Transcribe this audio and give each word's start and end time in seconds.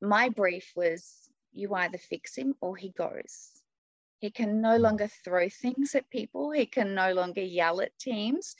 my 0.00 0.28
brief 0.28 0.72
was 0.74 1.28
you 1.52 1.74
either 1.74 1.98
fix 1.98 2.36
him 2.36 2.54
or 2.60 2.76
he 2.76 2.90
goes. 2.90 3.50
He 4.18 4.30
can 4.30 4.60
no 4.60 4.76
hmm. 4.76 4.82
longer 4.82 5.08
throw 5.24 5.48
things 5.48 5.94
at 5.94 6.10
people, 6.10 6.50
he 6.50 6.66
can 6.66 6.94
no 6.94 7.12
longer 7.12 7.42
yell 7.42 7.80
at 7.80 7.98
teams. 7.98 8.56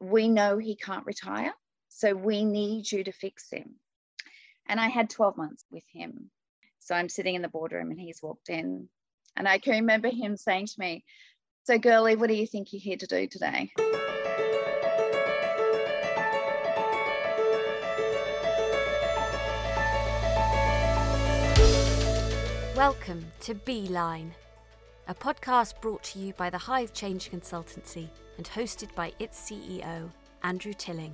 We 0.00 0.28
know 0.28 0.58
he 0.58 0.76
can't 0.76 1.06
retire, 1.06 1.52
so 1.88 2.14
we 2.14 2.44
need 2.44 2.90
you 2.90 3.04
to 3.04 3.12
fix 3.12 3.50
him. 3.50 3.74
And 4.66 4.80
I 4.80 4.88
had 4.88 5.10
12 5.10 5.36
months 5.36 5.64
with 5.70 5.84
him. 5.92 6.30
So 6.78 6.94
I'm 6.94 7.08
sitting 7.10 7.34
in 7.34 7.42
the 7.42 7.48
boardroom 7.48 7.90
and 7.90 8.00
he's 8.00 8.22
walked 8.22 8.48
in. 8.48 8.88
And 9.36 9.46
I 9.46 9.58
can 9.58 9.74
remember 9.74 10.08
him 10.08 10.36
saying 10.36 10.66
to 10.66 10.74
me, 10.78 11.04
So, 11.64 11.78
girlie, 11.78 12.16
what 12.16 12.28
do 12.28 12.34
you 12.34 12.46
think 12.46 12.72
you're 12.72 12.80
here 12.80 12.96
to 12.96 13.06
do 13.06 13.26
today? 13.26 13.70
Welcome 22.80 23.26
to 23.40 23.54
Beeline, 23.54 24.34
a 25.06 25.14
podcast 25.14 25.82
brought 25.82 26.02
to 26.04 26.18
you 26.18 26.32
by 26.32 26.48
the 26.48 26.56
Hive 26.56 26.94
Change 26.94 27.30
Consultancy 27.30 28.08
and 28.38 28.48
hosted 28.48 28.94
by 28.94 29.12
its 29.18 29.38
CEO, 29.38 30.10
Andrew 30.44 30.72
Tilling. 30.72 31.12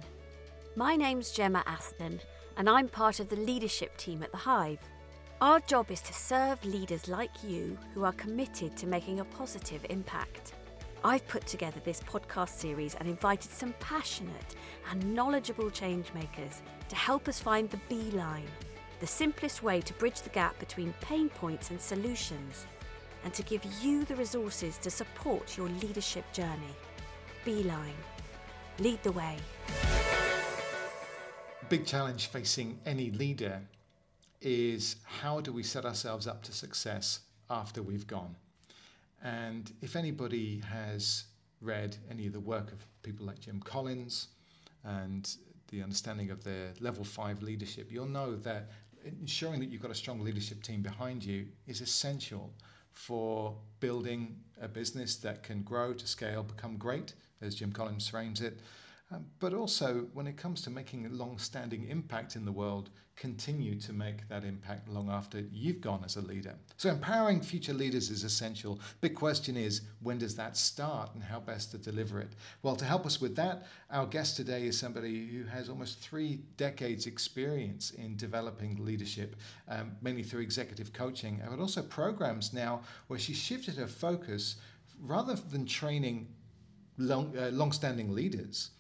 My 0.77 0.95
name's 0.95 1.33
Gemma 1.33 1.65
Aston, 1.67 2.21
and 2.57 2.71
I'm 2.71 2.87
part 2.87 3.19
of 3.19 3.29
the 3.29 3.35
leadership 3.35 3.97
team 3.97 4.23
at 4.23 4.31
the 4.31 4.37
Hive. 4.37 4.79
Our 5.41 5.59
job 5.59 5.91
is 5.91 6.01
to 6.03 6.15
serve 6.15 6.65
leaders 6.65 7.09
like 7.09 7.43
you 7.43 7.77
who 7.95 8.05
are 8.05 8.13
committed 8.13 8.77
to 8.77 8.87
making 8.87 9.19
a 9.19 9.25
positive 9.25 9.85
impact. 9.91 10.53
I've 11.03 11.27
put 11.27 11.49
together 11.49 11.81
this 11.83 12.01
podcast 12.01 12.51
series 12.51 12.95
and 12.95 13.09
invited 13.09 13.51
some 13.51 13.75
passionate 13.81 14.55
and 14.93 15.17
knowledgeable 15.17 15.71
changemakers 15.71 16.61
to 16.89 16.95
help 16.95 17.27
us 17.27 17.41
find 17.41 17.69
the 17.69 17.81
beeline 17.89 18.47
the 19.01 19.07
simplest 19.07 19.63
way 19.63 19.81
to 19.81 19.93
bridge 19.95 20.23
the 20.23 20.31
gap 20.31 20.59
between 20.59 20.93
pain 21.01 21.29
points 21.29 21.71
and 21.71 21.81
solutions, 21.81 22.67
and 23.25 23.35
to 23.35 23.43
give 23.43 23.65
you 23.83 24.05
the 24.05 24.17
resources 24.17 24.79
to 24.79 24.91
support 24.91 25.57
your 25.57 25.69
leadership 25.69 26.25
journey. 26.33 26.75
Beeline. 27.45 27.95
Lead 28.79 29.03
the 29.03 29.13
way. 29.13 29.37
Big 31.69 31.85
challenge 31.85 32.29
facing 32.29 32.79
any 32.87 33.11
leader 33.11 33.61
is 34.41 34.97
how 35.03 35.41
do 35.41 35.53
we 35.53 35.63
set 35.63 35.85
ourselves 35.85 36.27
up 36.27 36.43
to 36.45 36.53
success 36.53 37.21
after 37.51 37.83
we've 37.83 38.07
gone? 38.07 38.37
And 39.23 39.73
if 39.83 39.97
anybody 39.97 40.63
has 40.71 41.25
read 41.61 41.97
any 42.11 42.27
of 42.27 42.33
the 42.33 42.41
work 42.41 42.71
of 42.71 42.87
people 43.03 43.27
like 43.27 43.41
Jim 43.41 43.61
Collins 43.61 44.29
and 44.85 45.29
the 45.69 45.83
understanding 45.83 46.31
of 46.31 46.45
their 46.45 46.73
level 46.81 47.03
five 47.03 47.43
leadership, 47.43 47.91
you'll 47.91 48.07
know 48.07 48.37
that 48.37 48.71
ensuring 49.21 49.61
that 49.61 49.71
you've 49.71 49.83
got 49.83 49.91
a 49.91 49.95
strong 49.95 50.21
leadership 50.21 50.63
team 50.63 50.83
behind 50.83 51.25
you 51.25 51.47
is 51.67 51.81
essential 51.81 52.53
for 52.93 53.55
building 53.81 54.37
a 54.61 54.69
business 54.69 55.17
that 55.17 55.43
can 55.43 55.63
grow 55.63 55.93
to 55.93 56.07
scale, 56.07 56.43
become 56.43 56.77
great, 56.77 57.15
as 57.41 57.55
Jim 57.55 57.73
Collins 57.73 58.09
frames 58.09 58.41
it, 58.41 58.61
um, 59.13 59.27
but 59.39 59.55
also, 59.55 60.07
when 60.15 60.27
it 60.27 60.37
comes 60.37 60.63
to 60.63 60.71
making 60.71 61.07
a 61.07 61.11
long 61.11 61.39
standing 61.39 61.89
impact 61.89 62.35
in 62.35 62.45
the 62.45 62.51
world, 62.51 62.91
continue 63.17 63.75
to 63.81 63.93
make 63.95 64.29
that 64.29 64.45
impact 64.45 64.89
long 64.89 65.09
after 65.09 65.41
you've 65.51 65.81
gone 65.81 66.03
as 66.05 66.17
a 66.17 66.21
leader. 66.21 66.55
So, 66.77 66.91
empowering 66.91 67.41
future 67.41 67.73
leaders 67.73 68.11
is 68.11 68.25
essential. 68.25 68.79
Big 69.01 69.15
question 69.15 69.57
is 69.57 69.81
when 70.03 70.19
does 70.19 70.37
that 70.37 70.57
start 70.57 71.15
and 71.15 71.23
how 71.23 71.41
best 71.41 71.71
to 71.71 71.79
deliver 71.79 72.21
it? 72.21 72.33
Well, 72.63 72.77
to 72.77 72.85
help 72.85 73.07
us 73.07 73.21
with 73.21 73.35
that, 73.37 73.67
our 73.91 74.07
guest 74.07 74.37
today 74.37 74.67
is 74.67 74.79
somebody 74.79 75.27
who 75.27 75.45
has 75.45 75.71
almost 75.71 75.99
three 75.99 76.41
decades' 76.59 77.07
experience 77.07 77.91
in 77.93 78.17
developing 78.17 78.85
leadership, 78.85 79.37
um, 79.69 79.97
mainly 80.03 80.23
through 80.23 80.43
executive 80.43 80.93
coaching, 80.93 81.41
but 81.49 81.59
also 81.59 81.83
programs 81.83 82.53
now 82.53 82.83
where 83.07 83.19
she 83.19 83.33
shifted 83.33 83.77
her 83.77 83.87
focus 83.87 84.57
rather 85.01 85.35
than 85.35 85.65
training 85.65 86.29
long, 86.99 87.37
uh, 87.39 87.51
long-standing 87.53 88.13
leaders 88.13 88.71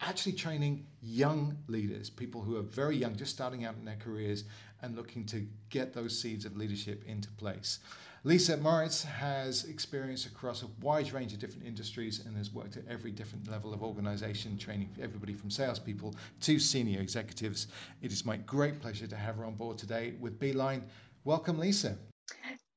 actually 0.00 0.32
training 0.32 0.86
young 1.02 1.56
leaders, 1.66 2.10
people 2.10 2.40
who 2.40 2.56
are 2.56 2.62
very 2.62 2.96
young, 2.96 3.16
just 3.16 3.32
starting 3.32 3.64
out 3.64 3.74
in 3.76 3.84
their 3.84 3.96
careers 3.96 4.44
and 4.82 4.96
looking 4.96 5.24
to 5.26 5.46
get 5.70 5.92
those 5.92 6.18
seeds 6.18 6.44
of 6.44 6.56
leadership 6.56 7.04
into 7.06 7.30
place. 7.32 7.80
Lisa 8.24 8.56
Moricz 8.56 9.04
has 9.04 9.64
experience 9.64 10.26
across 10.26 10.62
a 10.62 10.66
wide 10.80 11.12
range 11.12 11.32
of 11.32 11.38
different 11.38 11.64
industries 11.64 12.24
and 12.26 12.36
has 12.36 12.52
worked 12.52 12.76
at 12.76 12.86
every 12.88 13.12
different 13.12 13.48
level 13.50 13.72
of 13.72 13.82
organization, 13.82 14.58
training 14.58 14.90
everybody 15.00 15.32
from 15.32 15.50
salespeople 15.50 16.14
to 16.40 16.58
senior 16.58 17.00
executives. 17.00 17.68
It 18.02 18.12
is 18.12 18.26
my 18.26 18.36
great 18.38 18.80
pleasure 18.80 19.06
to 19.06 19.16
have 19.16 19.36
her 19.36 19.44
on 19.44 19.54
board 19.54 19.78
today 19.78 20.14
with 20.20 20.38
Beeline. 20.38 20.84
Welcome, 21.24 21.58
Lisa. 21.58 21.96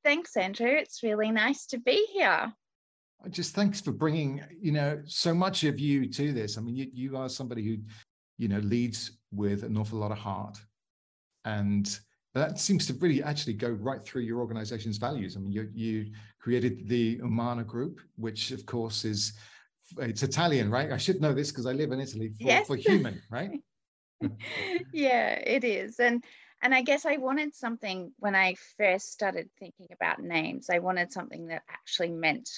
Thanks, 0.03 0.37
Andrew. 0.37 0.69
It's 0.69 1.03
really 1.03 1.31
nice 1.31 1.65
to 1.67 1.79
be 1.79 2.07
here 2.11 2.53
just 3.29 3.53
thanks 3.53 3.81
for 3.81 3.91
bringing 3.91 4.41
you 4.59 4.71
know 4.71 5.01
so 5.05 5.33
much 5.33 5.63
of 5.63 5.79
you 5.79 6.07
to 6.07 6.31
this. 6.33 6.57
I 6.57 6.61
mean 6.61 6.75
you, 6.75 6.87
you 6.93 7.17
are 7.17 7.29
somebody 7.29 7.63
who 7.63 7.77
you 8.37 8.47
know 8.47 8.59
leads 8.59 9.19
with 9.31 9.63
an 9.63 9.77
awful 9.77 9.99
lot 9.99 10.11
of 10.11 10.17
heart. 10.17 10.57
And 11.45 11.99
that 12.33 12.59
seems 12.59 12.85
to 12.87 12.93
really 12.93 13.21
actually 13.23 13.53
go 13.53 13.69
right 13.69 14.03
through 14.03 14.21
your 14.21 14.39
organization's 14.39 14.97
values. 14.97 15.35
I 15.35 15.39
mean 15.39 15.51
you, 15.51 15.69
you 15.73 16.11
created 16.39 16.87
the 16.87 17.17
umana 17.19 17.65
group 17.65 17.99
which 18.15 18.51
of 18.51 18.65
course 18.65 19.05
is 19.05 19.33
it's 19.99 20.23
italian 20.23 20.71
right? 20.71 20.91
I 20.91 20.97
should 20.97 21.21
know 21.21 21.33
this 21.33 21.51
because 21.51 21.65
i 21.65 21.73
live 21.73 21.91
in 21.91 21.99
italy 21.99 22.29
for, 22.29 22.47
yes. 22.47 22.67
for 22.67 22.75
human 22.75 23.21
right? 23.29 23.61
Yeah 24.93 25.31
it 25.33 25.63
is. 25.63 25.99
And 25.99 26.23
and 26.61 26.73
i 26.73 26.81
guess 26.81 27.05
i 27.05 27.17
wanted 27.17 27.55
something 27.55 28.11
when 28.19 28.35
i 28.35 28.55
first 28.77 29.11
started 29.11 29.49
thinking 29.59 29.87
about 29.91 30.19
names 30.19 30.69
i 30.69 30.79
wanted 30.79 31.11
something 31.11 31.47
that 31.47 31.63
actually 31.69 32.11
meant 32.11 32.49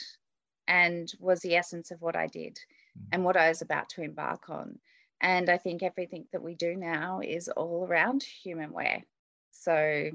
and 0.67 1.11
was 1.19 1.41
the 1.41 1.55
essence 1.55 1.91
of 1.91 2.01
what 2.01 2.15
I 2.15 2.27
did 2.27 2.59
mm. 2.97 3.05
and 3.11 3.23
what 3.23 3.37
I 3.37 3.49
was 3.49 3.61
about 3.61 3.89
to 3.89 4.01
embark 4.01 4.49
on. 4.49 4.79
And 5.21 5.49
I 5.49 5.57
think 5.57 5.83
everything 5.83 6.25
that 6.33 6.43
we 6.43 6.55
do 6.55 6.75
now 6.75 7.21
is 7.23 7.47
all 7.47 7.87
around 7.89 8.23
human 8.23 8.71
wear. 8.73 9.03
So 9.51 10.09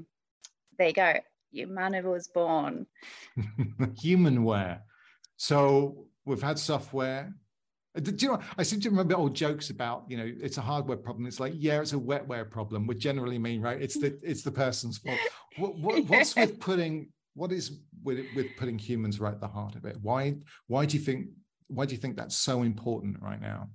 there 0.77 0.87
you 0.87 0.93
go. 0.93 1.13
Umana 1.55 2.03
was 2.03 2.27
born. 2.27 2.85
human 3.99 4.43
wear. 4.43 4.83
So 5.37 6.05
we've 6.25 6.41
had 6.41 6.59
software. 6.59 7.33
Uh, 7.97 8.01
do 8.01 8.13
you 8.17 8.31
know? 8.33 8.39
I 8.57 8.63
seem 8.63 8.79
to 8.81 8.89
remember 8.89 9.15
old 9.15 9.33
jokes 9.33 9.71
about 9.71 10.05
you 10.07 10.17
know 10.17 10.31
it's 10.41 10.57
a 10.57 10.61
hardware 10.61 10.97
problem. 10.97 11.25
It's 11.25 11.39
like 11.39 11.53
yeah, 11.55 11.81
it's 11.81 11.93
a 11.93 11.97
wetware 11.97 12.49
problem. 12.49 12.85
We 12.85 12.95
generally 12.95 13.39
mean 13.39 13.61
right. 13.61 13.81
It's 13.81 13.97
the 13.97 14.19
it's 14.21 14.43
the 14.43 14.51
person's 14.51 14.99
fault. 14.99 15.17
What, 15.57 15.79
what, 15.79 16.05
what's 16.05 16.35
with 16.35 16.59
putting 16.59 17.09
what 17.33 17.51
is 17.51 17.79
with 18.03 18.25
with 18.35 18.47
putting 18.57 18.77
humans 18.77 19.19
right 19.19 19.33
at 19.33 19.41
the 19.41 19.47
heart 19.47 19.75
of 19.75 19.85
it? 19.85 19.97
Why 20.01 20.35
why 20.67 20.85
do 20.85 20.97
you 20.97 21.03
think 21.03 21.27
why 21.67 21.85
do 21.85 21.93
you 21.93 22.01
think 22.01 22.15
that's 22.15 22.35
so 22.35 22.63
important 22.63 23.21
right 23.21 23.41
now? 23.41 23.69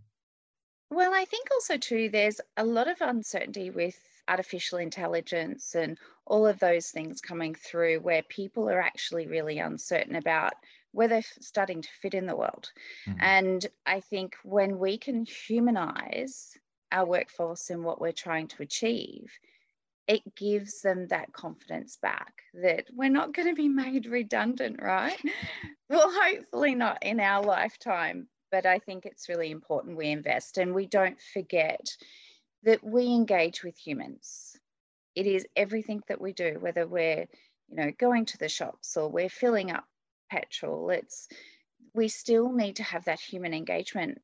Well, 0.91 1.12
I 1.15 1.25
think 1.25 1.48
also 1.50 1.76
too 1.76 2.09
there's 2.09 2.41
a 2.56 2.65
lot 2.65 2.88
of 2.88 3.00
uncertainty 3.00 3.70
with 3.70 3.97
artificial 4.28 4.78
intelligence 4.78 5.75
and 5.75 5.98
all 6.26 6.47
of 6.47 6.59
those 6.59 6.88
things 6.88 7.20
coming 7.20 7.54
through 7.54 8.00
where 8.00 8.22
people 8.22 8.69
are 8.70 8.81
actually 8.81 9.26
really 9.26 9.59
uncertain 9.59 10.16
about 10.16 10.54
where 10.92 11.09
they're 11.09 11.25
starting 11.41 11.82
to 11.82 11.88
fit 12.00 12.15
in 12.15 12.26
the 12.26 12.36
world. 12.36 12.71
Mm-hmm. 13.06 13.19
And 13.21 13.66
I 13.84 14.00
think 14.00 14.36
when 14.44 14.78
we 14.78 14.97
can 14.97 15.26
humanize 15.26 16.56
our 16.92 17.04
workforce 17.04 17.71
and 17.71 17.84
what 17.84 18.00
we're 18.00 18.12
trying 18.12 18.48
to 18.48 18.62
achieve, 18.62 19.31
it 20.06 20.34
gives 20.37 20.82
them 20.82 21.06
that 21.09 21.32
confidence 21.32 21.97
back 22.00 22.42
that 22.54 22.84
we're 22.92 23.09
not 23.09 23.32
going 23.32 23.48
to 23.48 23.54
be 23.54 23.69
made 23.69 24.06
redundant, 24.06 24.81
right? 24.81 25.19
well, 25.88 26.12
hopefully 26.12 26.75
not 26.75 27.03
in 27.03 27.20
our 27.20 27.42
lifetime, 27.42 28.28
but 28.50 28.66
I 28.66 28.78
think 28.78 29.06
it's 29.06 29.28
really 29.28 29.50
important 29.50 29.97
we 29.97 30.10
invest 30.10 30.59
and 30.59 30.75
we 30.75 30.87
don't 30.87 31.20
forget 31.32 31.97
that 32.65 32.84
we 32.84 33.06
engage 33.06 33.65
with 33.65 33.77
humans. 33.77 34.56
It 35.15 35.27
is 35.27 35.47
everything 35.56 36.03
that 36.09 36.21
we 36.21 36.33
do, 36.33 36.59
whether 36.60 36.86
we're, 36.86 37.27
you 37.68 37.77
know, 37.77 37.92
going 37.98 38.27
to 38.27 38.39
the 38.39 38.48
shops 38.48 38.97
or 38.97 39.09
we're 39.09 39.28
filling 39.28 39.71
up 39.71 39.84
petrol. 40.30 40.91
It's 40.91 41.28
we 41.95 42.09
still 42.09 42.53
need 42.53 42.77
to 42.77 42.83
have 42.83 43.04
that 43.04 43.21
human 43.21 43.54
engagement. 43.54 44.21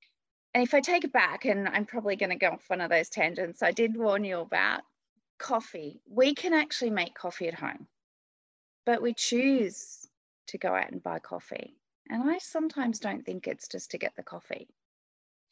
And 0.53 0.65
if 0.65 0.75
I 0.75 0.81
take 0.81 1.05
it 1.05 1.13
back, 1.13 1.45
and 1.45 1.69
I'm 1.69 1.87
probably 1.87 2.17
going 2.17 2.31
to 2.31 2.37
go 2.37 2.49
off 2.49 2.65
one 2.69 2.81
of 2.81 2.91
those 2.91 3.09
tangents 3.09 3.63
I 3.63 3.71
did 3.71 3.97
warn 3.97 4.25
you 4.25 4.41
about, 4.41 4.83
coffee. 5.41 6.01
We 6.09 6.35
can 6.35 6.55
actually 6.55 6.91
make 6.91 7.15
coffee 7.15 7.49
at 7.49 7.55
home, 7.55 7.89
but 8.87 9.03
we 9.03 9.15
choose 9.15 10.07
to 10.49 10.59
go 10.59 10.75
out 10.75 10.93
and 10.93 11.03
buy 11.03 11.19
coffee. 11.19 11.75
And 12.09 12.31
I 12.31 12.39
sometimes 12.39 13.01
don't 13.01 13.25
think 13.25 13.49
it's 13.49 13.67
just 13.67 13.91
to 13.93 13.99
get 13.99 14.15
the 14.17 14.23
coffee. 14.23 14.69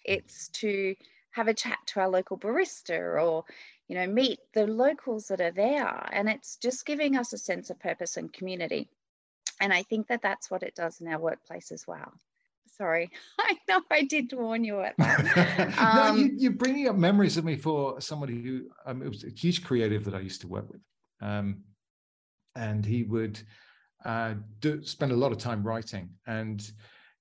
It's 0.05 0.49
to 0.61 0.95
have 1.33 1.49
a 1.49 1.55
chat 1.55 1.79
to 1.87 2.01
our 2.01 2.09
local 2.09 2.39
barista 2.39 3.21
or, 3.21 3.45
you 3.89 3.97
know, 3.97 4.07
meet 4.07 4.41
the 4.55 4.67
locals 4.67 5.29
that 5.29 5.41
are 5.41 5.53
there. 5.53 6.09
And 6.13 6.29
it's 6.29 6.57
just 6.57 6.87
giving 6.87 7.17
us 7.17 7.33
a 7.33 7.39
sense 7.39 7.71
of 7.71 7.81
purpose 7.81 8.17
and 8.17 8.33
community. 8.33 8.89
And 9.61 9.73
I 9.73 9.83
think 9.83 10.09
that 10.09 10.23
that's 10.23 10.51
what 10.51 10.63
it 10.63 10.75
does 10.75 11.01
in 11.01 11.09
our 11.09 11.19
workplace 11.19 11.73
as 11.73 11.87
well 11.87 12.13
sorry. 12.79 13.11
I 13.39 13.57
know 13.69 13.83
I 13.91 14.03
did 14.05 14.33
warn 14.33 14.65
you 14.65 14.81
at 14.81 14.95
that. 14.99 15.79
Um, 15.79 16.17
no, 16.17 16.31
you, 16.37 16.51
are 16.51 16.55
bringing 16.55 16.89
up 16.89 16.97
memories 16.97 17.37
of 17.37 17.45
me 17.45 17.57
for 17.57 18.01
somebody 18.01 18.43
who 18.43 18.69
um, 18.87 19.03
it 19.03 19.09
was 19.09 19.25
a 19.25 19.31
huge 19.31 19.65
creative 19.65 20.05
that 20.05 20.15
I 20.15 20.21
used 20.21 20.41
to 20.43 20.49
work 20.49 20.71
with. 20.71 20.81
um, 21.21 21.63
and 22.57 22.85
he 22.85 23.05
would 23.05 23.41
uh, 24.05 24.35
do, 24.61 24.83
spend 24.83 25.13
a 25.13 25.17
lot 25.17 25.33
of 25.33 25.39
time 25.39 25.63
writing. 25.63 26.11
And 26.27 26.69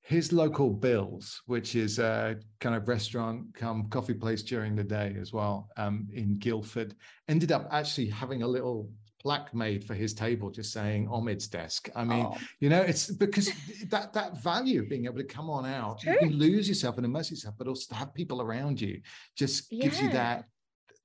his 0.01 0.31
local 0.31 0.69
Bills, 0.69 1.41
which 1.47 1.75
is 1.75 1.99
a 1.99 2.37
kind 2.59 2.75
of 2.75 2.87
restaurant 2.87 3.53
come 3.53 3.89
coffee 3.89 4.13
place 4.13 4.41
during 4.41 4.75
the 4.75 4.83
day 4.83 5.15
as 5.19 5.33
well 5.33 5.69
um, 5.77 6.07
in 6.13 6.35
Guildford, 6.39 6.95
ended 7.27 7.51
up 7.51 7.67
actually 7.71 8.07
having 8.07 8.41
a 8.41 8.47
little 8.47 8.89
plaque 9.27 9.53
made 9.53 9.83
for 9.83 9.93
his 9.93 10.13
table 10.13 10.49
just 10.49 10.71
saying 10.71 11.05
Omid's 11.09 11.49
desk. 11.49 11.89
I 11.97 12.05
mean, 12.05 12.25
oh. 12.25 12.37
you 12.61 12.69
know, 12.69 12.79
it's 12.79 13.11
because 13.11 13.51
that 13.89 14.13
that 14.13 14.41
value 14.41 14.79
of 14.79 14.87
being 14.87 15.03
able 15.03 15.17
to 15.17 15.25
come 15.25 15.49
on 15.49 15.65
out, 15.65 16.01
you 16.05 16.17
can 16.17 16.31
lose 16.31 16.69
yourself 16.69 16.95
and 16.95 17.05
immerse 17.05 17.29
yourself, 17.29 17.55
but 17.57 17.67
also 17.67 17.89
to 17.89 17.95
have 17.95 18.13
people 18.13 18.41
around 18.41 18.79
you 18.79 19.01
just 19.35 19.69
yeah. 19.69 19.83
gives 19.83 20.01
you 20.01 20.09
that. 20.11 20.45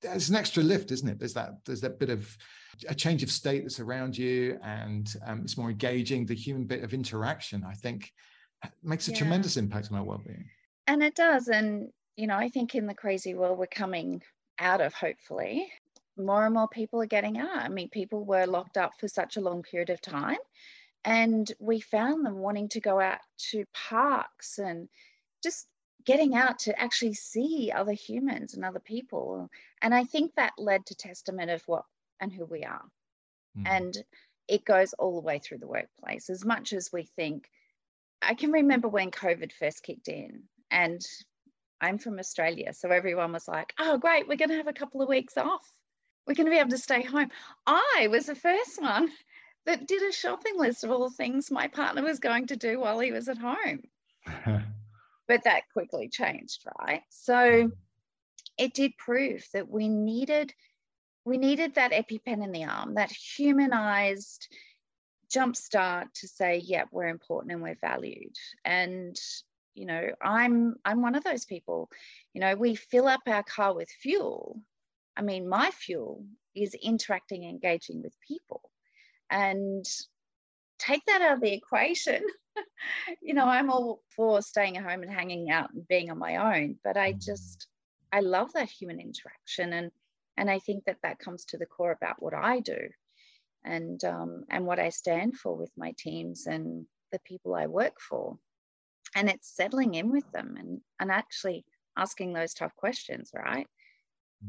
There's 0.03 0.31
an 0.31 0.37
extra 0.37 0.63
lift, 0.63 0.93
isn't 0.93 1.09
it? 1.09 1.19
There's 1.19 1.35
that 1.35 1.65
there's 1.67 1.81
that 1.81 1.99
bit 1.99 2.11
of 2.11 2.21
a 2.89 2.95
change 2.95 3.25
of 3.25 3.31
state 3.33 3.63
that's 3.65 3.81
around 3.81 4.17
you, 4.17 4.57
and 4.63 5.13
um, 5.27 5.41
it's 5.43 5.59
more 5.59 5.71
engaging. 5.71 6.25
The 6.25 6.37
human 6.37 6.65
bit 6.65 6.85
of 6.85 6.95
interaction, 6.95 7.65
I 7.69 7.75
think, 7.75 8.13
makes 8.85 9.09
a 9.09 9.11
yeah. 9.11 9.19
tremendous 9.19 9.57
impact 9.57 9.89
on 9.91 9.99
our 9.99 10.05
well-being. 10.05 10.49
And 10.87 11.03
it 11.03 11.17
does, 11.17 11.49
and 11.49 11.89
you 12.15 12.29
know, 12.29 12.37
I 12.37 12.49
think 12.51 12.77
in 12.77 12.87
the 12.87 12.95
crazy 12.95 13.35
world 13.35 13.59
we're 13.59 13.67
coming 13.67 14.23
out 14.61 14.81
of, 14.81 14.95
hopefully, 14.95 15.73
more 16.17 16.45
and 16.45 16.55
more 16.55 16.69
people 16.69 17.01
are 17.01 17.07
getting 17.07 17.39
out. 17.39 17.57
I 17.57 17.69
mean, 17.69 17.89
people 17.89 18.25
were 18.25 18.47
locked 18.47 18.77
up 18.77 18.93
for 18.99 19.09
such 19.09 19.37
a 19.37 19.41
long 19.41 19.63
period 19.63 19.91
of 19.91 20.01
time, 20.01 20.39
and 21.05 21.51
we 21.59 21.81
found 21.81 22.25
them 22.25 22.39
wanting 22.39 22.69
to 22.71 22.81
go 22.81 23.01
out 23.01 23.19
to 23.51 23.65
parks 23.75 24.59
and 24.59 24.89
just 25.43 25.67
getting 26.05 26.35
out 26.35 26.59
to 26.61 26.79
actually 26.81 27.15
see 27.15 27.73
other 27.75 27.93
humans 27.93 28.55
and 28.55 28.65
other 28.65 28.81
people. 28.81 29.49
And 29.81 29.95
I 29.95 30.05
think 30.05 30.35
that 30.35 30.53
led 30.59 30.87
to 30.87 30.95
testament 30.95 31.51
of 31.51 31.63
what 31.67 31.85
and 32.21 32.33
who 32.33 32.45
we 32.45 32.65
are. 32.65 32.85
Mm. 33.59 33.67
And 33.67 34.05
it 34.49 34.65
goes 34.65 34.93
all 34.95 35.15
the 35.15 35.27
way 35.27 35.39
through 35.39 35.59
the 35.59 35.67
workplace. 35.67 36.29
As 36.29 36.45
much 36.45 36.73
as 36.73 36.93
we 36.93 37.05
think, 37.05 37.49
I 38.21 38.35
can 38.35 38.53
remember 38.53 38.89
when 38.89 39.11
COVID 39.11 39.53
first 39.53 39.83
kicked 39.83 40.09
in, 40.09 40.43
and 40.71 41.01
I'm 41.81 41.99
from 41.99 42.19
Australia. 42.19 42.73
So 42.73 42.91
everyone 42.91 43.33
was 43.33 43.49
like, 43.49 43.73
oh, 43.79 43.99
great, 43.99 44.29
we're 44.29 44.37
going 44.37 44.51
to 44.51 44.57
have 44.57 44.69
a 44.69 44.73
couple 44.73 45.03
of 45.03 45.09
weeks 45.09 45.37
off 45.37 45.69
we're 46.27 46.35
going 46.35 46.47
to 46.47 46.53
be 46.53 46.59
able 46.59 46.71
to 46.71 46.79
stay 46.79 47.03
home. 47.03 47.31
I 47.67 48.09
was 48.11 48.27
the 48.27 48.35
first 48.35 48.81
one 48.81 49.11
that 49.67 49.87
did 49.87 50.03
a 50.03 50.13
shopping 50.13 50.59
list 50.59 50.85
of 50.85 50.91
all 50.91 51.09
the 51.09 51.15
things 51.15 51.51
my 51.51 51.69
partner 51.69 52.03
was 52.03 52.19
going 52.19 52.47
to 52.49 52.57
do 52.57 52.81
while 52.81 52.99
he 53.01 53.13
was 53.13 53.29
at 53.29 53.39
home. 53.39 53.83
but 55.29 55.45
that 55.45 55.63
quickly 55.73 56.09
changed, 56.09 56.65
right? 56.81 57.03
So 57.11 57.35
mm. 57.35 57.73
it 58.59 58.75
did 58.75 58.97
prove 58.99 59.47
that 59.53 59.69
we 59.69 59.89
needed 59.89 60.53
we 61.25 61.39
needed 61.39 61.77
that 61.77 61.93
EpiPen 61.93 62.43
in 62.43 62.51
the 62.51 62.65
arm, 62.65 62.95
that 62.95 63.13
humanized 63.13 64.49
jumpstart 65.33 66.07
to 66.15 66.27
say, 66.27 66.61
yeah, 66.65 66.85
we're 66.91 67.07
important 67.07 67.53
and 67.53 67.63
we're 67.63 67.79
valued. 67.81 68.35
And 68.65 69.17
you 69.75 69.87
know, 69.87 70.09
I'm 70.21 70.77
I'm 70.85 71.01
one 71.01 71.15
of 71.15 71.25
those 71.25 71.45
people. 71.45 71.89
You 72.35 72.41
know, 72.41 72.55
we 72.57 72.75
fill 72.75 73.09
up 73.09 73.23
our 73.27 73.43
car 73.43 73.75
with 73.75 73.89
fuel, 73.89 74.61
I 75.17 75.23
mean, 75.23 75.49
my 75.49 75.71
fuel 75.71 76.25
is 76.55 76.75
interacting, 76.75 77.45
engaging 77.45 78.03
with 78.03 78.15
people. 78.27 78.63
And 79.31 79.85
take 80.79 81.05
that 81.07 81.23
out 81.23 81.35
of 81.35 81.41
the 81.41 81.53
equation. 81.53 82.23
you 83.23 83.35
know, 83.35 83.47
I'm 83.47 83.71
all 83.71 84.03
for 84.15 84.43
staying 84.43 84.77
at 84.77 84.85
home 84.85 85.03
and 85.03 85.13
hanging 85.13 85.51
out 85.51 85.73
and 85.73 85.87
being 85.89 86.11
on 86.11 86.19
my 86.19 86.61
own, 86.61 86.77
but 86.85 86.97
I 86.97 87.13
mm. 87.13 87.25
just, 87.25 87.69
I 88.13 88.21
love 88.21 88.53
that 88.55 88.71
human 88.71 89.01
interaction. 89.01 89.73
And, 89.73 89.91
and 90.37 90.51
I 90.51 90.59
think 90.59 90.85
that 90.85 90.99
that 91.03 91.19
comes 91.19 91.45
to 91.47 91.59
the 91.59 91.67
core 91.67 91.93
about 91.93 92.21
what 92.23 92.35
I 92.35 92.61
do 92.61 92.79
and, 93.65 94.03
um, 94.05 94.45
and 94.51 94.67
what 94.67 94.81
I 94.81 94.89
stand 94.89 95.37
for 95.37 95.57
with 95.57 95.71
my 95.77 95.95
teams 95.97 96.47
and 96.47 96.87
the 97.13 97.21
people 97.25 97.55
I 97.55 97.67
work 97.67 98.01
for. 98.01 98.37
And 99.15 99.29
it's 99.29 99.55
settling 99.55 99.95
in 99.95 100.11
with 100.11 100.31
them 100.33 100.57
and, 100.59 100.81
and 100.99 101.11
actually 101.11 101.65
asking 101.97 102.33
those 102.33 102.55
tough 102.55 102.75
questions, 102.77 103.31
right? 103.35 103.67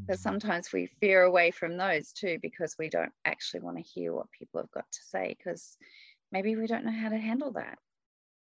But 0.06 0.18
sometimes 0.18 0.72
we 0.72 0.90
veer 1.00 1.22
away 1.22 1.50
from 1.50 1.76
those 1.76 2.12
too 2.12 2.38
because 2.42 2.76
we 2.78 2.88
don't 2.88 3.12
actually 3.24 3.60
want 3.60 3.76
to 3.76 3.82
hear 3.82 4.12
what 4.12 4.30
people 4.30 4.60
have 4.60 4.70
got 4.70 4.90
to 4.90 5.00
say 5.08 5.36
because 5.38 5.76
maybe 6.32 6.56
we 6.56 6.66
don't 6.66 6.84
know 6.84 6.92
how 6.92 7.08
to 7.08 7.16
handle 7.16 7.52
that, 7.52 7.78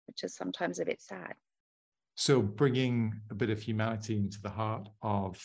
which 0.07 0.23
is 0.23 0.35
sometimes 0.35 0.79
a 0.79 0.85
bit 0.85 1.01
sad. 1.01 1.35
So, 2.15 2.43
bringing 2.43 3.21
a 3.31 3.35
bit 3.35 3.51
of 3.51 3.63
humanity 3.63 4.17
into 4.17 4.41
the 4.43 4.51
heart 4.51 4.89
of 5.03 5.43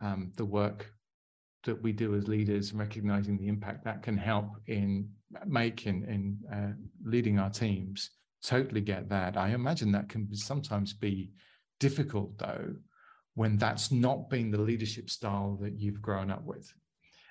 um, 0.00 0.32
the 0.36 0.44
work 0.44 0.90
that 1.64 1.82
we 1.82 1.92
do 1.92 2.14
as 2.14 2.28
leaders 2.28 2.70
and 2.70 2.78
recognizing 2.78 3.36
the 3.36 3.48
impact 3.48 3.84
that 3.84 4.02
can 4.02 4.16
help 4.16 4.50
in 4.66 5.08
making 5.46 6.04
in 6.04 6.38
uh, 6.52 6.72
leading 7.04 7.38
our 7.38 7.50
teams 7.50 8.10
totally 8.42 8.80
get 8.80 9.08
that 9.08 9.36
i 9.36 9.48
imagine 9.48 9.90
that 9.90 10.08
can 10.08 10.28
sometimes 10.34 10.92
be 10.92 11.30
difficult 11.80 12.36
though 12.38 12.74
when 13.34 13.58
that's 13.58 13.90
not 13.90 14.30
been 14.30 14.50
the 14.50 14.60
leadership 14.60 15.10
style 15.10 15.58
that 15.60 15.78
you've 15.78 16.00
grown 16.00 16.30
up 16.30 16.44
with. 16.44 16.72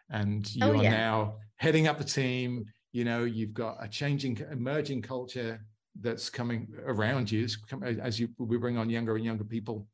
And 0.10 0.54
you 0.56 0.66
oh, 0.66 0.72
are 0.72 0.84
yeah. 0.84 0.90
now 0.90 1.36
heading 1.56 1.88
up 1.88 1.98
the 1.98 2.04
team, 2.04 2.66
you 2.92 3.06
know, 3.06 3.24
you've 3.24 3.54
got 3.54 3.78
a 3.80 3.88
changing, 3.88 4.40
emerging 4.52 5.02
culture 5.02 5.62
that's 6.02 6.30
coming 6.30 6.68
around 6.86 7.32
you 7.32 7.48
as 8.02 8.20
you 8.20 8.30
we 8.38 8.58
bring 8.58 8.78
on 8.78 8.90
younger 8.90 9.16
and 9.16 9.24
younger 9.24 9.44
people 9.44 9.88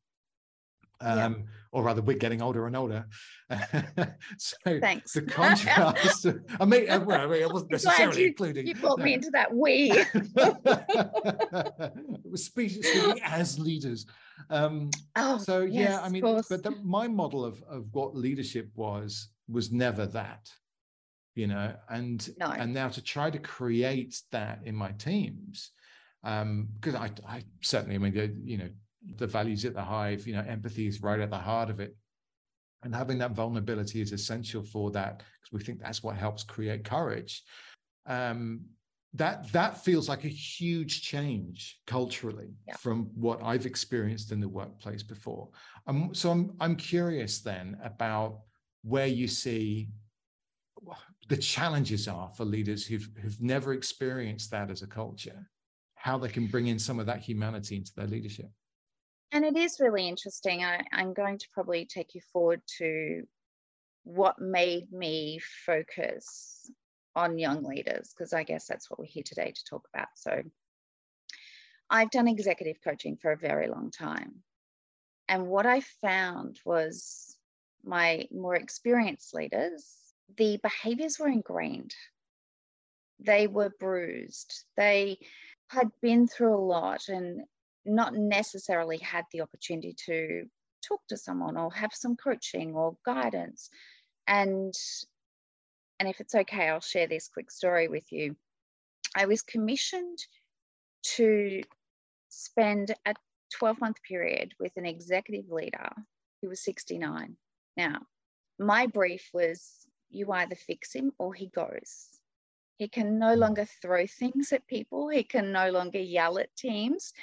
um, 1.01 1.17
yeah. 1.17 1.33
or 1.71 1.83
rather 1.83 2.01
we're 2.01 2.17
getting 2.17 2.41
older 2.41 2.67
and 2.67 2.75
older 2.75 3.05
so 4.37 4.79
Thanks. 4.79 5.13
the 5.13 5.21
contrast 5.21 6.25
i 6.59 6.65
mean, 6.65 6.89
uh, 6.89 7.01
well, 7.05 7.21
I, 7.21 7.27
mean 7.27 7.43
I 7.43 7.47
wasn't 7.47 7.71
necessarily 7.71 8.21
you, 8.21 8.27
including 8.27 8.67
you 8.67 8.75
brought 8.75 8.99
me 8.99 9.13
into 9.13 9.29
that 9.31 9.53
we 9.53 9.91
speaking, 12.35 12.83
speaking 12.83 13.21
as 13.23 13.59
leaders 13.59 14.05
um, 14.49 14.89
oh, 15.15 15.37
so 15.37 15.61
yes, 15.61 15.89
yeah, 15.89 16.01
I 16.01 16.09
mean, 16.09 16.21
but 16.21 16.63
the, 16.63 16.71
my 16.83 17.07
model 17.07 17.43
of 17.45 17.61
of 17.63 17.85
what 17.91 18.15
leadership 18.15 18.69
was 18.75 19.29
was 19.47 19.71
never 19.71 20.05
that, 20.07 20.49
you 21.35 21.47
know, 21.47 21.73
and 21.89 22.29
no. 22.37 22.47
and 22.47 22.73
now 22.73 22.89
to 22.89 23.01
try 23.01 23.29
to 23.29 23.39
create 23.39 24.21
that 24.31 24.59
in 24.65 24.75
my 24.75 24.91
teams, 24.93 25.71
um, 26.23 26.67
because 26.75 26.95
I 26.95 27.11
I 27.27 27.43
certainly, 27.61 27.95
I 27.95 27.97
mean, 27.99 28.41
you 28.45 28.57
know, 28.57 28.69
the 29.17 29.27
values 29.27 29.65
at 29.65 29.73
the 29.73 29.81
hive, 29.81 30.27
you 30.27 30.33
know, 30.33 30.45
empathy 30.47 30.87
is 30.87 31.01
right 31.01 31.19
at 31.19 31.29
the 31.29 31.37
heart 31.37 31.69
of 31.69 31.79
it. 31.79 31.95
And 32.83 32.95
having 32.95 33.17
that 33.17 33.31
vulnerability 33.31 34.01
is 34.01 34.13
essential 34.13 34.63
for 34.63 34.89
that 34.91 35.17
because 35.17 35.51
we 35.51 35.59
think 35.59 35.81
that's 35.81 36.01
what 36.01 36.15
helps 36.15 36.43
create 36.43 36.85
courage. 36.85 37.43
Um, 38.05 38.61
that 39.13 39.51
that 39.51 39.83
feels 39.83 40.07
like 40.07 40.23
a 40.23 40.29
huge 40.29 41.01
change 41.01 41.79
culturally 41.87 42.53
yeah. 42.67 42.75
from 42.75 43.09
what 43.15 43.41
I've 43.43 43.65
experienced 43.65 44.31
in 44.31 44.39
the 44.39 44.47
workplace 44.47 45.01
before. 45.01 45.49
Um, 45.87 46.13
so 46.13 46.29
I'm 46.29 46.53
I'm 46.59 46.75
curious 46.75 47.39
then 47.41 47.77
about 47.83 48.41
where 48.83 49.07
you 49.07 49.27
see 49.27 49.89
the 51.27 51.37
challenges 51.37 52.07
are 52.07 52.29
for 52.35 52.45
leaders 52.45 52.85
who've 52.85 53.09
who've 53.21 53.41
never 53.41 53.73
experienced 53.73 54.51
that 54.51 54.69
as 54.69 54.83
a 54.83 54.87
culture, 54.87 55.49
how 55.95 56.17
they 56.17 56.29
can 56.29 56.45
bring 56.47 56.67
in 56.67 56.77
some 56.77 56.99
of 56.99 57.07
that 57.07 57.19
humanity 57.19 57.77
into 57.77 57.91
their 57.95 58.07
leadership. 58.07 58.49
And 59.31 59.43
it 59.43 59.57
is 59.57 59.79
really 59.79 60.07
interesting. 60.07 60.63
I, 60.63 60.81
I'm 60.91 61.13
going 61.13 61.37
to 61.37 61.47
probably 61.53 61.85
take 61.85 62.15
you 62.15 62.21
forward 62.33 62.61
to 62.79 63.23
what 64.03 64.39
made 64.39 64.91
me 64.91 65.39
focus 65.65 66.69
on 67.15 67.37
young 67.37 67.63
leaders, 67.63 68.13
because 68.15 68.33
I 68.33 68.43
guess 68.43 68.65
that's 68.67 68.89
what 68.89 68.99
we're 68.99 69.05
here 69.05 69.23
today 69.25 69.51
to 69.51 69.65
talk 69.65 69.87
about. 69.93 70.09
So 70.15 70.43
I've 71.89 72.11
done 72.11 72.27
executive 72.27 72.77
coaching 72.83 73.17
for 73.17 73.31
a 73.31 73.37
very 73.37 73.67
long 73.67 73.91
time. 73.91 74.43
And 75.27 75.47
what 75.47 75.65
I 75.65 75.81
found 76.01 76.59
was 76.65 77.37
my 77.83 78.27
more 78.31 78.55
experienced 78.55 79.33
leaders, 79.33 79.85
the 80.37 80.59
behaviors 80.61 81.17
were 81.19 81.27
ingrained. 81.27 81.93
They 83.19 83.47
were 83.47 83.71
bruised. 83.79 84.65
They 84.77 85.19
had 85.67 85.89
been 86.01 86.27
through 86.27 86.55
a 86.55 86.65
lot 86.65 87.09
and 87.09 87.41
not 87.85 88.15
necessarily 88.15 88.97
had 88.97 89.25
the 89.31 89.41
opportunity 89.41 89.95
to 90.05 90.45
talk 90.87 91.01
to 91.09 91.17
someone 91.17 91.57
or 91.57 91.71
have 91.73 91.91
some 91.93 92.15
coaching 92.15 92.75
or 92.75 92.95
guidance. 93.05 93.69
And 94.27 94.73
and 95.99 96.07
if 96.07 96.19
it's 96.19 96.35
okay, 96.35 96.69
I'll 96.69 96.79
share 96.79 97.07
this 97.07 97.27
quick 97.27 97.51
story 97.51 97.87
with 97.87 98.11
you. 98.11 98.35
I 99.15 99.25
was 99.25 99.41
commissioned 99.41 100.17
to 101.15 101.61
spend 102.29 102.93
a 103.05 103.13
12 103.57 103.81
month 103.81 103.97
period 104.07 104.53
with 104.59 104.71
an 104.77 104.85
executive 104.85 105.49
leader 105.49 105.89
who 106.41 106.49
was 106.49 106.63
69. 106.63 107.35
Now, 107.75 108.01
my 108.59 108.87
brief 108.87 109.29
was 109.33 109.87
you 110.09 110.31
either 110.31 110.55
fix 110.55 110.93
him 110.93 111.11
or 111.17 111.33
he 111.33 111.47
goes. 111.47 112.07
He 112.77 112.87
can 112.87 113.19
no 113.19 113.33
longer 113.33 113.65
throw 113.81 114.07
things 114.07 114.53
at 114.53 114.65
people, 114.67 115.09
he 115.09 115.23
can 115.23 115.51
no 115.51 115.69
longer 115.69 115.99
yell 115.99 116.39
at 116.39 116.55
teams. 116.55 117.13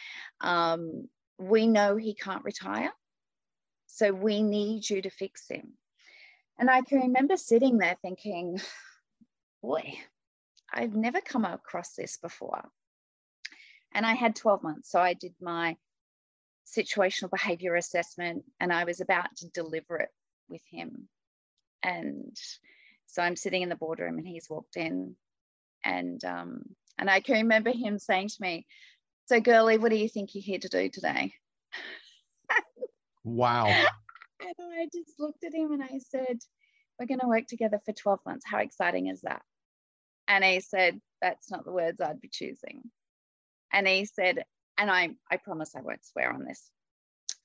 Um, 0.41 1.09
we 1.39 1.67
know 1.67 1.97
he 1.97 2.15
can't 2.15 2.45
retire. 2.45 2.93
So 3.87 4.13
we 4.13 4.43
need 4.43 4.89
you 4.89 5.01
to 5.01 5.11
fix 5.11 5.49
him. 5.49 5.73
And 6.59 6.71
I 6.71 6.83
can 6.83 7.01
remember 7.01 7.37
sitting 7.37 7.79
there 7.79 7.97
thinking, 8.01 8.61
boy, 9.63 9.99
I've 10.73 10.95
never 10.95 11.21
come 11.21 11.45
across 11.45 11.95
this 11.95 12.17
before. 12.17 12.69
And 13.93 14.05
I 14.05 14.15
had 14.15 14.37
12 14.37 14.63
months. 14.63 14.91
So 14.91 15.01
I 15.01 15.15
did 15.15 15.35
my 15.41 15.77
situational 16.67 17.31
behavior 17.31 17.77
assessment 17.77 18.45
and 18.61 18.73
I 18.73 18.85
was 18.85 19.01
about 19.01 19.35
to 19.37 19.49
deliver 19.51 19.99
it 19.99 20.11
with 20.49 20.63
him. 20.71 21.09
And 21.83 22.37
so 23.07 23.23
I'm 23.23 23.37
sitting 23.37 23.63
in 23.63 23.69
the 23.69 23.77
boardroom 23.77 24.19
and 24.19 24.27
he's 24.27 24.51
walked 24.51 24.77
in 24.77 25.17
and 25.85 26.23
um, 26.25 26.63
and 26.99 27.09
I 27.11 27.21
can 27.21 27.37
remember 27.37 27.71
him 27.71 27.99
saying 27.99 28.29
to 28.29 28.37
me, 28.41 28.67
So 29.27 29.41
girly, 29.41 29.79
what 29.79 29.91
do 29.91 29.97
you 29.97 30.09
think 30.09 30.35
you're 30.35 30.43
here 30.43 30.59
to 30.59 30.69
do 30.69 30.89
today? 30.89 31.33
wow. 33.25 33.85
And 34.41 34.55
I 34.79 34.89
just 34.93 35.19
looked 35.19 35.45
at 35.45 35.55
him 35.55 35.73
and 35.73 35.83
I 35.83 35.99
said, 35.99 36.39
We're 36.99 37.07
gonna 37.07 37.29
work 37.29 37.47
together 37.47 37.81
for 37.85 37.93
12 37.93 38.21
months. 38.27 38.45
How 38.47 38.59
exciting 38.59 39.09
is 39.09 39.21
that? 39.23 39.43
And 40.29 40.45
he 40.45 40.61
said, 40.61 41.01
That's 41.21 41.51
not 41.51 41.65
the 41.65 41.73
words 41.73 42.01
I'd 42.01 42.21
be 42.21 42.29
choosing. 42.29 42.83
And 43.73 43.87
he 43.87 44.05
said, 44.05 44.45
and 44.79 44.91
I, 44.91 45.11
I 45.31 45.37
promise 45.37 45.75
I 45.75 45.81
won't 45.81 46.05
swear 46.05 46.33
on 46.33 46.45
this. 46.45 46.71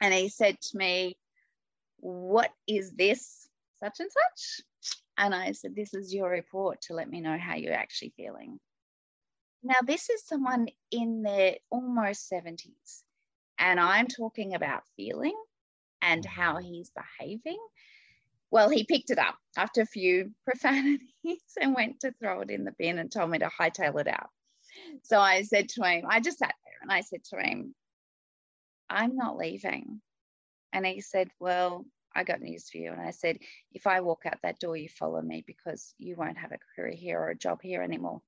And 0.02 0.14
he 0.14 0.30
said 0.30 0.60
to 0.60 0.78
me, 0.78 1.18
What 1.98 2.52
is 2.68 2.92
this? 2.94 3.48
Such 3.82 4.00
and 4.00 4.10
such. 4.12 4.66
And 5.18 5.34
I 5.34 5.52
said, 5.54 5.76
This 5.76 5.94
is 5.94 6.14
your 6.14 6.30
report 6.30 6.82
to 6.84 6.94
let 6.94 7.10
me 7.10 7.22
know 7.22 7.38
how 7.38 7.56
you're 7.56 7.74
actually 7.74 8.14
feeling. 8.18 8.60
Now, 9.64 9.76
this 9.86 10.10
is 10.10 10.26
someone 10.26 10.70
in 10.90 11.22
their 11.22 11.56
almost 11.70 12.32
70s, 12.32 13.04
and 13.60 13.80
I'm 13.80 14.08
talking 14.08 14.56
about 14.56 14.82
feeling 14.98 15.36
and 16.02 16.24
mm. 16.24 16.30
how 16.30 16.58
he's 16.58 16.92
behaving. 16.92 17.60
Well, 18.52 18.70
he 18.70 18.84
picked 18.84 19.12
it 19.12 19.20
up 19.20 19.38
after 19.58 19.82
a 19.82 19.86
few 19.86 20.32
profanities 20.46 21.02
and 21.60 21.74
went 21.74 22.02
to 22.02 22.14
throw 22.20 22.42
it 22.42 22.50
in 22.50 22.66
the 22.66 22.76
bin 22.78 23.00
and 23.00 23.12
told 23.12 23.32
me 23.32 23.40
to 23.40 23.50
hightail 23.50 24.00
it 24.00 24.08
out. 24.08 24.30
So 25.04 25.20
I 25.20 25.44
said 25.44 25.70
to 25.70 25.84
him, 25.84 26.06
I 26.08 26.20
just 26.20 26.40
sat 26.40 26.54
there 26.66 26.80
and 26.82 26.92
I 26.92 27.02
said 27.02 27.24
to 27.26 27.38
him, 27.38 27.76
I'm 28.90 29.16
not 29.16 29.38
leaving. 29.38 30.02
And 30.74 30.86
he 30.86 31.02
said, 31.02 31.30
Well, 31.40 31.86
I 32.16 32.24
got 32.24 32.42
news 32.42 32.70
for 32.70 32.78
you. 32.78 32.92
And 32.92 33.02
I 33.02 33.12
said, 33.12 33.38
If 33.74 33.88
I 33.88 34.02
walk 34.02 34.24
out 34.26 34.40
that 34.44 34.60
door, 34.60 34.76
you 34.78 34.90
follow 34.90 35.22
me 35.22 35.44
because 35.46 35.94
you 35.98 36.16
won't 36.16 36.38
have 36.38 36.52
a 36.52 36.60
career 36.76 36.94
here 36.94 37.20
or 37.20 37.30
a 37.30 37.38
job 37.38 37.60
here 37.62 37.82
anymore. 37.82 38.22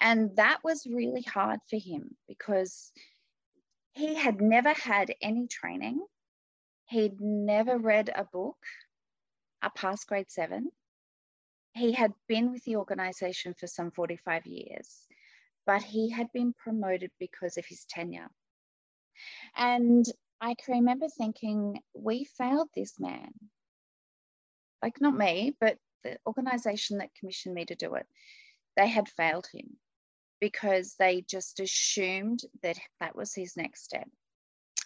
And 0.00 0.34
that 0.36 0.58
was 0.64 0.86
really 0.86 1.22
hard 1.22 1.60
for 1.68 1.76
him 1.76 2.16
because 2.26 2.90
he 3.92 4.14
had 4.14 4.40
never 4.40 4.72
had 4.72 5.14
any 5.20 5.46
training. 5.46 6.00
He'd 6.90 7.20
never 7.20 7.78
read 7.78 8.10
a 8.12 8.24
book 8.24 8.58
up 9.62 9.76
past 9.76 10.08
grade 10.08 10.28
seven. 10.28 10.72
He 11.72 11.92
had 11.92 12.12
been 12.26 12.50
with 12.50 12.64
the 12.64 12.76
organization 12.76 13.54
for 13.54 13.68
some 13.68 13.92
45 13.92 14.44
years, 14.46 15.06
but 15.66 15.84
he 15.84 16.10
had 16.10 16.32
been 16.32 16.52
promoted 16.52 17.12
because 17.20 17.56
of 17.56 17.64
his 17.64 17.84
tenure. 17.88 18.28
And 19.56 20.04
I 20.40 20.54
can 20.54 20.74
remember 20.74 21.06
thinking, 21.08 21.80
we 21.94 22.24
failed 22.24 22.68
this 22.74 22.98
man. 22.98 23.30
Like, 24.82 25.00
not 25.00 25.16
me, 25.16 25.56
but 25.60 25.78
the 26.02 26.18
organization 26.26 26.98
that 26.98 27.14
commissioned 27.14 27.54
me 27.54 27.66
to 27.66 27.76
do 27.76 27.94
it, 27.94 28.06
they 28.76 28.88
had 28.88 29.08
failed 29.08 29.46
him 29.52 29.76
because 30.40 30.96
they 30.98 31.20
just 31.20 31.60
assumed 31.60 32.40
that 32.64 32.78
that 32.98 33.14
was 33.14 33.32
his 33.32 33.56
next 33.56 33.84
step 33.84 34.08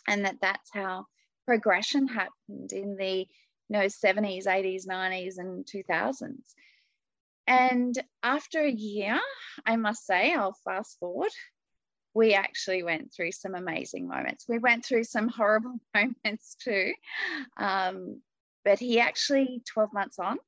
and 0.06 0.26
that 0.26 0.36
that's 0.42 0.70
how 0.74 1.06
progression 1.46 2.06
happened 2.08 2.72
in 2.72 2.96
the 2.96 3.26
you 3.68 3.70
know 3.70 3.86
70s 3.86 4.46
80s 4.46 4.86
90s 4.86 5.38
and 5.38 5.66
2000s 5.66 6.54
and 7.46 8.02
after 8.22 8.60
a 8.60 8.70
year 8.70 9.18
i 9.66 9.76
must 9.76 10.06
say 10.06 10.34
i'll 10.34 10.56
fast 10.64 10.98
forward 10.98 11.30
we 12.14 12.34
actually 12.34 12.82
went 12.82 13.12
through 13.12 13.32
some 13.32 13.54
amazing 13.54 14.06
moments 14.06 14.46
we 14.48 14.58
went 14.58 14.84
through 14.84 15.04
some 15.04 15.28
horrible 15.28 15.74
moments 15.94 16.56
too 16.62 16.92
um, 17.56 18.20
but 18.64 18.78
he 18.78 19.00
actually 19.00 19.62
12 19.72 19.92
months 19.92 20.18
on 20.18 20.38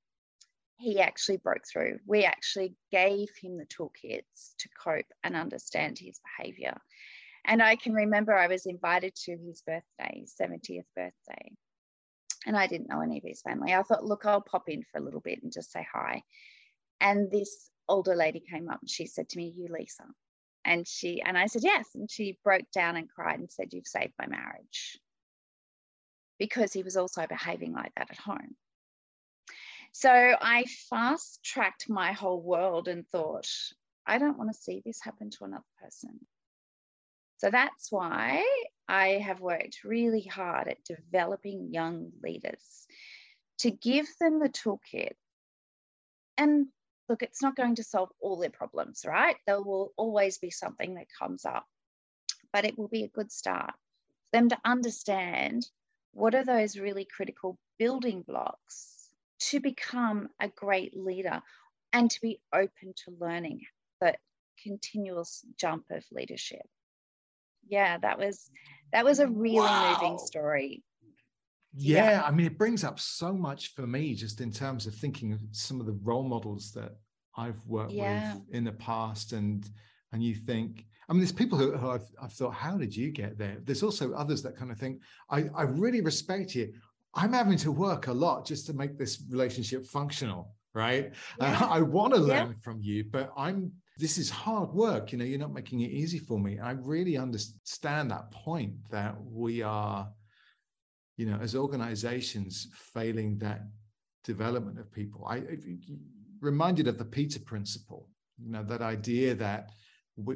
he 0.78 1.00
actually 1.00 1.38
broke 1.38 1.66
through. 1.66 1.98
We 2.06 2.24
actually 2.24 2.74
gave 2.92 3.28
him 3.40 3.56
the 3.56 3.66
toolkits 3.66 4.54
to 4.58 4.68
cope 4.82 5.06
and 5.24 5.34
understand 5.34 5.98
his 5.98 6.20
behavior. 6.36 6.78
And 7.46 7.62
I 7.62 7.76
can 7.76 7.94
remember 7.94 8.34
I 8.34 8.48
was 8.48 8.66
invited 8.66 9.14
to 9.24 9.36
his 9.36 9.62
birthday, 9.62 10.24
70th 10.40 10.84
birthday, 10.96 11.52
and 12.44 12.56
I 12.56 12.66
didn't 12.66 12.88
know 12.88 13.00
any 13.00 13.18
of 13.18 13.24
his 13.24 13.40
family. 13.40 13.72
I 13.72 13.82
thought, 13.82 14.04
look, 14.04 14.26
I'll 14.26 14.40
pop 14.40 14.68
in 14.68 14.82
for 14.82 14.98
a 14.98 15.02
little 15.02 15.20
bit 15.20 15.42
and 15.42 15.52
just 15.52 15.70
say 15.70 15.86
hi. 15.92 16.22
And 17.00 17.30
this 17.30 17.70
older 17.88 18.16
lady 18.16 18.40
came 18.40 18.68
up 18.68 18.80
and 18.80 18.90
she 18.90 19.06
said 19.06 19.28
to 19.28 19.38
me, 19.38 19.54
You, 19.56 19.68
Lisa. 19.70 20.04
And 20.64 20.86
she 20.88 21.22
and 21.22 21.38
I 21.38 21.46
said, 21.46 21.62
Yes. 21.62 21.86
And 21.94 22.10
she 22.10 22.38
broke 22.42 22.68
down 22.74 22.96
and 22.96 23.08
cried 23.08 23.38
and 23.38 23.50
said, 23.50 23.68
You've 23.72 23.86
saved 23.86 24.14
my 24.18 24.26
marriage. 24.26 24.98
Because 26.38 26.72
he 26.72 26.82
was 26.82 26.96
also 26.96 27.26
behaving 27.26 27.72
like 27.72 27.92
that 27.96 28.10
at 28.10 28.18
home. 28.18 28.56
So 29.92 30.10
I 30.10 30.64
fast 30.90 31.40
tracked 31.44 31.88
my 31.88 32.12
whole 32.12 32.42
world 32.42 32.88
and 32.88 33.06
thought, 33.06 33.48
I 34.04 34.18
don't 34.18 34.36
want 34.36 34.52
to 34.52 34.60
see 34.60 34.82
this 34.84 35.00
happen 35.00 35.30
to 35.30 35.44
another 35.44 35.64
person. 35.82 36.20
So 37.38 37.50
that's 37.50 37.92
why 37.92 38.44
I 38.88 39.08
have 39.08 39.40
worked 39.40 39.84
really 39.84 40.22
hard 40.22 40.68
at 40.68 40.84
developing 40.84 41.72
young 41.72 42.12
leaders 42.22 42.86
to 43.58 43.70
give 43.70 44.06
them 44.18 44.38
the 44.38 44.48
toolkit. 44.48 45.12
And 46.38 46.68
look, 47.08 47.22
it's 47.22 47.42
not 47.42 47.56
going 47.56 47.76
to 47.76 47.84
solve 47.84 48.10
all 48.20 48.38
their 48.38 48.50
problems, 48.50 49.04
right? 49.06 49.36
There 49.46 49.62
will 49.62 49.92
always 49.96 50.38
be 50.38 50.50
something 50.50 50.94
that 50.94 51.06
comes 51.18 51.44
up, 51.44 51.66
but 52.52 52.64
it 52.64 52.78
will 52.78 52.88
be 52.88 53.04
a 53.04 53.08
good 53.08 53.30
start 53.30 53.74
for 54.30 54.38
them 54.38 54.48
to 54.50 54.58
understand 54.64 55.68
what 56.12 56.34
are 56.34 56.44
those 56.44 56.78
really 56.78 57.04
critical 57.04 57.58
building 57.78 58.22
blocks 58.22 59.10
to 59.38 59.60
become 59.60 60.28
a 60.40 60.48
great 60.48 60.96
leader 60.96 61.42
and 61.92 62.10
to 62.10 62.20
be 62.20 62.40
open 62.52 62.94
to 63.04 63.16
learning 63.20 63.60
the 64.00 64.14
continuous 64.62 65.44
jump 65.58 65.84
of 65.90 66.04
leadership. 66.10 66.66
Yeah, 67.68 67.98
that 67.98 68.18
was 68.18 68.50
that 68.92 69.04
was 69.04 69.18
a 69.18 69.26
really 69.26 69.58
wow. 69.58 69.98
moving 70.00 70.18
story. 70.18 70.82
Yeah, 71.78 72.10
yeah, 72.10 72.22
I 72.24 72.30
mean, 72.30 72.46
it 72.46 72.56
brings 72.56 72.84
up 72.84 72.98
so 72.98 73.34
much 73.34 73.74
for 73.74 73.86
me 73.86 74.14
just 74.14 74.40
in 74.40 74.50
terms 74.50 74.86
of 74.86 74.94
thinking 74.94 75.32
of 75.32 75.40
some 75.50 75.78
of 75.78 75.86
the 75.86 75.98
role 76.02 76.22
models 76.22 76.72
that 76.72 76.96
I've 77.36 77.60
worked 77.66 77.92
yeah. 77.92 78.34
with 78.34 78.42
in 78.52 78.64
the 78.64 78.72
past, 78.72 79.32
and 79.32 79.68
and 80.12 80.22
you 80.22 80.34
think, 80.34 80.86
I 81.08 81.12
mean, 81.12 81.20
there's 81.20 81.32
people 81.32 81.58
who, 81.58 81.76
who 81.76 81.90
I've, 81.90 82.08
I've 82.22 82.32
thought, 82.32 82.54
how 82.54 82.78
did 82.78 82.94
you 82.94 83.10
get 83.10 83.36
there? 83.36 83.58
There's 83.62 83.82
also 83.82 84.12
others 84.12 84.42
that 84.42 84.56
kind 84.56 84.70
of 84.70 84.78
think, 84.78 85.02
I, 85.28 85.44
I 85.54 85.62
really 85.62 86.00
respect 86.00 86.54
you. 86.54 86.72
I'm 87.14 87.32
having 87.32 87.58
to 87.58 87.72
work 87.72 88.06
a 88.06 88.12
lot 88.12 88.46
just 88.46 88.66
to 88.66 88.72
make 88.72 88.96
this 88.98 89.22
relationship 89.30 89.84
functional, 89.86 90.54
right? 90.74 91.12
Yeah. 91.40 91.58
Uh, 91.60 91.66
I 91.70 91.80
want 91.82 92.14
to 92.14 92.20
learn 92.20 92.48
yeah. 92.48 92.62
from 92.62 92.80
you, 92.80 93.04
but 93.04 93.32
I'm 93.36 93.72
this 93.96 94.18
is 94.18 94.28
hard 94.28 94.72
work. 94.72 95.12
You 95.12 95.18
know, 95.18 95.24
you're 95.24 95.38
not 95.38 95.52
making 95.52 95.80
it 95.80 95.90
easy 95.90 96.18
for 96.18 96.38
me. 96.38 96.58
I 96.58 96.72
really 96.72 97.16
understand 97.16 98.10
that 98.10 98.30
point 98.30 98.74
that 98.90 99.16
we 99.24 99.62
are, 99.62 100.08
you 101.16 101.26
know, 101.26 101.38
as 101.40 101.54
organizations 101.54 102.68
failing 102.74 103.38
that 103.38 103.62
development 104.24 104.78
of 104.78 104.92
people. 104.92 105.26
I 105.26 105.42
reminded 106.40 106.88
of 106.88 106.98
the 106.98 107.04
Peter 107.04 107.40
principle, 107.40 108.08
you 108.38 108.50
know, 108.50 108.62
that 108.64 108.82
idea 108.82 109.34
that 109.34 109.70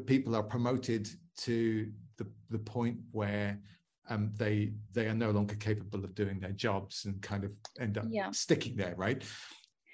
people 0.07 0.35
are 0.37 0.43
promoted 0.43 1.09
to 1.38 1.90
the, 2.17 2.26
the 2.50 2.59
point 2.59 2.99
where 3.12 3.59
um, 4.09 4.33
they 4.37 4.73
they 4.93 5.07
are 5.07 5.14
no 5.14 5.31
longer 5.31 5.55
capable 5.55 6.05
of 6.05 6.14
doing 6.14 6.40
their 6.40 6.52
jobs 6.52 7.05
and 7.05 7.23
kind 7.23 7.45
of 7.45 7.52
end 7.79 7.97
up 7.97 8.07
yeah. 8.11 8.31
sticking 8.33 8.76
there, 8.76 8.95
right? 8.97 9.23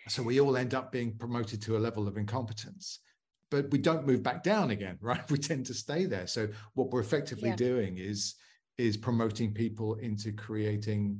So 0.08 0.22
we 0.22 0.40
all 0.40 0.56
end 0.56 0.74
up 0.74 0.90
being 0.92 1.16
promoted 1.16 1.60
to 1.62 1.76
a 1.76 1.80
level 1.80 2.08
of 2.08 2.16
incompetence, 2.16 3.00
but 3.50 3.70
we 3.70 3.78
don't 3.78 4.06
move 4.06 4.22
back 4.22 4.42
down 4.42 4.70
again, 4.70 4.98
right? 5.00 5.28
We 5.30 5.38
tend 5.38 5.66
to 5.66 5.74
stay 5.74 6.06
there. 6.06 6.26
So 6.26 6.48
what 6.74 6.90
we're 6.90 7.00
effectively 7.00 7.50
yeah. 7.50 7.56
doing 7.56 7.98
is 7.98 8.34
is 8.78 8.96
promoting 8.96 9.54
people 9.54 9.94
into 9.94 10.32
creating 10.32 11.18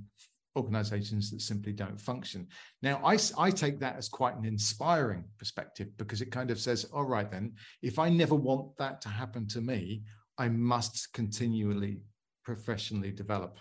organizations 0.57 1.31
that 1.31 1.41
simply 1.41 1.73
don't 1.73 2.01
function. 2.01 2.49
Now, 2.83 3.01
I, 3.05 3.19
I 3.39 3.51
take 3.51 3.79
that 3.81 3.97
as 3.97 4.09
quite 4.09 4.37
an 4.37 4.45
inspiring 4.45 5.25
perspective 5.39 5.89
because 5.97 6.23
it 6.23 6.31
kind 6.31 6.51
of 6.51 6.59
says, 6.59 6.85
all 6.93 7.05
right, 7.05 7.31
then, 7.31 7.55
if 7.83 7.99
I 7.99 8.09
never 8.09 8.35
want 8.35 8.77
that 8.79 9.01
to 9.03 9.09
happen 9.09 9.47
to 9.49 9.61
me, 9.61 10.03
I 10.39 10.49
must 10.49 11.13
continually 11.13 12.01
professionally 12.45 13.11
develop 13.11 13.59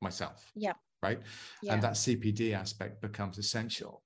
myself. 0.00 0.50
Yeah. 0.54 0.74
Right. 1.02 1.20
Yeah. 1.62 1.74
And 1.74 1.82
that 1.82 1.92
CPD 1.92 2.54
aspect 2.54 3.00
becomes 3.00 3.38
essential. 3.38 4.02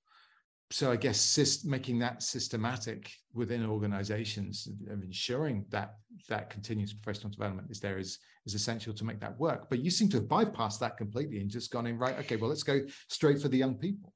So 0.71 0.91
I 0.91 0.97
guess 0.97 1.65
making 1.65 2.01
that 2.01 2.23
systematic 2.23 3.13
within 3.33 3.65
organizations 3.65 4.69
of 4.91 5.03
ensuring 5.03 5.65
that 5.71 5.95
that 6.29 6.51
continuous 6.51 6.93
professional 6.93 7.31
development 7.31 7.71
is 7.71 7.79
there 7.79 7.99
is 7.99 8.19
is 8.47 8.55
essential 8.55 8.93
to 8.95 9.05
make 9.05 9.21
that 9.21 9.39
work. 9.39 9.71
But 9.71 9.79
you 9.79 9.91
seem 9.91 10.09
to 10.11 10.17
have 10.17 10.27
bypassed 10.27 10.81
that 10.81 10.97
completely 10.97 11.41
and 11.41 11.49
just 11.49 11.71
gone 11.71 11.87
in 11.87 11.99
right. 11.99 12.19
Okay, 12.19 12.37
well 12.37 12.49
let's 12.49 12.65
go 12.65 12.81
straight 13.09 13.41
for 13.41 13.49
the 13.49 13.57
young 13.57 13.77
people. 13.77 14.13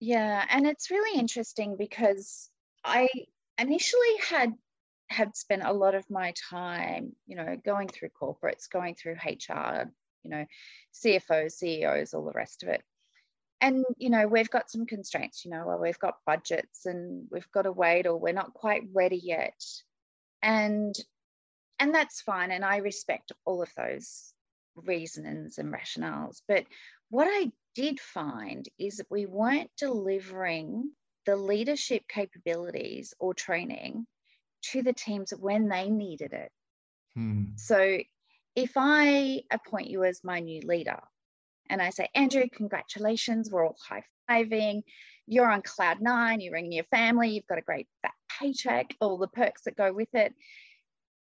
Yeah, 0.00 0.44
and 0.48 0.66
it's 0.66 0.92
really 0.92 1.18
interesting 1.18 1.76
because 1.76 2.50
I 2.84 3.08
initially 3.58 4.16
had 4.28 4.52
had 5.10 5.34
spent 5.34 5.62
a 5.64 5.72
lot 5.72 5.94
of 5.94 6.08
my 6.08 6.34
time, 6.50 7.12
you 7.26 7.34
know, 7.34 7.56
going 7.64 7.88
through 7.88 8.10
corporates, 8.10 8.70
going 8.70 8.94
through 8.94 9.14
HR, 9.14 9.90
you 10.22 10.30
know, 10.30 10.44
CFOs, 10.94 11.52
CEOs, 11.52 12.14
all 12.14 12.24
the 12.24 12.32
rest 12.32 12.62
of 12.62 12.68
it. 12.68 12.82
And, 13.60 13.84
you 13.96 14.10
know, 14.10 14.26
we've 14.28 14.50
got 14.50 14.70
some 14.70 14.86
constraints, 14.86 15.44
you 15.44 15.50
know, 15.50 15.64
well, 15.66 15.78
we've 15.78 15.98
got 15.98 16.24
budgets 16.24 16.86
and 16.86 17.26
we've 17.30 17.50
got 17.50 17.62
to 17.62 17.72
wait 17.72 18.06
or 18.06 18.16
we're 18.16 18.32
not 18.32 18.54
quite 18.54 18.82
ready 18.92 19.20
yet. 19.22 19.60
And 20.42 20.94
and 21.80 21.94
that's 21.94 22.20
fine. 22.20 22.50
And 22.50 22.64
I 22.64 22.78
respect 22.78 23.32
all 23.44 23.62
of 23.62 23.70
those 23.76 24.32
reasons 24.74 25.58
and 25.58 25.72
rationales. 25.72 26.42
But 26.46 26.64
what 27.10 27.28
I 27.28 27.50
did 27.74 28.00
find 28.00 28.66
is 28.78 28.96
that 28.96 29.10
we 29.10 29.26
weren't 29.26 29.70
delivering 29.76 30.90
the 31.26 31.36
leadership 31.36 32.02
capabilities 32.08 33.14
or 33.18 33.34
training 33.34 34.06
to 34.62 34.82
the 34.82 34.92
teams 34.92 35.30
when 35.30 35.68
they 35.68 35.88
needed 35.88 36.32
it. 36.32 36.50
Hmm. 37.14 37.44
So 37.56 37.98
if 38.56 38.72
I 38.76 39.42
appoint 39.50 39.88
you 39.88 40.04
as 40.04 40.24
my 40.24 40.40
new 40.40 40.60
leader 40.62 41.00
and 41.70 41.82
I 41.82 41.90
say, 41.90 42.08
Andrew, 42.14 42.44
congratulations, 42.52 43.50
we're 43.50 43.66
all 43.66 43.76
high 43.88 44.04
fiving, 44.30 44.82
you're 45.26 45.50
on 45.50 45.62
cloud 45.62 46.00
nine, 46.00 46.40
you're 46.40 46.52
ringing 46.52 46.72
your 46.72 46.84
family, 46.84 47.30
you've 47.30 47.46
got 47.46 47.58
a 47.58 47.62
great 47.62 47.88
fat 48.02 48.12
paycheck, 48.38 48.94
all 49.00 49.18
the 49.18 49.28
perks 49.28 49.62
that 49.62 49.76
go 49.76 49.92
with 49.92 50.14
it. 50.14 50.34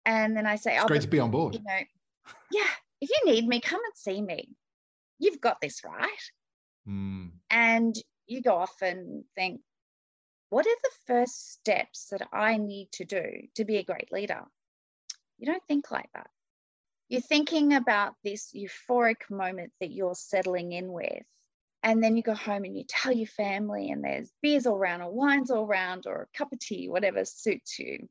And 0.05 0.37
then 0.37 0.47
I 0.47 0.57
say, 0.57 0.75
It's 0.75 0.85
oh, 0.85 0.89
great 0.89 1.03
to 1.03 1.09
be 1.09 1.21
on 1.21 1.31
board. 1.31 1.55
You 1.55 1.61
know, 1.61 2.33
yeah, 2.53 2.71
if 3.01 3.11
you 3.11 3.33
need 3.33 3.47
me, 3.47 3.61
come 3.61 3.81
and 3.85 3.95
see 3.95 4.23
me. 4.23 4.49
You've 5.19 5.41
got 5.41 5.61
this 5.61 5.83
right. 5.85 6.09
Mm. 6.89 7.31
And 7.51 7.95
you 8.27 8.43
go 8.43 8.57
off 8.57 8.83
and 8.83 9.25
think, 9.35 9.61
what 10.51 10.67
are 10.67 10.77
the 10.83 10.91
first 11.07 11.53
steps 11.53 12.09
that 12.11 12.29
I 12.33 12.57
need 12.57 12.89
to 12.93 13.05
do 13.05 13.25
to 13.57 13.65
be 13.65 13.79
a 13.79 13.85
great 13.85 14.13
leader? 14.13 14.43
You 15.39 15.47
don't 15.47 15.63
think 15.67 15.91
like 15.91 16.09
that. 16.15 16.29
You're 17.09 17.21
thinking 17.21 17.75
about 17.75 18.15
this 18.25 18.53
euphoric 18.55 19.31
moment 19.31 19.73
that 19.81 19.93
you're 19.93 20.15
settling 20.15 20.73
in 20.73 20.93
with. 20.93 21.23
And 21.83 22.03
then 22.03 22.17
you 22.17 22.23
go 22.23 22.35
home 22.35 22.65
and 22.65 22.77
you 22.77 22.85
tell 22.89 23.13
your 23.13 23.29
family, 23.29 23.91
and 23.91 24.03
there's 24.03 24.33
beers 24.43 24.67
all 24.67 24.75
around, 24.75 25.03
or 25.03 25.13
wines 25.13 25.53
all 25.53 25.65
around, 25.65 26.07
or 26.07 26.23
a 26.23 26.37
cup 26.37 26.53
of 26.53 26.59
tea, 26.59 26.89
whatever 26.89 27.25
suits 27.25 27.79
you. 27.79 28.09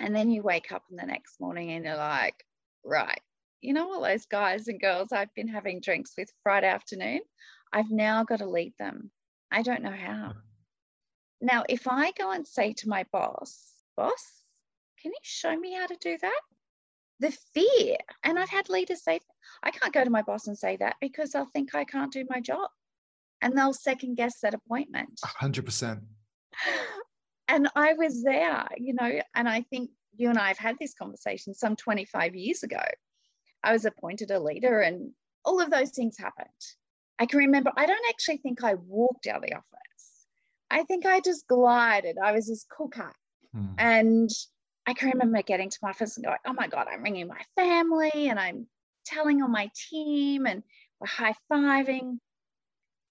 And 0.00 0.16
then 0.16 0.30
you 0.30 0.42
wake 0.42 0.72
up 0.72 0.84
in 0.90 0.96
the 0.96 1.04
next 1.04 1.38
morning 1.40 1.70
and 1.72 1.84
you're 1.84 1.96
like, 1.96 2.42
right, 2.84 3.20
you 3.60 3.74
know, 3.74 3.92
all 3.92 4.00
those 4.00 4.26
guys 4.26 4.68
and 4.68 4.80
girls 4.80 5.12
I've 5.12 5.34
been 5.34 5.48
having 5.48 5.80
drinks 5.80 6.14
with 6.16 6.32
Friday 6.42 6.68
afternoon, 6.68 7.20
I've 7.72 7.90
now 7.90 8.24
got 8.24 8.38
to 8.38 8.48
lead 8.48 8.72
them. 8.78 9.10
I 9.50 9.62
don't 9.62 9.82
know 9.82 9.90
how. 9.90 10.34
Now, 11.40 11.64
if 11.68 11.88
I 11.88 12.12
go 12.12 12.30
and 12.30 12.46
say 12.46 12.72
to 12.74 12.88
my 12.88 13.04
boss, 13.12 13.70
boss, 13.96 14.44
can 15.02 15.10
you 15.10 15.20
show 15.22 15.54
me 15.54 15.74
how 15.74 15.86
to 15.86 15.96
do 16.00 16.16
that? 16.22 16.40
The 17.20 17.36
fear, 17.54 17.96
and 18.22 18.38
I've 18.38 18.48
had 18.48 18.68
leaders 18.68 19.02
say, 19.02 19.20
I 19.62 19.70
can't 19.70 19.92
go 19.92 20.04
to 20.04 20.10
my 20.10 20.22
boss 20.22 20.46
and 20.46 20.56
say 20.56 20.76
that 20.76 20.96
because 21.00 21.30
they'll 21.30 21.46
think 21.46 21.74
I 21.74 21.84
can't 21.84 22.12
do 22.12 22.24
my 22.28 22.40
job 22.40 22.68
and 23.42 23.56
they'll 23.56 23.72
second 23.72 24.16
guess 24.16 24.40
that 24.40 24.54
appointment. 24.54 25.20
100%. 25.24 26.00
And 27.50 27.66
I 27.74 27.94
was 27.94 28.22
there, 28.22 28.68
you 28.76 28.92
know, 28.92 29.22
and 29.34 29.48
I 29.48 29.62
think 29.62 29.88
you 30.14 30.28
and 30.28 30.38
I 30.38 30.48
have 30.48 30.58
had 30.58 30.76
this 30.78 30.92
conversation 30.92 31.54
some 31.54 31.76
25 31.76 32.34
years 32.34 32.62
ago. 32.62 32.82
I 33.64 33.72
was 33.72 33.86
appointed 33.86 34.30
a 34.30 34.38
leader 34.38 34.80
and 34.80 35.12
all 35.46 35.58
of 35.58 35.70
those 35.70 35.88
things 35.92 36.18
happened. 36.18 36.48
I 37.18 37.24
can 37.24 37.38
remember, 37.38 37.72
I 37.74 37.86
don't 37.86 38.04
actually 38.10 38.36
think 38.36 38.62
I 38.62 38.74
walked 38.74 39.26
out 39.26 39.36
of 39.36 39.42
the 39.44 39.54
office. 39.54 40.26
I 40.70 40.82
think 40.82 41.06
I 41.06 41.20
just 41.20 41.48
glided. 41.48 42.18
I 42.22 42.32
was 42.32 42.48
this 42.48 42.66
cool 42.70 42.88
cat. 42.88 43.16
Hmm. 43.54 43.68
And 43.78 44.30
I 44.88 44.94
can 44.94 45.10
remember 45.10 45.42
getting 45.42 45.68
to 45.68 45.78
my 45.82 45.90
office 45.90 46.16
and 46.16 46.24
going, 46.24 46.38
oh 46.46 46.54
my 46.54 46.66
God, 46.66 46.86
I'm 46.90 47.02
ringing 47.02 47.28
my 47.28 47.42
family 47.56 48.10
and 48.14 48.40
I'm 48.40 48.66
telling 49.04 49.42
on 49.42 49.52
my 49.52 49.70
team 49.90 50.46
and 50.46 50.62
we're 50.98 51.06
high 51.06 51.34
fiving. 51.52 52.16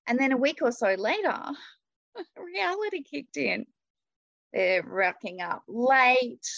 And 0.07 0.17
then 0.17 0.31
a 0.31 0.37
week 0.37 0.57
or 0.63 0.71
so 0.71 0.95
later, 0.97 1.39
reality 2.35 3.03
kicked 3.03 3.37
in. 3.37 3.67
They're 4.53 4.81
rocking 4.81 5.39
up 5.39 5.61
late. 5.67 6.49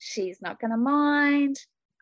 She's 0.00 0.42
not 0.42 0.60
going 0.60 0.72
to 0.72 0.76
mind. 0.76 1.56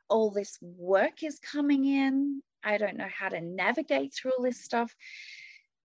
All 0.09 0.33
this 0.33 0.59
work 0.61 1.23
is 1.23 1.39
coming 1.39 1.85
in. 1.85 2.43
I 2.65 2.79
don't 2.79 2.97
know 2.97 3.11
how 3.17 3.29
to 3.29 3.41
navigate 3.41 4.13
through 4.13 4.33
all 4.37 4.43
this 4.43 4.65
stuff. 4.65 4.93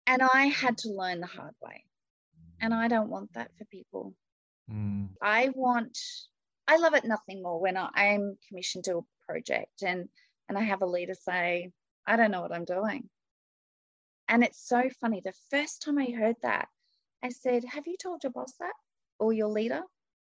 And 0.09 0.23
I 0.35 0.47
had 0.47 0.79
to 0.79 0.89
learn 0.89 1.21
the 1.21 1.29
hard 1.29 1.55
way. 1.63 1.85
And 2.61 2.75
I 2.75 2.89
don't 2.89 3.11
want 3.11 3.33
that 3.35 3.53
for 3.57 3.65
people. 3.67 4.17
Mm. 4.69 5.11
I 5.21 5.51
want, 5.55 5.99
I 6.69 6.77
love 6.77 6.95
it 6.95 7.05
nothing 7.05 7.43
more 7.43 7.61
when 7.61 7.77
I'm 7.77 8.37
commissioned 8.49 8.85
to 8.85 8.99
a 8.99 9.03
project 9.27 9.83
and, 9.83 10.09
and 10.49 10.57
I 10.57 10.63
have 10.63 10.83
a 10.83 10.87
leader 10.87 11.15
say, 11.15 11.71
I 12.07 12.17
don't 12.17 12.31
know 12.31 12.41
what 12.41 12.53
I'm 12.53 12.65
doing. 12.65 13.09
And 14.29 14.43
it's 14.43 14.67
so 14.67 14.89
funny. 15.01 15.21
The 15.23 15.35
first 15.51 15.83
time 15.83 15.99
I 15.99 16.11
heard 16.11 16.37
that, 16.43 16.69
I 17.23 17.31
said, 17.31 17.65
Have 17.65 17.87
you 17.87 17.97
told 18.03 18.23
your 18.23 18.33
boss 18.33 18.55
that 18.61 18.73
or 19.19 19.33
your 19.33 19.49
leader? 19.49 19.83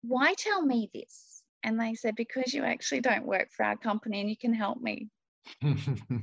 Why 0.02 0.34
tell 0.38 0.62
me 0.62 0.89
this? 0.94 1.44
And 1.63 1.80
they 1.80 1.96
said, 1.96 2.15
Because 2.15 2.54
you 2.54 2.63
actually 2.63 3.02
don't 3.02 3.26
work 3.26 3.50
for 3.56 3.65
our 3.65 3.78
company 3.78 4.22
and 4.22 4.30
you 4.30 4.38
can 4.38 4.54
help 4.54 4.80
me. 4.80 5.10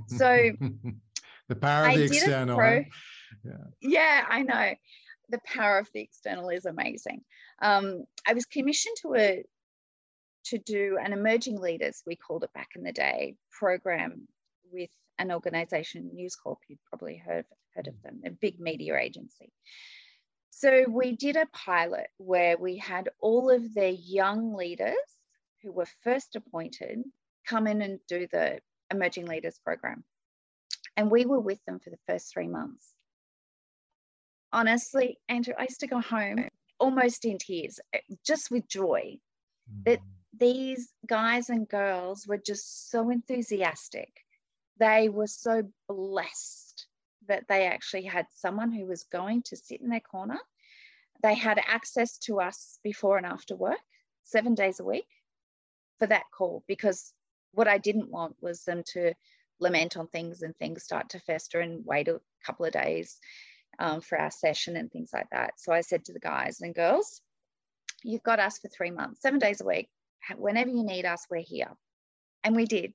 so 0.09 0.53
the 1.49 1.57
power 1.57 1.87
of 1.87 1.91
I 1.91 1.97
the 1.97 2.05
external. 2.05 2.57
Pro- 2.57 2.85
yeah. 3.45 3.53
yeah, 3.81 4.25
I 4.29 4.43
know 4.43 4.75
the 5.29 5.41
power 5.45 5.79
of 5.79 5.89
the 5.93 6.01
external 6.01 6.49
is 6.51 6.65
amazing. 6.65 7.23
Um, 7.61 8.05
I 8.27 8.33
was 8.33 8.47
commissioned 8.47 8.97
to 9.03 9.15
a 9.17 9.45
to 10.47 10.59
do 10.59 10.99
an 11.03 11.13
emerging 11.13 11.61
leaders, 11.61 12.03
we 12.07 12.17
called 12.17 12.45
it 12.45 12.53
back 12.53 12.71
in 12.75 12.83
the 12.83 12.93
day, 12.93 13.37
program 13.51 14.29
with 14.73 14.91
an 15.19 15.33
organization, 15.33 16.11
News 16.13 16.37
Corp, 16.37 16.59
you've 16.69 16.85
probably 16.89 17.17
heard, 17.17 17.47
heard 17.75 17.89
of 17.89 18.01
them, 18.03 18.21
a 18.25 18.31
big 18.31 18.61
media 18.61 18.97
agency. 18.97 19.51
So 20.51 20.85
we 20.89 21.13
did 21.13 21.37
a 21.37 21.47
pilot 21.53 22.09
where 22.19 22.57
we 22.57 22.77
had 22.77 23.11
all 23.21 23.51
of 23.51 23.75
their 23.75 23.91
young 23.91 24.55
leaders 24.55 24.95
who 25.63 25.73
were 25.73 25.87
first 26.03 26.37
appointed 26.37 27.03
come 27.47 27.67
in 27.67 27.83
and 27.83 27.99
do 28.09 28.27
the 28.33 28.61
emerging 28.91 29.27
leaders 29.27 29.59
program. 29.65 30.05
And 30.97 31.11
we 31.11 31.27
were 31.27 31.41
with 31.41 31.63
them 31.67 31.79
for 31.79 31.91
the 31.91 31.99
first 32.07 32.33
three 32.33 32.49
months 32.49 32.95
honestly, 34.57 35.19
Andrew, 35.29 35.55
I 35.59 35.65
used 35.65 35.81
to 35.81 35.87
go 35.87 36.01
home 36.01 36.49
almost 36.79 37.25
in 37.25 37.39
tears, 37.39 37.79
eh, 37.93 37.99
just 38.25 38.51
with 38.51 38.67
joy 38.69 39.19
that 39.85 39.99
mm. 39.99 40.05
These 40.39 40.89
guys 41.07 41.51
and 41.51 41.69
girls 41.69 42.27
were 42.27 42.39
just 42.39 42.91
so 42.91 43.11
enthusiastic. 43.11 44.13
They 44.79 45.09
were 45.09 45.27
so 45.27 45.63
blessed 45.89 46.87
that 47.29 47.49
they 47.49 47.67
actually 47.67 48.05
had 48.05 48.27
someone 48.35 48.73
who 48.73 48.87
was 48.87 49.05
going 49.05 49.43
to 49.43 49.57
sit 49.57 49.81
in 49.81 49.89
their 49.89 50.01
corner. 50.01 50.39
They 51.23 51.35
had 51.35 51.61
access 51.67 52.19
to 52.19 52.41
us 52.41 52.79
before 52.85 53.17
and 53.17 53.27
after 53.27 53.57
work, 53.57 53.81
seven 54.25 54.55
days 54.55 54.81
a 54.81 54.85
week 54.85 55.09
for 55.99 56.07
that 56.07 56.25
call, 56.37 56.63
because 56.69 57.13
what 57.53 57.69
I 57.69 57.79
didn't 57.79 58.11
want 58.11 58.37
was 58.41 58.65
them 58.65 58.83
to 58.93 59.15
lament 59.59 59.97
on 59.97 60.09
things 60.09 60.43
and 60.43 60.55
things 60.57 60.85
start 60.85 61.11
to 61.11 61.21
fester 61.21 61.61
and 61.61 61.85
wait 61.87 62.09
a 62.09 62.21
couple 62.45 62.67
of 62.67 62.73
days 62.73 63.19
um, 63.79 64.01
for 64.03 64.19
our 64.19 64.31
session 64.31 64.77
and 64.77 64.91
things 64.93 65.11
like 65.13 65.31
that. 65.31 65.55
So 65.59 65.73
I 65.73 65.81
said 65.81 66.05
to 66.05 66.13
the 66.13 66.21
guys 66.21 66.61
and 66.61 66.75
girls, 66.75 67.23
you've 68.05 68.23
got 68.23 68.41
us 68.41 68.59
for 68.59 68.69
three 68.69 68.91
months, 68.91 69.23
seven 69.23 69.39
days 69.39 69.63
a 69.63 69.67
week. 69.67 69.89
Whenever 70.37 70.71
you 70.71 70.85
need 70.85 71.05
us, 71.05 71.27
we're 71.31 71.43
here. 71.43 71.71
And 72.45 72.57
we 72.57 72.65
did. 72.65 72.93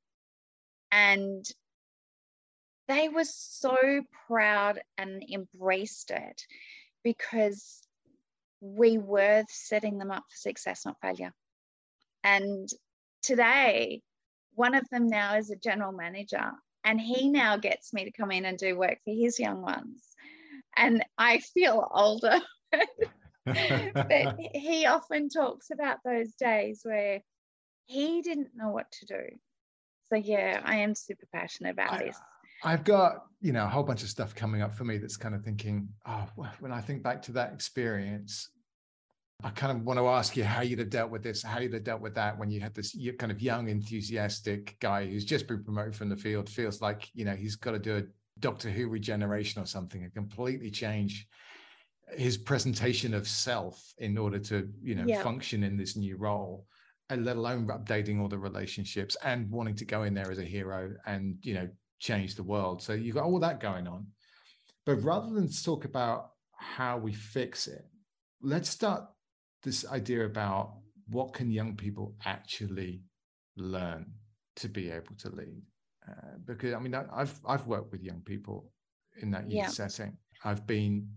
And 0.92 1.46
they 2.88 3.10
were 3.10 3.26
so 3.26 3.78
proud 4.28 4.82
and 4.98 5.24
embraced 5.24 6.12
it 6.12 6.42
because 7.04 7.82
we 8.60 8.98
were 8.98 9.44
setting 9.50 9.98
them 9.98 10.12
up 10.12 10.24
for 10.30 10.38
success, 10.38 10.86
not 10.86 10.98
failure. 11.02 11.34
And 12.24 12.70
today, 13.24 14.02
one 14.54 14.76
of 14.76 14.88
them 14.90 15.08
now 15.08 15.38
is 15.38 15.50
a 15.50 15.56
general 15.56 15.92
manager, 15.92 16.52
and 16.84 17.00
he 17.00 17.30
now 17.30 17.58
gets 17.58 17.94
me 17.94 18.06
to 18.06 18.12
come 18.12 18.32
in 18.32 18.46
and 18.46 18.58
do 18.58 18.78
work 18.78 19.00
for 19.06 19.14
his 19.14 19.40
young 19.40 19.62
ones 19.62 20.12
and 20.76 21.04
I 21.18 21.40
feel 21.40 21.88
older. 21.92 22.40
but 23.94 24.36
he 24.54 24.86
often 24.86 25.30
talks 25.30 25.72
about 25.72 25.98
those 26.06 26.34
days 26.34 26.82
where 26.84 27.22
he 27.86 28.22
didn't 28.22 28.50
know 28.56 28.70
what 28.70 28.92
to 28.92 29.06
do. 29.06 29.22
So 30.10 30.16
yeah, 30.16 30.62
I 30.64 30.78
am 30.78 30.94
super 30.96 31.26
passionate 31.34 31.72
about 31.72 31.94
I, 31.94 31.98
this. 32.06 32.18
I've 32.64 32.84
got, 32.84 33.26
you 33.42 33.54
know, 33.54 33.66
a 33.66 33.70
whole 33.70 33.84
bunch 33.84 34.04
of 34.04 34.10
stuff 34.10 34.36
coming 34.36 34.62
up 34.62 34.76
for 34.76 34.84
me 34.84 34.98
that's 34.98 35.18
kind 35.18 35.34
of 35.34 35.44
thinking, 35.44 35.90
oh, 36.06 36.28
when 36.60 36.72
I 36.72 36.82
think 36.82 37.02
back 37.02 37.22
to 37.24 37.32
that 37.34 37.54
experience, 37.54 38.50
I 39.44 39.50
kind 39.50 39.76
of 39.76 39.84
want 39.84 39.98
to 39.98 40.08
ask 40.08 40.38
you 40.38 40.44
how 40.44 40.62
you'd 40.62 40.78
have 40.78 40.92
dealt 40.92 41.10
with 41.10 41.24
this, 41.24 41.42
how 41.42 41.60
you'd 41.60 41.74
have 41.74 41.84
dealt 41.84 42.02
with 42.02 42.14
that 42.16 42.38
when 42.38 42.52
you 42.52 42.60
had 42.60 42.76
this 42.76 42.96
kind 43.18 43.32
of 43.32 43.42
young, 43.42 43.70
enthusiastic 43.70 44.78
guy 44.80 45.08
who's 45.08 45.26
just 45.26 45.48
been 45.48 45.64
promoted 45.64 45.96
from 45.96 46.10
the 46.10 46.16
field, 46.16 46.48
feels 46.48 46.82
like, 46.82 47.10
you 47.16 47.26
know, 47.26 47.36
he's 47.36 47.56
got 47.56 47.72
to 47.72 47.80
do 47.80 47.98
a 47.98 48.04
Doctor 48.40 48.70
Who 48.70 48.88
regeneration 48.88 49.62
or 49.62 49.66
something, 49.66 50.04
and 50.04 50.14
completely 50.14 50.70
change 50.70 51.28
his 52.14 52.38
presentation 52.38 53.14
of 53.14 53.28
self 53.28 53.94
in 53.98 54.18
order 54.18 54.40
to 54.40 54.70
you 54.82 54.96
know 54.96 55.06
yeah. 55.06 55.24
function 55.24 55.64
in 55.64 55.78
this 55.78 55.96
new 55.96 56.18
role 56.18 56.66
and 57.10 57.26
let 57.26 57.36
alone 57.36 57.68
updating 57.68 58.22
all 58.22 58.28
the 58.28 58.38
relationships 58.38 59.18
and 59.24 59.50
wanting 59.50 59.76
to 59.76 59.86
go 59.86 60.04
in 60.04 60.14
there 60.14 60.32
as 60.32 60.40
a 60.40 60.44
hero 60.44 60.94
and 61.06 61.38
you 61.44 61.54
know 61.54 61.68
change 62.00 62.36
the 62.36 62.44
world 62.44 62.82
so 62.82 62.94
you've 62.94 63.16
got 63.16 63.26
all 63.26 63.40
that 63.40 63.60
going 63.60 63.88
on 63.88 64.06
but 64.86 64.96
rather 65.04 65.30
than 65.34 65.50
talk 65.50 65.86
about 65.86 66.32
how 66.56 66.98
we 66.98 67.14
fix 67.14 67.68
it 67.68 67.86
let's 68.42 68.70
start 68.70 69.04
this 69.64 69.86
idea 69.88 70.26
about 70.26 70.74
what 71.10 71.34
can 71.34 71.52
young 71.52 71.76
people 71.76 72.16
actually 72.26 73.02
learn 73.56 74.06
to 74.56 74.68
be 74.68 74.90
able 74.90 75.16
to 75.18 75.30
lead 75.30 75.62
uh, 76.10 76.38
because 76.46 76.74
i 76.74 76.80
mean 76.80 76.96
i've 76.96 77.40
i've 77.48 77.68
worked 77.68 77.92
with 77.92 78.02
young 78.02 78.22
people 78.22 78.72
in 79.22 79.32
that 79.32 79.44
youth 79.50 79.64
yeah. 79.64 79.68
setting 79.68 80.18
i've 80.44 80.66
been 80.66 81.08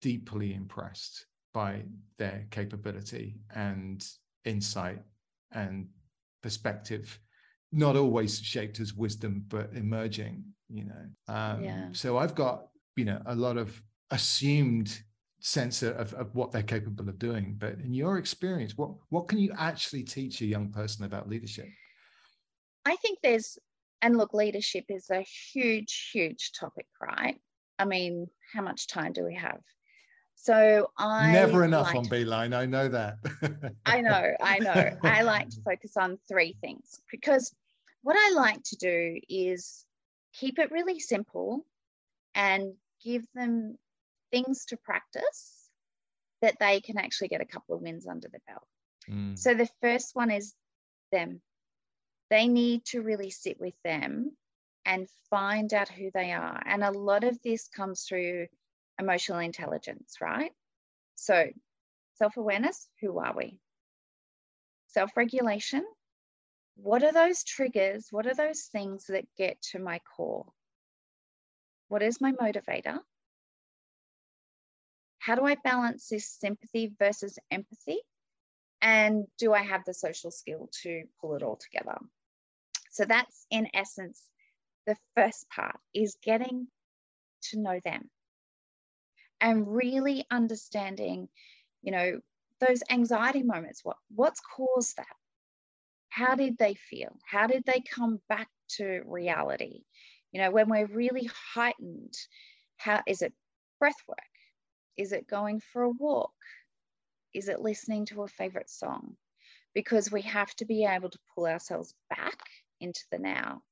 deeply 0.00 0.54
impressed 0.54 1.26
by 1.54 1.82
their 2.18 2.46
capability 2.50 3.40
and 3.54 4.06
insight 4.44 5.02
and 5.52 5.88
perspective 6.42 7.18
not 7.72 7.96
always 7.96 8.40
shaped 8.40 8.80
as 8.80 8.94
wisdom 8.94 9.44
but 9.48 9.70
emerging 9.74 10.42
you 10.70 10.84
know. 10.84 11.34
Um, 11.34 11.64
yeah. 11.64 11.88
so 11.92 12.18
i've 12.18 12.34
got 12.34 12.68
you 12.96 13.04
know 13.04 13.20
a 13.26 13.34
lot 13.34 13.56
of 13.56 13.82
assumed 14.10 15.02
sense 15.40 15.82
of, 15.82 16.12
of 16.14 16.34
what 16.34 16.50
they're 16.50 16.62
capable 16.62 17.08
of 17.08 17.18
doing. 17.18 17.54
But 17.58 17.74
in 17.74 17.94
your 17.94 18.18
experience 18.18 18.76
what 18.76 18.90
what 19.10 19.28
can 19.28 19.38
you 19.38 19.52
actually 19.56 20.02
teach 20.02 20.40
a 20.40 20.46
young 20.46 20.70
person 20.70 21.04
about 21.04 21.28
leadership? 21.28 21.66
I 22.84 22.96
think 22.96 23.18
there's 23.22 23.58
and 24.02 24.16
look 24.16 24.32
leadership 24.32 24.84
is 24.88 25.10
a 25.10 25.24
huge 25.52 26.10
huge 26.12 26.52
topic 26.58 26.86
right? 27.00 27.40
I 27.78 27.84
mean 27.84 28.28
how 28.52 28.62
much 28.62 28.88
time 28.88 29.12
do 29.12 29.24
we 29.24 29.34
have 29.34 29.60
so 30.40 30.90
I 30.96 31.32
never 31.32 31.64
enough 31.64 31.94
on 31.94 32.08
Beeline. 32.08 32.54
I 32.54 32.64
know 32.64 32.88
that. 32.88 33.18
I 33.86 34.00
know, 34.00 34.34
I 34.40 34.58
know. 34.60 34.96
I 35.02 35.22
like 35.22 35.50
to 35.50 35.60
focus 35.62 35.96
on 35.96 36.18
three 36.28 36.56
things 36.60 37.00
because 37.10 37.52
what 38.02 38.16
I 38.16 38.34
like 38.34 38.62
to 38.64 38.76
do 38.76 39.20
is 39.28 39.84
keep 40.32 40.60
it 40.60 40.70
really 40.70 41.00
simple 41.00 41.66
and 42.36 42.74
give 43.04 43.26
them 43.34 43.76
things 44.30 44.64
to 44.66 44.76
practice 44.76 45.70
that 46.40 46.56
they 46.60 46.80
can 46.80 46.98
actually 46.98 47.28
get 47.28 47.40
a 47.40 47.46
couple 47.46 47.74
of 47.74 47.82
wins 47.82 48.06
under 48.06 48.28
the 48.28 48.40
belt. 48.46 48.66
Mm. 49.10 49.36
So 49.36 49.54
the 49.54 49.68
first 49.82 50.14
one 50.14 50.30
is 50.30 50.54
them. 51.10 51.40
They 52.30 52.46
need 52.46 52.84
to 52.86 53.02
really 53.02 53.30
sit 53.30 53.58
with 53.58 53.74
them 53.84 54.36
and 54.86 55.08
find 55.30 55.74
out 55.74 55.88
who 55.88 56.10
they 56.14 56.32
are. 56.32 56.62
And 56.64 56.84
a 56.84 56.92
lot 56.92 57.24
of 57.24 57.42
this 57.42 57.66
comes 57.68 58.02
through 58.02 58.46
emotional 58.98 59.38
intelligence, 59.38 60.16
right? 60.20 60.52
So, 61.14 61.46
self 62.14 62.36
awareness 62.36 62.88
who 63.00 63.18
are 63.18 63.34
we? 63.36 63.60
Self 64.88 65.16
regulation 65.16 65.84
what 66.78 67.02
are 67.02 67.12
those 67.12 67.42
triggers? 67.42 68.06
What 68.12 68.26
are 68.26 68.34
those 68.34 68.68
things 68.70 69.06
that 69.06 69.24
get 69.36 69.60
to 69.72 69.80
my 69.80 69.98
core? 70.16 70.46
What 71.88 72.02
is 72.02 72.20
my 72.20 72.32
motivator? 72.32 73.00
How 75.18 75.34
do 75.34 75.44
I 75.44 75.56
balance 75.56 76.06
this 76.06 76.28
sympathy 76.28 76.92
versus 76.98 77.38
empathy? 77.50 77.98
And 78.80 79.26
do 79.38 79.52
I 79.52 79.62
have 79.62 79.84
the 79.84 79.92
social 79.92 80.30
skill 80.30 80.70
to 80.82 81.02
pull 81.20 81.34
it 81.34 81.42
all 81.42 81.56
together? 81.56 81.98
So 82.92 83.04
that's 83.04 83.46
in 83.50 83.68
essence 83.74 84.22
the 84.86 84.96
first 85.16 85.48
part 85.50 85.80
is 85.92 86.16
getting 86.22 86.68
to 87.50 87.58
know 87.58 87.80
them 87.84 88.08
and 89.40 89.74
really 89.74 90.24
understanding, 90.30 91.28
you 91.82 91.92
know, 91.92 92.20
those 92.60 92.82
anxiety 92.90 93.42
moments. 93.42 93.84
What 93.84 93.96
what's 94.14 94.40
caused 94.40 94.96
that? 94.96 95.06
How 96.08 96.34
did 96.34 96.58
they 96.58 96.74
feel? 96.74 97.16
How 97.24 97.46
did 97.46 97.64
they 97.64 97.80
come 97.80 98.20
back 98.28 98.48
to 98.76 99.02
reality? 99.06 99.82
You 100.32 100.40
know, 100.40 100.50
when 100.50 100.68
we're 100.68 100.86
really 100.86 101.30
heightened, 101.54 102.14
how 102.76 103.02
is 103.06 103.22
it 103.22 103.32
breath 103.78 104.02
work? 104.08 104.18
Is 104.96 105.12
it 105.12 105.28
going 105.28 105.60
for 105.60 105.82
a 105.82 105.90
walk? 105.90 106.32
Is 107.32 107.48
it 107.48 107.60
listening 107.60 108.06
to 108.06 108.22
a 108.22 108.28
favorite 108.28 108.70
song? 108.70 109.16
Because 109.74 110.10
we 110.10 110.22
have 110.22 110.52
to 110.56 110.64
be 110.64 110.84
able 110.84 111.10
to 111.10 111.18
pull 111.34 111.46
ourselves 111.46 111.94
back 112.10 112.38
into 112.80 113.04
the 113.12 113.18
now. 113.18 113.62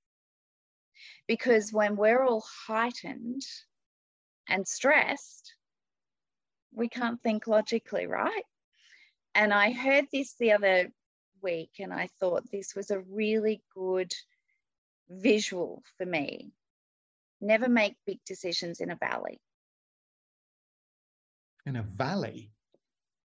Because 1.27 1.73
when 1.73 1.97
we're 1.97 2.23
all 2.23 2.45
heightened 2.67 3.43
and 4.49 4.67
stressed, 4.67 5.56
we 6.77 6.89
can't 6.89 7.21
think 7.23 7.47
logically, 7.47 8.07
right? 8.07 8.45
And 9.35 9.53
I 9.53 9.73
heard 9.73 10.05
this 10.13 10.35
the 10.39 10.53
other 10.53 10.93
week 11.43 11.71
and 11.81 11.93
I 11.93 12.09
thought 12.21 12.51
this 12.53 12.75
was 12.77 12.91
a 12.91 13.01
really 13.01 13.63
good 13.75 14.13
visual 15.09 15.83
for 15.97 16.07
me. 16.07 16.53
Never 17.41 17.69
make 17.69 17.97
big 18.07 18.19
decisions 18.27 18.81
in 18.81 18.91
a 18.91 18.97
valley. 18.97 19.41
In 21.65 21.77
a 21.77 21.83
valley? 21.83 22.53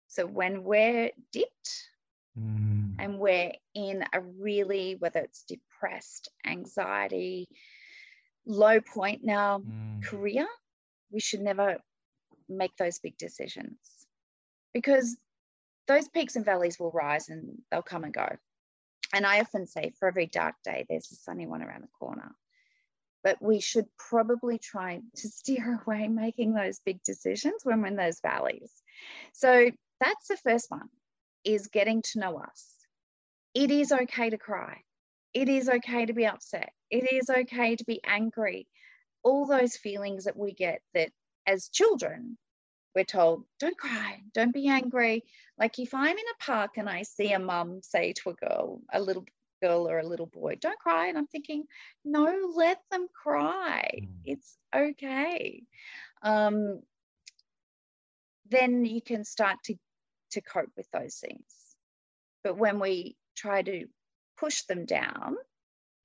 So 0.08 0.26
when 0.26 0.64
we're 0.64 1.12
dipped 1.32 1.90
mm. 2.38 2.96
and 3.00 3.20
we're 3.20 3.54
in 3.74 4.04
a 4.14 4.22
really, 4.22 4.96
whether 4.96 5.20
it's 5.20 5.44
depressed, 5.44 6.30
anxiety, 6.46 7.48
low 8.46 8.82
point 8.82 9.24
now, 9.24 9.60
mm. 9.60 10.04
career, 10.04 10.48
we 11.12 11.20
should 11.20 11.42
never 11.42 11.78
make 12.52 12.76
those 12.78 13.00
big 13.00 13.18
decisions 13.18 13.78
because 14.74 15.18
those 15.88 16.08
peaks 16.08 16.36
and 16.36 16.46
valleys 16.46 16.80
will 16.80 16.92
rise 16.92 17.30
and 17.30 17.62
they'll 17.70 17.82
come 17.82 18.04
and 18.04 18.14
go. 18.14 18.28
And 19.14 19.26
I 19.26 19.40
often 19.42 19.68
say, 19.68 19.92
for 20.00 20.08
every 20.08 20.26
dark 20.26 20.56
day, 20.64 20.86
there's 20.88 21.12
a 21.12 21.16
sunny 21.16 21.48
one 21.48 21.62
around 21.62 21.84
the 21.84 21.88
corner. 22.00 22.34
But 23.24 23.42
we 23.42 23.60
should 23.60 23.86
probably 23.98 24.58
try 24.58 25.02
to 25.18 25.28
steer 25.28 25.82
away 25.86 26.08
making 26.08 26.54
those 26.54 26.80
big 26.80 27.04
decisions 27.04 27.62
when 27.64 27.82
we're 27.82 27.88
in 27.88 27.96
those 27.96 28.22
valleys. 28.22 28.72
So 29.34 29.70
that's 30.00 30.28
the 30.28 30.38
first 30.38 30.70
one 30.70 30.90
is 31.44 31.68
getting 31.68 32.02
to 32.04 32.20
know 32.20 32.38
us. 32.38 32.66
It 33.54 33.72
is 33.72 33.92
okay 33.92 34.30
to 34.30 34.38
cry. 34.38 34.82
It 35.34 35.50
is 35.50 35.68
okay 35.68 36.06
to 36.06 36.14
be 36.14 36.26
upset. 36.26 36.72
It 36.90 37.12
is 37.12 37.30
okay 37.30 37.76
to 37.76 37.84
be 37.86 38.02
angry. 38.06 38.68
All 39.24 39.46
those 39.46 39.76
feelings 39.76 40.26
that 40.26 40.38
we 40.38 40.54
get 40.54 40.82
that 40.94 41.12
as 41.47 41.69
children 41.69 42.38
we're 42.95 43.06
told, 43.06 43.45
don't 43.60 43.77
cry, 43.77 44.21
don't 44.34 44.54
be 44.54 44.67
angry. 44.67 45.23
Like 45.58 45.80
if 45.80 45.93
I'm 45.93 46.17
in 46.17 46.17
a 46.17 46.43
park 46.43 46.71
and 46.77 46.89
I 46.89 47.04
see 47.04 47.32
a 47.32 47.39
mum 47.39 47.82
say 47.82 48.13
to 48.13 48.32
a 48.32 48.34
girl, 48.34 48.82
a 48.91 49.01
little 49.01 49.25
girl 49.62 49.88
or 49.88 49.99
a 49.99 50.08
little 50.08 50.25
boy, 50.25 50.58
don't 50.60 50.80
cry. 50.80 51.08
And 51.08 51.17
I'm 51.17 51.27
thinking, 51.27 51.63
no, 52.04 52.51
let 52.56 52.80
them 52.91 53.08
cry. 53.13 53.89
Mm. 54.01 54.08
It's 54.25 54.58
okay. 54.75 55.63
Um, 56.21 56.82
then 58.49 58.84
you 58.86 59.01
can 59.01 59.23
start 59.23 59.58
to, 59.65 59.75
to 60.32 60.41
cope 60.41 60.71
with 60.75 60.89
those 60.91 61.15
things. 61.15 61.45
But 62.43 62.58
when 62.58 62.80
we 62.80 63.15
try 63.38 63.62
to 63.62 63.86
push 64.38 64.63
them 64.63 64.86
down 64.86 65.36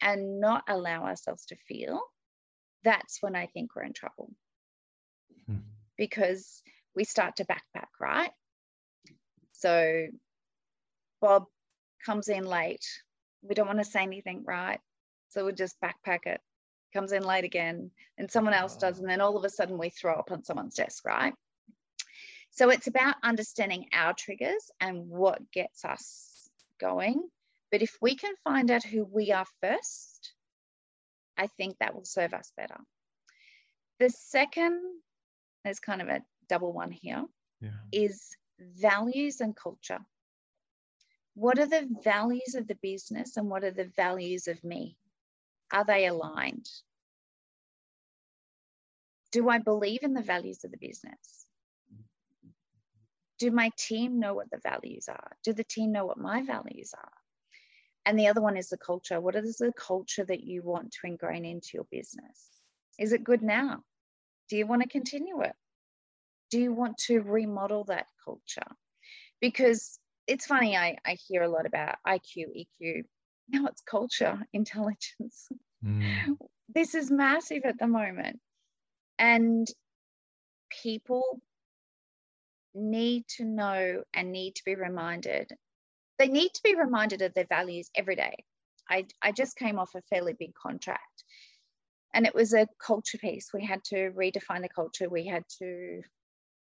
and 0.01 0.40
not 0.40 0.64
allow 0.68 1.05
ourselves 1.05 1.46
to 1.46 1.57
feel, 1.66 2.01
that's 2.85 3.20
when 3.20 3.35
I 3.35 3.46
think 3.46 3.75
we're 3.75 3.83
in 3.83 3.94
trouble. 3.94 4.31
Hmm. 5.49 5.59
Because 5.97 6.63
we 6.95 7.05
start 7.05 7.37
to 7.37 7.45
backpack, 7.45 7.89
right? 8.01 8.31
So 9.53 10.07
Bob 11.21 11.45
comes 12.05 12.29
in 12.29 12.45
late. 12.45 12.85
We 13.43 13.55
don't 13.55 13.67
want 13.67 13.79
to 13.79 13.85
say 13.85 14.03
anything, 14.03 14.45
right? 14.47 14.81
So 15.29 15.45
we 15.45 15.53
just 15.53 15.81
backpack 15.81 16.27
it. 16.27 16.41
Comes 16.93 17.13
in 17.13 17.23
late 17.23 17.45
again, 17.45 17.91
and 18.17 18.31
someone 18.31 18.55
else 18.55 18.77
does, 18.77 18.99
and 18.99 19.09
then 19.09 19.21
all 19.21 19.37
of 19.37 19.45
a 19.45 19.51
sudden 19.51 19.77
we 19.77 19.91
throw 19.91 20.15
up 20.15 20.31
on 20.31 20.45
someone's 20.45 20.75
desk, 20.75 21.05
right? 21.05 21.35
So 22.51 22.71
it's 22.71 22.87
about 22.87 23.17
understanding 23.23 23.87
our 23.93 24.15
triggers 24.15 24.71
and 24.81 25.09
what 25.09 25.51
gets 25.53 25.85
us 25.85 26.49
going. 26.81 27.29
But 27.71 27.83
if 27.83 27.99
we 28.01 28.17
can 28.17 28.33
find 28.45 28.71
out 28.71 28.85
who 28.85 29.05
we 29.05 29.33
are 29.33 29.45
first, 29.61 30.33
I 31.37 31.49
think 31.49 31.77
that 31.79 31.95
will 31.95 32.07
serve 32.07 32.33
us 32.33 32.53
better. 32.57 32.79
The 33.99 34.09
second, 34.09 34.81
there's 35.67 35.81
kind 35.81 36.01
of 36.01 36.07
a 36.07 36.23
double 36.49 36.73
one 36.73 36.93
here, 36.93 37.25
yeah. 37.61 37.71
is 37.91 38.37
values 38.61 39.41
and 39.41 39.57
culture. 39.57 39.99
What 41.35 41.59
are 41.59 41.67
the 41.67 41.89
values 42.05 42.55
of 42.55 42.69
the 42.69 42.77
business 42.77 43.37
and 43.37 43.51
what 43.51 43.65
are 43.65 43.73
the 43.73 43.91
values 43.97 44.47
of 44.47 44.63
me? 44.63 44.97
Are 45.73 45.85
they 45.85 46.07
aligned? 46.07 46.69
Do 49.33 49.49
I 49.49 49.59
believe 49.59 50.05
in 50.05 50.15
the 50.15 50.23
values 50.23 50.63
of 50.63 50.71
the 50.71 50.79
business? 50.79 51.47
Do 53.41 53.51
my 53.51 53.73
team 53.77 54.21
know 54.21 54.35
what 54.35 54.53
the 54.53 54.61
values 54.63 55.09
are? 55.09 55.33
Do 55.43 55.53
the 55.53 55.65
team 55.65 55.91
know 55.91 56.07
what 56.07 56.17
my 56.17 56.43
values 56.43 56.95
are? 56.97 57.13
And 58.05 58.17
the 58.17 58.29
other 58.29 58.41
one 58.41 58.57
is 58.57 58.69
the 58.69 58.79
culture. 58.79 59.21
What 59.21 59.35
is 59.35 59.57
the 59.57 59.73
culture 59.73 60.25
that 60.25 60.45
you 60.45 60.63
want 60.63 60.93
to 60.93 61.09
ingrain 61.09 61.45
into 61.45 61.71
your 61.75 61.89
business? 61.91 62.51
Is 63.01 63.13
it 63.13 63.25
good 63.25 63.43
now? 63.43 63.83
Do 64.49 64.57
you 64.57 64.67
want 64.67 64.83
to 64.83 64.89
continue 64.89 65.43
it? 65.43 65.55
Do 66.51 66.61
you 66.61 66.73
want 66.73 66.99
to 67.07 67.21
remodel 67.21 67.85
that 67.85 68.07
culture? 68.25 68.71
Because 69.41 69.99
it's 70.27 70.47
funny, 70.47 70.77
I, 70.77 70.97
I 71.05 71.17
hear 71.27 71.43
a 71.43 71.49
lot 71.49 71.67
about 71.67 71.97
IQ, 72.07 72.67
EQ. 72.83 73.03
Now 73.49 73.67
it's 73.67 73.83
culture, 73.83 74.39
intelligence. 74.53 75.49
Mm. 75.85 76.37
This 76.75 76.95
is 76.95 77.11
massive 77.11 77.63
at 77.65 77.79
the 77.79 77.87
moment. 77.87 78.41
And 79.19 79.67
people 80.83 81.41
need 82.75 83.25
to 83.37 83.45
know 83.45 84.03
and 84.13 84.33
need 84.33 84.57
to 84.57 84.65
be 84.65 84.75
reminded. 84.75 85.51
They 86.19 86.29
need 86.29 86.51
to 86.55 86.63
be 86.63 86.75
reminded 86.75 87.23
of 87.23 87.35
their 87.35 87.47
values 87.47 87.91
every 87.95 88.17
day. 88.17 88.45
I, 88.89 89.07
I 89.23 89.33
just 89.33 89.57
came 89.57 89.79
off 89.79 89.95
a 89.95 90.03
fairly 90.03 90.35
big 90.39 90.55
contract 90.55 91.25
and 92.14 92.27
it 92.27 92.35
was 92.35 92.55
a 92.55 92.69
culture 92.79 93.19
piece. 93.19 93.51
We 93.53 93.64
had 93.64 93.85
to 93.85 94.11
redefine 94.12 94.62
the 94.62 94.69
culture. 94.69 95.09
We 95.09 95.27
had 95.27 95.45
to, 95.59 96.03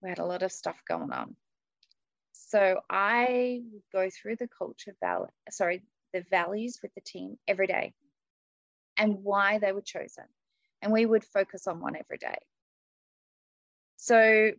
we 0.02 0.10
had 0.10 0.20
a 0.20 0.26
lot 0.26 0.44
of 0.44 0.52
stuff 0.52 0.78
going 0.88 1.12
on. 1.12 1.36
So 2.34 2.80
I 2.90 3.62
would 3.72 3.84
go 3.92 4.10
through 4.10 4.38
the 4.38 4.50
culture 4.58 4.96
val, 5.02 5.30
sorry, 5.50 5.84
the 6.14 6.24
values 6.30 6.80
with 6.82 6.94
the 6.96 7.02
team 7.02 7.38
every 7.48 7.68
day 7.68 7.94
and 8.98 9.24
why 9.24 9.60
they 9.60 9.72
were 9.72 9.82
chosen. 9.82 10.26
And 10.82 10.92
we 10.92 11.06
would 11.06 11.24
focus 11.24 11.68
on 11.68 11.80
one 11.80 11.96
every 11.96 12.18
day. 12.18 12.38
So 13.98 14.52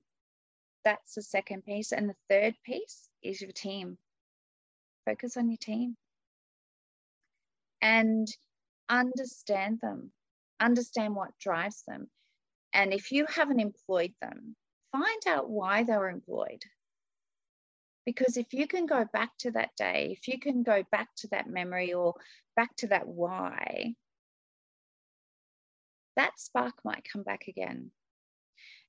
that's 0.84 1.14
the 1.14 1.22
second 1.22 1.64
piece. 1.64 1.92
And 1.92 2.08
the 2.08 2.16
third 2.28 2.54
piece 2.64 3.08
is 3.22 3.40
your 3.40 3.52
team. 3.52 3.98
Focus 5.04 5.36
on 5.36 5.48
your 5.48 5.58
team 5.58 5.96
and 7.80 8.28
understand 8.88 9.78
them, 9.80 10.10
understand 10.60 11.14
what 11.14 11.38
drives 11.38 11.82
them. 11.86 12.08
And 12.72 12.92
if 12.92 13.12
you 13.12 13.26
haven't 13.26 13.60
employed 13.60 14.14
them, 14.20 14.56
find 14.92 15.22
out 15.26 15.48
why 15.48 15.84
they 15.84 15.96
were 15.96 16.10
employed. 16.10 16.62
Because 18.04 18.36
if 18.36 18.52
you 18.52 18.66
can 18.66 18.86
go 18.86 19.04
back 19.12 19.30
to 19.40 19.50
that 19.52 19.70
day, 19.76 20.16
if 20.18 20.28
you 20.28 20.38
can 20.38 20.62
go 20.62 20.82
back 20.90 21.08
to 21.18 21.28
that 21.28 21.48
memory 21.48 21.92
or 21.92 22.14
back 22.56 22.74
to 22.76 22.86
that 22.88 23.06
why, 23.06 23.94
that 26.16 26.38
spark 26.38 26.74
might 26.84 27.06
come 27.10 27.22
back 27.22 27.48
again. 27.48 27.90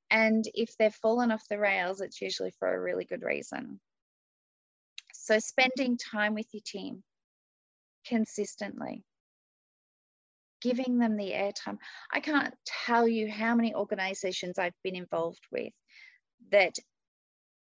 And 0.09 0.45
if 0.53 0.75
they've 0.77 0.93
fallen 0.93 1.31
off 1.31 1.47
the 1.49 1.59
rails, 1.59 2.01
it's 2.01 2.21
usually 2.21 2.51
for 2.59 2.73
a 2.73 2.81
really 2.81 3.05
good 3.05 3.21
reason. 3.21 3.79
So, 5.13 5.37
spending 5.37 5.97
time 5.97 6.33
with 6.33 6.47
your 6.53 6.63
team 6.65 7.03
consistently, 8.07 9.03
giving 10.61 10.97
them 10.97 11.15
the 11.15 11.31
airtime. 11.31 11.77
I 12.11 12.19
can't 12.19 12.53
tell 12.65 13.07
you 13.07 13.29
how 13.29 13.55
many 13.55 13.73
organizations 13.73 14.57
I've 14.57 14.81
been 14.83 14.95
involved 14.95 15.43
with 15.51 15.73
that 16.51 16.75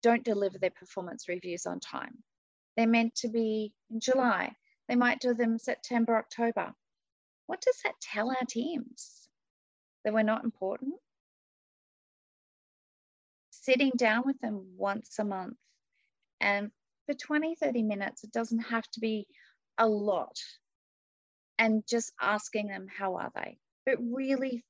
don't 0.01 0.23
deliver 0.23 0.57
their 0.59 0.71
performance 0.71 1.27
reviews 1.27 1.65
on 1.65 1.79
time. 1.79 2.23
They're 2.75 2.87
meant 2.87 3.15
to 3.15 3.29
be 3.29 3.73
in 3.89 3.99
July, 3.99 4.55
they 4.87 4.95
might 4.95 5.21
do 5.21 5.33
them 5.33 5.57
September, 5.57 6.17
October. 6.17 6.73
What 7.47 7.61
does 7.61 7.77
that 7.83 7.93
tell 8.01 8.29
our 8.29 8.45
teams? 8.47 9.27
That 10.03 10.13
we're 10.13 10.23
not 10.23 10.43
important? 10.43 10.95
sitting 13.63 13.91
down 13.95 14.23
with 14.25 14.39
them 14.39 14.65
once 14.77 15.17
a 15.19 15.23
month 15.23 15.55
and 16.41 16.69
for 17.05 17.13
20, 17.13 17.55
30 17.55 17.83
minutes, 17.83 18.23
it 18.23 18.31
doesn't 18.31 18.59
have 18.59 18.87
to 18.91 18.99
be 18.99 19.27
a 19.77 19.87
lot, 19.87 20.37
and 21.57 21.83
just 21.87 22.11
asking 22.21 22.67
them, 22.67 22.87
how 22.95 23.15
are 23.15 23.31
they? 23.35 23.57
But 23.85 23.97
really 23.99 24.63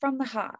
from 0.00 0.18
the 0.18 0.24
heart. 0.24 0.58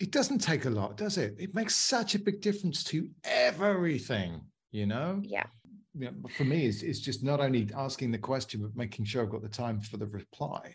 It 0.00 0.10
doesn't 0.10 0.38
take 0.38 0.64
a 0.64 0.70
lot, 0.70 0.96
does 0.96 1.18
it? 1.18 1.36
It 1.38 1.54
makes 1.54 1.76
such 1.76 2.14
a 2.14 2.18
big 2.18 2.40
difference 2.40 2.82
to 2.84 3.08
everything, 3.24 4.40
you 4.70 4.86
know? 4.86 5.20
Yeah. 5.22 5.46
Yeah, 5.94 6.10
for 6.36 6.44
me, 6.44 6.66
it's, 6.66 6.82
it's 6.82 7.00
just 7.00 7.22
not 7.22 7.40
only 7.40 7.68
asking 7.76 8.12
the 8.12 8.18
question, 8.18 8.62
but 8.62 8.74
making 8.74 9.04
sure 9.04 9.22
I've 9.22 9.30
got 9.30 9.42
the 9.42 9.48
time 9.48 9.80
for 9.80 9.98
the 9.98 10.06
reply 10.06 10.74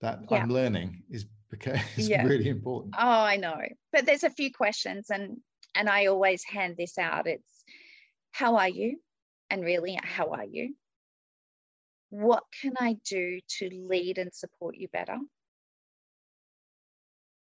that 0.00 0.20
yeah. 0.30 0.38
I'm 0.38 0.48
learning 0.48 1.02
is 1.10 1.26
because 1.50 1.80
it's 1.96 2.08
yeah. 2.08 2.24
really 2.24 2.48
important. 2.48 2.94
Oh, 2.96 3.06
I 3.06 3.36
know. 3.36 3.60
But 3.92 4.06
there's 4.06 4.24
a 4.24 4.30
few 4.30 4.52
questions 4.52 5.10
and 5.10 5.38
and 5.74 5.88
I 5.88 6.06
always 6.06 6.42
hand 6.44 6.76
this 6.76 6.98
out. 6.98 7.26
It's 7.26 7.64
how 8.32 8.56
are 8.56 8.68
you? 8.68 8.98
And 9.50 9.64
really, 9.64 9.98
how 10.02 10.30
are 10.30 10.44
you? 10.44 10.74
What 12.10 12.44
can 12.60 12.74
I 12.78 12.96
do 13.08 13.40
to 13.58 13.70
lead 13.70 14.18
and 14.18 14.32
support 14.32 14.76
you 14.76 14.88
better? 14.88 15.18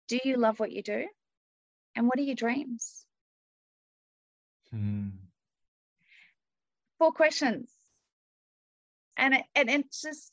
Do 0.08 0.20
you 0.24 0.38
love 0.38 0.60
what 0.60 0.72
you 0.72 0.82
do? 0.82 1.06
And 1.96 2.08
what 2.08 2.20
are 2.20 2.24
your 2.24 2.36
dreams? 2.36 3.06
Hmm. 4.72 5.10
Four 7.00 7.12
questions. 7.12 7.70
And 9.18 9.36
it, 9.36 9.44
and 9.56 9.70
it's 9.70 10.02
just 10.02 10.32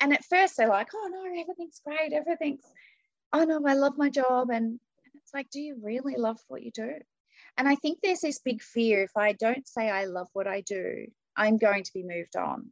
and 0.00 0.12
at 0.12 0.24
first 0.24 0.56
they're 0.56 0.68
like, 0.68 0.88
oh 0.94 1.08
no, 1.10 1.40
everything's 1.40 1.80
great, 1.84 2.12
everything's, 2.12 2.62
oh 3.32 3.44
no, 3.44 3.60
I 3.66 3.74
love 3.74 3.98
my 3.98 4.10
job. 4.10 4.50
And, 4.50 4.64
and 4.64 5.14
it's 5.14 5.34
like, 5.34 5.50
do 5.50 5.60
you 5.60 5.76
really 5.82 6.16
love 6.16 6.38
what 6.48 6.62
you 6.62 6.70
do? 6.72 6.92
And 7.56 7.68
I 7.68 7.74
think 7.74 7.98
there's 8.00 8.20
this 8.20 8.38
big 8.38 8.62
fear 8.62 9.02
if 9.02 9.16
I 9.16 9.32
don't 9.32 9.66
say 9.66 9.90
I 9.90 10.04
love 10.04 10.28
what 10.32 10.46
I 10.46 10.60
do, 10.60 11.06
I'm 11.36 11.58
going 11.58 11.82
to 11.82 11.92
be 11.92 12.04
moved 12.04 12.36
on. 12.36 12.70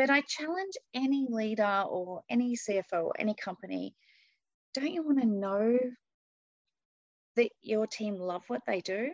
But 0.00 0.08
I 0.08 0.22
challenge 0.22 0.72
any 0.94 1.26
leader 1.28 1.84
or 1.86 2.22
any 2.30 2.56
CFO 2.56 3.04
or 3.04 3.12
any 3.18 3.34
company 3.34 3.94
don't 4.72 4.94
you 4.94 5.02
want 5.02 5.20
to 5.20 5.26
know 5.26 5.78
that 7.36 7.50
your 7.60 7.86
team 7.86 8.14
love 8.14 8.42
what 8.48 8.62
they 8.66 8.80
do? 8.80 9.10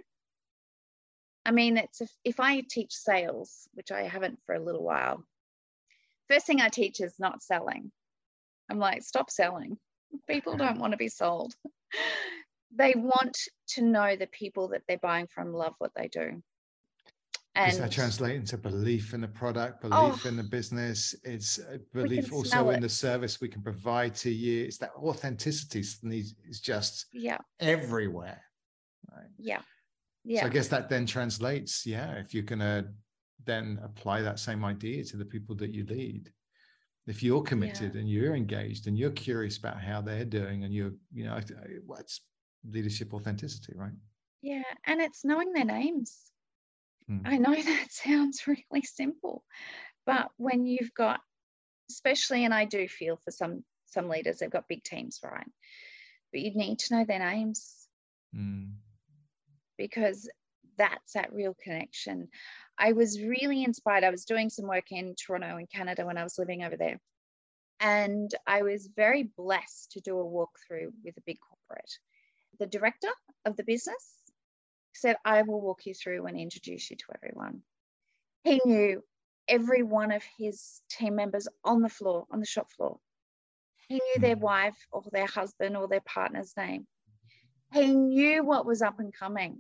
I 1.44 1.51
mean, 1.51 1.77
it's 1.77 2.03
if, 2.03 2.11
if 2.22 2.38
I 2.38 2.62
teach 2.70 2.92
sales, 2.92 3.66
which 3.75 3.90
I 3.90 4.03
haven't 4.03 4.38
for 4.46 4.55
a 4.55 4.62
little 4.62 4.85
while, 4.85 5.25
first 6.29 6.46
thing 6.46 6.61
I 6.61 6.68
teach 6.68 7.01
is 7.01 7.18
not 7.18 7.42
selling. 7.42 7.90
I'm 8.70 8.79
like, 8.79 9.03
stop 9.03 9.29
selling. 9.29 9.79
People 10.29 10.53
mm-hmm. 10.53 10.66
don't 10.66 10.79
want 10.79 10.92
to 10.92 10.99
be 10.99 11.09
sold. 11.09 11.53
they 12.70 12.94
want 12.94 13.37
to 13.70 13.83
know 13.83 14.14
the 14.14 14.29
people 14.29 14.68
that 14.68 14.83
they're 14.87 14.99
buying 14.99 15.27
from 15.27 15.53
love 15.53 15.75
what 15.79 15.90
they 15.96 16.07
do. 16.07 16.44
And 17.56 17.70
Does 17.70 17.80
that 17.80 17.90
translate 17.90 18.36
into 18.36 18.58
belief 18.58 19.14
in 19.14 19.22
the 19.22 19.28
product, 19.28 19.80
belief 19.80 19.94
oh, 20.24 20.28
in 20.28 20.36
the 20.36 20.42
oh, 20.42 20.48
business? 20.48 21.14
It's 21.24 21.58
uh, 21.58 21.78
belief 21.94 22.32
also 22.32 22.68
in 22.70 22.80
the 22.80 22.88
service 22.88 23.40
we 23.40 23.48
can 23.48 23.62
provide 23.62 24.14
to 24.16 24.30
you. 24.30 24.64
It's 24.64 24.76
that 24.78 24.90
authenticity 24.96 25.80
is 25.80 26.60
just 26.60 27.06
yeah 27.12 27.38
everywhere. 27.58 28.42
Right? 29.10 29.30
Yeah. 29.38 29.60
Yeah. 30.24 30.40
So 30.42 30.46
I 30.46 30.50
guess 30.50 30.68
that 30.68 30.90
then 30.90 31.06
translates, 31.06 31.86
yeah, 31.86 32.12
if 32.12 32.34
you're 32.34 32.42
gonna 32.42 32.88
then 33.44 33.80
apply 33.82 34.20
that 34.22 34.38
same 34.38 34.64
idea 34.64 35.04
to 35.04 35.16
the 35.16 35.24
people 35.24 35.54
that 35.56 35.72
you 35.72 35.86
lead 35.86 36.30
if 37.06 37.22
you're 37.22 37.42
committed 37.42 37.94
yeah. 37.94 38.00
and 38.00 38.10
you're 38.10 38.34
engaged 38.34 38.86
and 38.86 38.98
you're 38.98 39.10
curious 39.10 39.56
about 39.58 39.80
how 39.80 40.00
they're 40.00 40.24
doing 40.24 40.64
and 40.64 40.74
you're 40.74 40.92
you 41.12 41.24
know 41.24 41.38
what's 41.86 42.20
leadership 42.68 43.14
authenticity 43.14 43.72
right 43.76 43.92
yeah 44.42 44.62
and 44.86 45.00
it's 45.00 45.24
knowing 45.24 45.52
their 45.52 45.64
names 45.64 46.32
hmm. 47.08 47.18
i 47.24 47.36
know 47.36 47.54
that 47.62 47.86
sounds 47.90 48.46
really 48.46 48.82
simple 48.82 49.42
but 50.04 50.28
when 50.36 50.66
you've 50.66 50.94
got 50.94 51.20
especially 51.90 52.44
and 52.44 52.54
i 52.54 52.64
do 52.64 52.88
feel 52.88 53.16
for 53.24 53.30
some 53.30 53.64
some 53.86 54.08
leaders 54.08 54.38
they've 54.38 54.50
got 54.50 54.68
big 54.68 54.82
teams 54.82 55.20
right 55.22 55.46
but 56.32 56.40
you 56.40 56.52
need 56.54 56.78
to 56.78 56.94
know 56.94 57.04
their 57.04 57.18
names 57.18 57.88
hmm. 58.34 58.64
because 59.78 60.28
that's 60.78 61.12
that 61.14 61.32
real 61.32 61.56
connection 61.62 62.28
I 62.78 62.92
was 62.92 63.20
really 63.20 63.64
inspired. 63.64 64.04
I 64.04 64.10
was 64.10 64.24
doing 64.24 64.50
some 64.50 64.66
work 64.66 64.90
in 64.90 65.14
Toronto 65.14 65.56
in 65.56 65.66
Canada 65.66 66.04
when 66.04 66.18
I 66.18 66.24
was 66.24 66.38
living 66.38 66.62
over 66.62 66.76
there. 66.76 67.00
And 67.80 68.30
I 68.46 68.62
was 68.62 68.88
very 68.94 69.30
blessed 69.36 69.92
to 69.92 70.00
do 70.00 70.18
a 70.18 70.24
walkthrough 70.24 70.92
with 71.04 71.16
a 71.16 71.22
big 71.26 71.38
corporate. 71.40 71.90
The 72.58 72.66
director 72.66 73.08
of 73.44 73.56
the 73.56 73.64
business 73.64 74.15
said, 74.96 75.16
I 75.24 75.42
will 75.42 75.61
walk 75.61 75.87
you 75.87 75.94
through 75.94 76.26
and 76.26 76.38
introduce 76.38 76.90
you 76.90 76.96
to 76.96 77.04
everyone. 77.14 77.62
He 78.44 78.61
knew 78.64 79.02
every 79.48 79.82
one 79.82 80.12
of 80.12 80.22
his 80.38 80.80
team 80.90 81.16
members 81.16 81.48
on 81.64 81.82
the 81.82 81.88
floor, 81.88 82.26
on 82.30 82.40
the 82.40 82.46
shop 82.46 82.70
floor. 82.70 82.98
He 83.88 83.94
knew 83.94 84.20
their 84.20 84.35
hmm. 84.35 84.42
wife 84.42 84.87
or 84.90 85.02
their 85.12 85.26
husband 85.26 85.76
or 85.76 85.88
their 85.88 86.00
partner's 86.00 86.52
name. 86.56 86.87
He 87.72 87.94
knew 87.94 88.44
what 88.44 88.66
was 88.66 88.82
up 88.82 89.00
and 89.00 89.12
coming. 89.12 89.59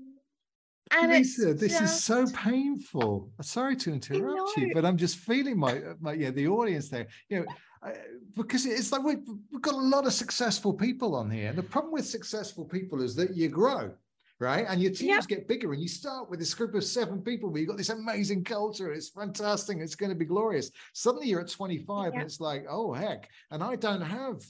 And 0.92 1.10
Lisa, 1.10 1.52
this 1.52 1.72
just... 1.72 1.82
is 1.82 2.04
so 2.04 2.26
painful. 2.28 3.30
Sorry 3.42 3.74
to 3.76 3.92
interrupt 3.92 4.56
you, 4.56 4.70
but 4.72 4.84
I'm 4.84 4.96
just 4.96 5.16
feeling 5.16 5.58
my, 5.58 5.80
my 6.00 6.12
yeah, 6.12 6.30
the 6.30 6.46
audience 6.46 6.88
there. 6.88 7.08
You 7.28 7.40
know, 7.40 7.92
because 8.36 8.66
it's 8.66 8.92
like 8.92 9.02
we've, 9.02 9.26
we've 9.50 9.62
got 9.62 9.74
a 9.74 9.78
lot 9.78 10.06
of 10.06 10.12
successful 10.12 10.72
people 10.72 11.16
on 11.16 11.30
here. 11.30 11.48
And 11.48 11.58
the 11.58 11.62
problem 11.62 11.92
with 11.92 12.06
successful 12.06 12.64
people 12.64 13.02
is 13.02 13.16
that 13.16 13.36
you 13.36 13.48
grow, 13.48 13.92
right? 14.40 14.66
And 14.68 14.80
your 14.80 14.90
teams 14.92 15.08
yep. 15.08 15.26
get 15.26 15.48
bigger, 15.48 15.72
and 15.72 15.80
you 15.80 15.88
start 15.88 16.30
with 16.30 16.38
this 16.38 16.54
group 16.54 16.74
of 16.74 16.84
seven 16.84 17.22
people, 17.22 17.50
but 17.50 17.60
you've 17.60 17.68
got 17.68 17.78
this 17.78 17.88
amazing 17.88 18.44
culture. 18.44 18.92
It's 18.92 19.08
fantastic. 19.08 19.78
It's 19.78 19.94
going 19.94 20.10
to 20.10 20.16
be 20.16 20.24
glorious. 20.24 20.70
Suddenly 20.92 21.28
you're 21.28 21.40
at 21.40 21.48
25, 21.48 22.06
yep. 22.06 22.12
and 22.14 22.22
it's 22.22 22.40
like, 22.40 22.64
oh 22.68 22.92
heck! 22.92 23.28
And 23.50 23.62
I 23.62 23.76
don't 23.76 24.02
have 24.02 24.42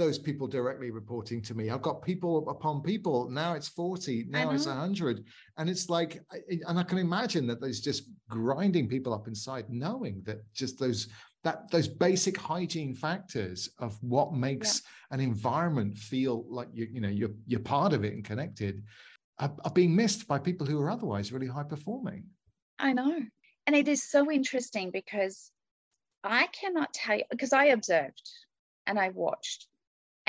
those 0.00 0.18
people 0.18 0.46
directly 0.46 0.90
reporting 0.90 1.42
to 1.42 1.54
me. 1.54 1.68
I've 1.68 1.82
got 1.82 2.00
people 2.00 2.48
upon 2.48 2.80
people. 2.80 3.28
Now 3.28 3.52
it's 3.52 3.68
40, 3.68 4.26
now 4.30 4.50
it's 4.50 4.66
mm-hmm. 4.66 4.78
100. 4.78 5.24
And 5.58 5.68
it's 5.68 5.90
like, 5.90 6.18
and 6.66 6.78
I 6.78 6.82
can 6.84 6.96
imagine 6.96 7.46
that 7.48 7.60
there's 7.60 7.80
just 7.80 8.04
grinding 8.30 8.88
people 8.88 9.12
up 9.12 9.28
inside, 9.28 9.66
knowing 9.68 10.22
that 10.24 10.38
just 10.54 10.78
those 10.78 11.08
that 11.44 11.70
those 11.70 11.88
basic 11.88 12.36
hygiene 12.36 12.94
factors 12.94 13.70
of 13.78 13.96
what 14.02 14.34
makes 14.34 14.82
an 15.10 15.20
environment 15.20 15.96
feel 15.96 16.44
like 16.48 16.68
you 16.72 16.86
you 16.90 17.00
know 17.00 17.08
you're 17.08 17.30
you're 17.46 17.60
part 17.60 17.92
of 17.92 18.04
it 18.04 18.12
and 18.12 18.24
connected 18.24 18.82
are, 19.40 19.52
are 19.64 19.72
being 19.72 19.96
missed 19.96 20.28
by 20.28 20.38
people 20.38 20.66
who 20.66 20.80
are 20.80 20.90
otherwise 20.90 21.32
really 21.32 21.48
high 21.48 21.64
performing. 21.64 22.24
I 22.78 22.92
know. 22.92 23.20
And 23.66 23.76
it 23.76 23.88
is 23.88 24.08
so 24.08 24.30
interesting 24.30 24.90
because 24.90 25.50
I 26.22 26.46
cannot 26.48 26.92
tell 26.92 27.16
you 27.16 27.24
because 27.30 27.52
I 27.52 27.66
observed 27.66 28.22
and 28.86 28.98
I 28.98 29.08
watched 29.10 29.66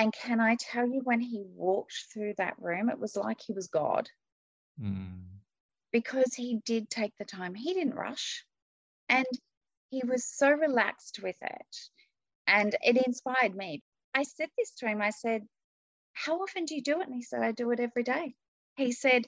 and 0.02 0.12
can 0.12 0.39
I 0.39 0.58
tell 0.60 0.88
you, 0.88 1.02
when 1.04 1.19
he 1.19 1.43
walked 1.54 2.08
through 2.12 2.34
that 2.39 2.56
room, 2.60 2.89
it 2.89 3.00
was 3.00 3.15
like 3.15 3.39
he 3.39 3.54
was 3.54 3.67
God. 3.67 4.10
Mm. 4.82 5.26
Because 5.91 6.34
he 6.34 6.60
did 6.65 6.89
take 6.89 7.13
the 7.19 7.26
time, 7.26 7.54
he 7.54 7.76
didn't 7.76 7.93
rush. 7.93 8.43
And 9.10 9.28
he 9.91 10.02
was 10.04 10.26
so 10.26 10.50
relaxed 10.50 11.19
with 11.21 11.36
it. 11.41 11.78
And 12.47 12.76
it 12.82 12.97
inspired 13.06 13.56
me. 13.56 13.84
I 14.15 14.24
said 14.24 14.50
this 14.58 14.71
to 14.80 14.88
him 14.88 15.04
I 15.04 15.12
said, 15.12 15.43
How 16.13 16.41
often 16.41 16.65
do 16.65 16.74
you 16.74 16.82
do 16.82 17.02
it? 17.02 17.08
And 17.08 17.15
he 17.15 17.21
said, 17.21 17.43
I 17.43 17.52
do 17.52 17.69
it 17.69 17.80
every 17.80 18.04
day. 18.04 18.34
He 18.82 18.91
said, 18.91 19.26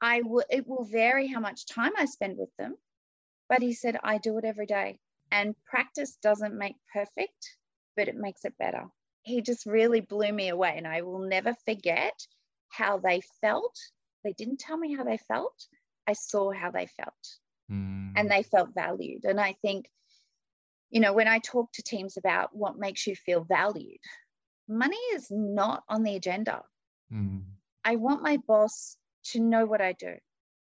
I 0.00 0.22
will, 0.22 0.44
it 0.50 0.66
will 0.66 0.84
vary 0.84 1.26
how 1.26 1.40
much 1.40 1.66
time 1.66 1.92
I 1.96 2.06
spend 2.06 2.38
with 2.38 2.54
them. 2.58 2.76
But 3.48 3.62
he 3.62 3.72
said, 3.72 3.98
I 4.02 4.18
do 4.18 4.38
it 4.38 4.44
every 4.44 4.66
day. 4.66 4.98
And 5.32 5.54
practice 5.64 6.16
doesn't 6.22 6.56
make 6.56 6.76
perfect, 6.92 7.56
but 7.96 8.08
it 8.08 8.16
makes 8.16 8.44
it 8.44 8.58
better 8.58 8.86
he 9.22 9.42
just 9.42 9.66
really 9.66 10.00
blew 10.00 10.32
me 10.32 10.48
away. 10.48 10.74
And 10.76 10.86
I 10.86 11.02
will 11.02 11.20
never 11.20 11.54
forget 11.64 12.18
how 12.68 12.98
they 12.98 13.20
felt. 13.40 13.76
They 14.24 14.32
didn't 14.32 14.60
tell 14.60 14.76
me 14.76 14.94
how 14.94 15.04
they 15.04 15.18
felt. 15.28 15.66
I 16.06 16.12
saw 16.12 16.52
how 16.52 16.70
they 16.70 16.86
felt. 16.86 17.38
Mm. 17.70 18.12
And 18.16 18.30
they 18.30 18.42
felt 18.42 18.70
valued. 18.74 19.24
And 19.24 19.40
I 19.40 19.54
think, 19.62 19.86
you 20.90 21.00
know, 21.00 21.12
when 21.12 21.28
I 21.28 21.38
talk 21.38 21.72
to 21.72 21.82
teams 21.82 22.16
about 22.16 22.54
what 22.54 22.78
makes 22.78 23.06
you 23.06 23.14
feel 23.14 23.44
valued, 23.44 24.00
money 24.68 24.96
is 25.14 25.28
not 25.30 25.84
on 25.88 26.02
the 26.02 26.16
agenda. 26.16 26.62
Mm. 27.12 27.44
I 27.84 27.96
want 27.96 28.22
my 28.22 28.38
boss 28.38 28.96
to 29.32 29.40
know 29.40 29.66
what 29.66 29.80
I 29.80 29.92
do. 29.92 30.14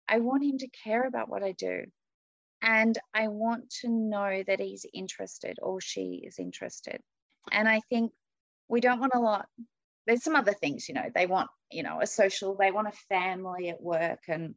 I 0.08 0.18
want 0.18 0.44
him 0.44 0.58
to 0.58 0.68
care 0.68 1.06
about 1.06 1.28
what 1.28 1.42
I 1.42 1.52
do. 1.52 1.84
And 2.62 2.98
I 3.12 3.28
want 3.28 3.70
to 3.82 3.88
know 3.88 4.42
that 4.46 4.60
he's 4.60 4.86
interested 4.92 5.58
or 5.60 5.80
she 5.80 6.22
is 6.26 6.38
interested. 6.38 7.00
And 7.52 7.68
I 7.68 7.80
think 7.90 8.12
we 8.68 8.80
don't 8.80 9.00
want 9.00 9.14
a 9.14 9.20
lot 9.20 9.46
there's 10.06 10.22
some 10.22 10.36
other 10.36 10.52
things 10.52 10.88
you 10.88 10.94
know 10.94 11.10
they 11.14 11.26
want 11.26 11.48
you 11.70 11.82
know 11.82 12.00
a 12.00 12.06
social 12.06 12.54
they 12.54 12.70
want 12.70 12.88
a 12.88 12.92
family 13.08 13.68
at 13.68 13.82
work 13.82 14.20
and 14.28 14.54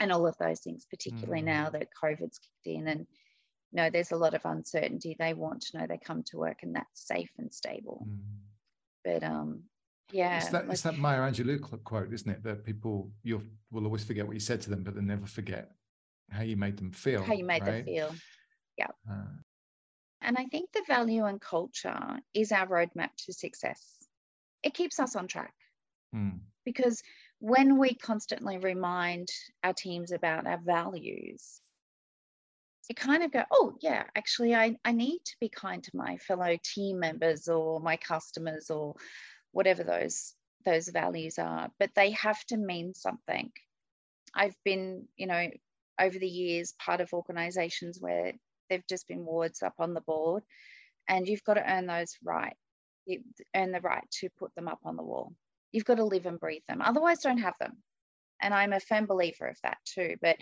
and 0.00 0.12
all 0.12 0.26
of 0.26 0.36
those 0.38 0.60
things 0.60 0.86
particularly 0.88 1.42
mm. 1.42 1.46
now 1.46 1.70
that 1.70 1.88
covid's 1.98 2.38
kicked 2.38 2.76
in 2.76 2.88
and 2.88 3.00
you 3.00 3.76
know 3.76 3.90
there's 3.90 4.12
a 4.12 4.16
lot 4.16 4.34
of 4.34 4.44
uncertainty 4.44 5.16
they 5.18 5.34
want 5.34 5.62
to 5.62 5.78
know 5.78 5.86
they 5.86 5.98
come 5.98 6.22
to 6.22 6.38
work 6.38 6.58
and 6.62 6.74
that's 6.74 7.06
safe 7.06 7.30
and 7.38 7.52
stable 7.52 8.06
mm. 8.08 8.18
but 9.04 9.22
um 9.22 9.62
yeah 10.12 10.38
it's 10.38 10.48
that, 10.48 10.64
like, 10.64 10.72
it's 10.72 10.82
that 10.82 10.98
maya 10.98 11.20
angelou 11.20 11.60
quote 11.84 12.12
isn't 12.12 12.30
it 12.30 12.42
that 12.42 12.64
people 12.64 13.10
you 13.22 13.42
will 13.70 13.84
always 13.84 14.04
forget 14.04 14.26
what 14.26 14.34
you 14.34 14.40
said 14.40 14.60
to 14.60 14.70
them 14.70 14.82
but 14.82 14.94
they 14.94 15.00
never 15.00 15.26
forget 15.26 15.70
how 16.30 16.42
you 16.42 16.56
made 16.56 16.76
them 16.76 16.90
feel 16.90 17.22
how 17.22 17.32
you 17.32 17.44
made 17.44 17.62
right? 17.62 17.72
them 17.72 17.84
feel 17.84 18.14
yeah 18.76 18.88
uh, 19.10 19.26
and 20.22 20.36
I 20.38 20.44
think 20.46 20.70
the 20.72 20.82
value 20.86 21.24
and 21.24 21.40
culture 21.40 22.18
is 22.34 22.52
our 22.52 22.66
roadmap 22.66 23.10
to 23.24 23.32
success. 23.32 23.82
It 24.62 24.74
keeps 24.74 25.00
us 25.00 25.16
on 25.16 25.26
track 25.26 25.54
mm. 26.14 26.38
because 26.64 27.02
when 27.38 27.78
we 27.78 27.94
constantly 27.94 28.58
remind 28.58 29.28
our 29.64 29.72
teams 29.72 30.12
about 30.12 30.46
our 30.46 30.58
values, 30.58 31.60
it 32.90 32.96
kind 32.96 33.22
of 33.22 33.32
go, 33.32 33.44
oh, 33.50 33.74
yeah, 33.80 34.04
actually, 34.14 34.54
I, 34.54 34.76
I 34.84 34.92
need 34.92 35.20
to 35.24 35.36
be 35.40 35.48
kind 35.48 35.82
to 35.84 35.90
my 35.94 36.18
fellow 36.18 36.56
team 36.62 36.98
members 36.98 37.48
or 37.48 37.80
my 37.80 37.96
customers 37.96 38.68
or 38.68 38.96
whatever 39.52 39.84
those 39.84 40.34
those 40.64 40.88
values 40.88 41.38
are, 41.38 41.70
but 41.78 41.90
they 41.94 42.10
have 42.10 42.44
to 42.46 42.56
mean 42.56 42.92
something. 42.94 43.50
I've 44.34 44.56
been, 44.64 45.08
you 45.16 45.26
know, 45.26 45.48
over 45.98 46.18
the 46.18 46.28
years, 46.28 46.74
part 46.78 47.00
of 47.00 47.14
organizations 47.14 47.98
where 47.98 48.32
they've 48.68 48.86
just 48.88 49.08
been 49.08 49.24
words 49.24 49.62
up 49.62 49.74
on 49.78 49.94
the 49.94 50.02
board 50.02 50.42
and 51.08 51.26
you've 51.26 51.44
got 51.44 51.54
to 51.54 51.70
earn 51.70 51.86
those 51.86 52.16
right 52.24 52.56
you 53.06 53.20
earn 53.54 53.72
the 53.72 53.80
right 53.80 54.04
to 54.10 54.28
put 54.38 54.54
them 54.54 54.68
up 54.68 54.78
on 54.84 54.96
the 54.96 55.02
wall. 55.02 55.34
You've 55.72 55.84
got 55.84 55.96
to 55.96 56.04
live 56.04 56.26
and 56.26 56.38
breathe 56.38 56.62
them 56.68 56.80
otherwise 56.80 57.20
don't 57.20 57.38
have 57.38 57.54
them. 57.60 57.78
And 58.42 58.54
i'm 58.54 58.72
a 58.72 58.80
firm 58.80 59.06
believer 59.06 59.48
of 59.48 59.58
that 59.62 59.78
too 59.84 60.16
but 60.22 60.36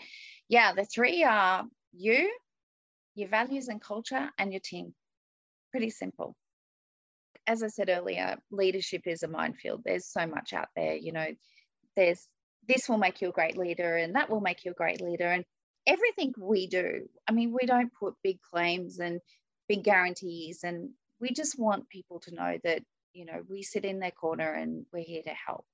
yeah 0.48 0.72
the 0.72 0.84
three 0.84 1.24
are 1.24 1.64
you 1.92 2.30
your 3.14 3.28
values 3.28 3.66
and 3.66 3.80
culture 3.80 4.30
and 4.38 4.52
your 4.52 4.60
team. 4.60 4.94
Pretty 5.72 5.90
simple 5.90 6.36
as 7.48 7.64
i 7.64 7.66
said 7.66 7.88
earlier 7.88 8.36
leadership 8.52 9.02
is 9.06 9.24
a 9.24 9.28
minefield 9.28 9.82
there's 9.84 10.06
so 10.06 10.24
much 10.26 10.52
out 10.52 10.68
there 10.76 10.94
you 10.94 11.10
know 11.10 11.26
there's 11.96 12.28
this 12.68 12.88
will 12.88 12.98
make 12.98 13.20
you 13.20 13.30
a 13.30 13.32
great 13.32 13.56
leader 13.56 13.96
and 13.96 14.14
that 14.14 14.30
will 14.30 14.40
make 14.40 14.64
you 14.64 14.70
a 14.70 14.74
great 14.74 15.00
leader 15.00 15.26
and 15.26 15.44
everything 15.88 16.34
we 16.38 16.66
do, 16.66 17.08
I 17.26 17.32
mean, 17.32 17.56
we 17.58 17.66
don't 17.66 17.92
put 17.98 18.14
big 18.22 18.40
claims 18.42 19.00
and 19.00 19.20
big 19.68 19.82
guarantees, 19.82 20.60
and 20.62 20.90
we 21.18 21.32
just 21.32 21.58
want 21.58 21.88
people 21.88 22.20
to 22.20 22.34
know 22.34 22.58
that, 22.62 22.82
you 23.14 23.24
know, 23.24 23.42
we 23.48 23.62
sit 23.62 23.84
in 23.84 23.98
their 23.98 24.10
corner 24.12 24.52
and 24.52 24.84
we're 24.92 25.02
here 25.02 25.22
to 25.22 25.34
help. 25.46 25.64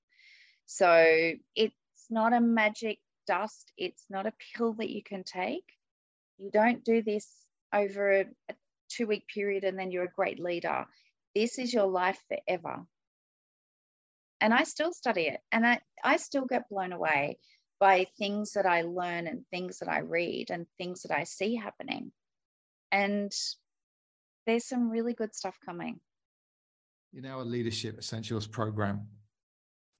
So 0.67 1.33
it's 1.57 1.75
not 2.09 2.33
a 2.33 2.41
magic 2.41 2.99
dust, 3.27 3.73
it's 3.77 4.05
not 4.09 4.27
a 4.27 4.33
pill 4.57 4.75
that 4.75 4.91
you 4.91 5.03
can 5.03 5.25
take. 5.25 5.65
You 6.39 6.51
don't 6.51 6.85
do 6.85 7.03
this 7.03 7.29
over 7.73 8.21
a, 8.21 8.55
two 8.89 9.07
week 9.07 9.27
period 9.27 9.65
and 9.65 9.79
then 9.79 9.91
you're 9.91 10.05
a 10.05 10.17
great 10.17 10.39
leader. 10.39 10.87
This 11.35 11.59
is 11.59 11.73
your 11.73 11.87
life 11.87 12.21
forever. 12.29 12.85
And 14.41 14.53
I 14.53 14.65
still 14.65 14.93
study 14.93 15.23
it 15.23 15.41
and 15.53 15.67
I, 15.67 15.81
I 16.03 16.17
still 16.17 16.45
get 16.45 16.69
blown 16.69 16.93
away 16.93 17.39
by 17.81 18.07
things 18.19 18.53
that 18.53 18.67
I 18.67 18.83
learn 18.83 19.27
and 19.27 19.45
things 19.51 19.79
that 19.79 19.89
I 19.89 20.01
read 20.01 20.51
and 20.51 20.67
things 20.79 21.03
that 21.03 21.17
I 21.17 21.25
see 21.25 21.57
happening. 21.57 22.13
And 22.93 23.33
there's 24.47 24.67
some 24.67 24.91
really 24.91 25.15
good 25.15 25.35
stuff 25.35 25.57
coming. 25.65 26.01
In 27.15 27.27
our 27.27 27.45
Leadership 27.45 27.99
Essentials 27.99 28.47
program, 28.47 29.07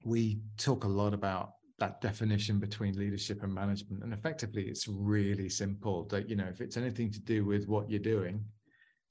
we 0.03 0.39
talk 0.57 0.83
a 0.83 0.87
lot 0.87 1.13
about 1.13 1.51
that 1.79 1.99
definition 2.01 2.59
between 2.59 2.97
leadership 2.97 3.43
and 3.43 3.53
management. 3.53 4.03
And 4.03 4.13
effectively, 4.13 4.63
it's 4.63 4.87
really 4.87 5.49
simple 5.49 6.05
that, 6.05 6.29
you 6.29 6.35
know, 6.35 6.45
if 6.45 6.61
it's 6.61 6.77
anything 6.77 7.11
to 7.11 7.19
do 7.19 7.45
with 7.45 7.67
what 7.67 7.89
you're 7.89 7.99
doing, 7.99 8.43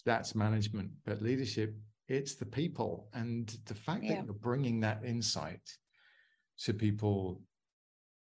that's 0.07 0.35
management. 0.35 0.91
But 1.05 1.23
leadership, 1.23 1.75
it's 2.09 2.35
the 2.35 2.47
people. 2.47 3.09
And 3.15 3.57
the 3.67 3.75
fact 3.75 4.05
yeah. 4.05 4.17
that 4.17 4.25
you're 4.25 4.35
bringing 4.35 4.81
that 4.81 5.03
insight 5.05 5.63
to 6.61 6.73
people 6.73 7.41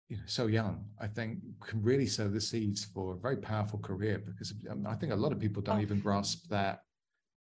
you 0.08 0.16
know, 0.16 0.22
so 0.26 0.46
young, 0.46 0.84
I 1.00 1.06
think 1.06 1.38
can 1.60 1.82
really 1.82 2.06
sow 2.06 2.28
the 2.28 2.40
seeds 2.40 2.84
for 2.84 3.12
a 3.12 3.16
very 3.16 3.36
powerful 3.36 3.78
career 3.78 4.18
because 4.18 4.52
um, 4.68 4.86
I 4.86 4.94
think 4.94 5.12
a 5.12 5.16
lot 5.16 5.32
of 5.32 5.38
people 5.38 5.62
don't 5.62 5.78
oh. 5.78 5.82
even 5.82 6.00
grasp 6.00 6.48
that, 6.50 6.80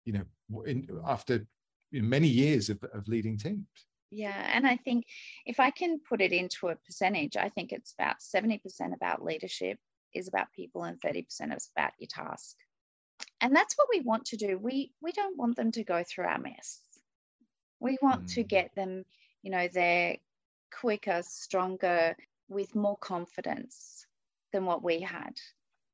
you 0.04 0.14
know, 0.14 0.64
in, 0.66 0.88
after 1.06 1.46
many 1.92 2.28
years 2.28 2.70
of, 2.70 2.84
of 2.94 3.08
leading 3.08 3.38
teams. 3.38 3.66
Yeah, 4.12 4.50
and 4.54 4.66
I 4.66 4.78
think 4.78 5.06
if 5.46 5.60
I 5.60 5.70
can 5.70 6.00
put 6.08 6.22
it 6.22 6.32
into 6.32 6.68
a 6.68 6.76
percentage, 6.76 7.36
I 7.36 7.50
think 7.50 7.72
it's 7.72 7.94
about 7.98 8.18
70% 8.20 8.62
about 8.94 9.24
leadership 9.24 9.78
is 10.14 10.28
about 10.28 10.48
people 10.56 10.84
and 10.84 11.00
30% 11.02 11.26
is 11.56 11.70
about 11.76 11.92
your 12.00 12.08
task. 12.10 12.56
And 13.42 13.56
that's 13.56 13.76
what 13.76 13.88
we 13.92 14.02
want 14.02 14.26
to 14.26 14.38
do. 14.38 14.58
We 14.58 14.92
we 15.02 15.12
don't 15.12 15.38
want 15.38 15.56
them 15.56 15.72
to 15.74 15.84
go 15.84 16.04
through 16.04 16.26
our 16.26 16.40
mess. 16.40 16.82
We 17.80 17.98
want 18.02 18.26
mm. 18.26 18.34
to 18.34 18.44
get 18.44 18.74
them, 18.76 19.06
you 19.44 19.52
know, 19.52 19.68
they're 19.72 20.18
quicker, 20.72 21.22
stronger, 21.24 22.16
with 22.50 22.76
more 22.76 22.98
confidence 22.98 24.06
than 24.54 24.66
what 24.66 24.84
we 24.84 25.02
had. 25.02 25.34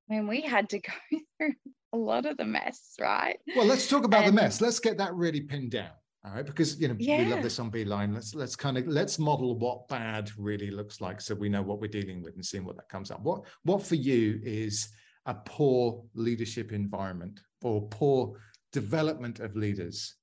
I 0.10 0.14
mean, 0.14 0.28
we 0.28 0.41
had 0.41 0.70
to 0.70 0.80
go 1.12 1.20
through 1.38 1.54
a 1.91 1.98
lot 1.98 2.26
of 2.26 2.38
the 2.38 2.46
mess, 2.46 2.96
right? 3.00 3.38
Well, 3.56 3.66
let's 3.66 3.88
talk 3.88 4.06
about 4.06 4.26
and, 4.26 4.30
the 4.30 4.41
mess. 4.41 4.62
Let's 4.62 4.80
get 4.80 4.98
that 4.98 5.14
really 5.14 5.41
pinned 5.41 5.72
down. 5.72 5.91
All 6.26 6.32
right, 6.34 6.46
because 6.46 6.80
you 6.80 6.88
know 6.88 6.96
yeah. 6.98 7.18
we 7.18 7.34
love 7.34 7.44
this 7.44 7.60
on 7.60 7.70
Beeline. 7.70 8.14
Let's 8.14 8.34
let's 8.34 8.56
kind 8.56 8.78
of 8.78 8.88
let's 8.88 9.20
model 9.20 9.60
what 9.60 9.89
bad 9.89 10.32
really 10.38 10.72
looks 10.72 11.02
like, 11.02 11.20
so 11.20 11.36
we 11.36 11.50
know 11.50 11.62
what 11.62 11.82
we're 11.82 11.89
dealing 11.89 12.24
with 12.24 12.36
and 12.36 12.46
seeing 12.46 12.64
what 12.64 12.78
that 12.78 12.88
comes 12.88 13.12
up. 13.12 13.22
What 13.24 13.44
what 13.64 13.84
for 13.84 13.96
you 13.96 14.39
is 14.41 14.88
a 15.26 15.34
poor 15.34 16.03
leadership 16.15 16.71
environment 16.71 17.39
or 17.61 17.88
poor 17.89 18.39
development 18.71 19.39
of 19.39 19.55
leaders 19.55 20.15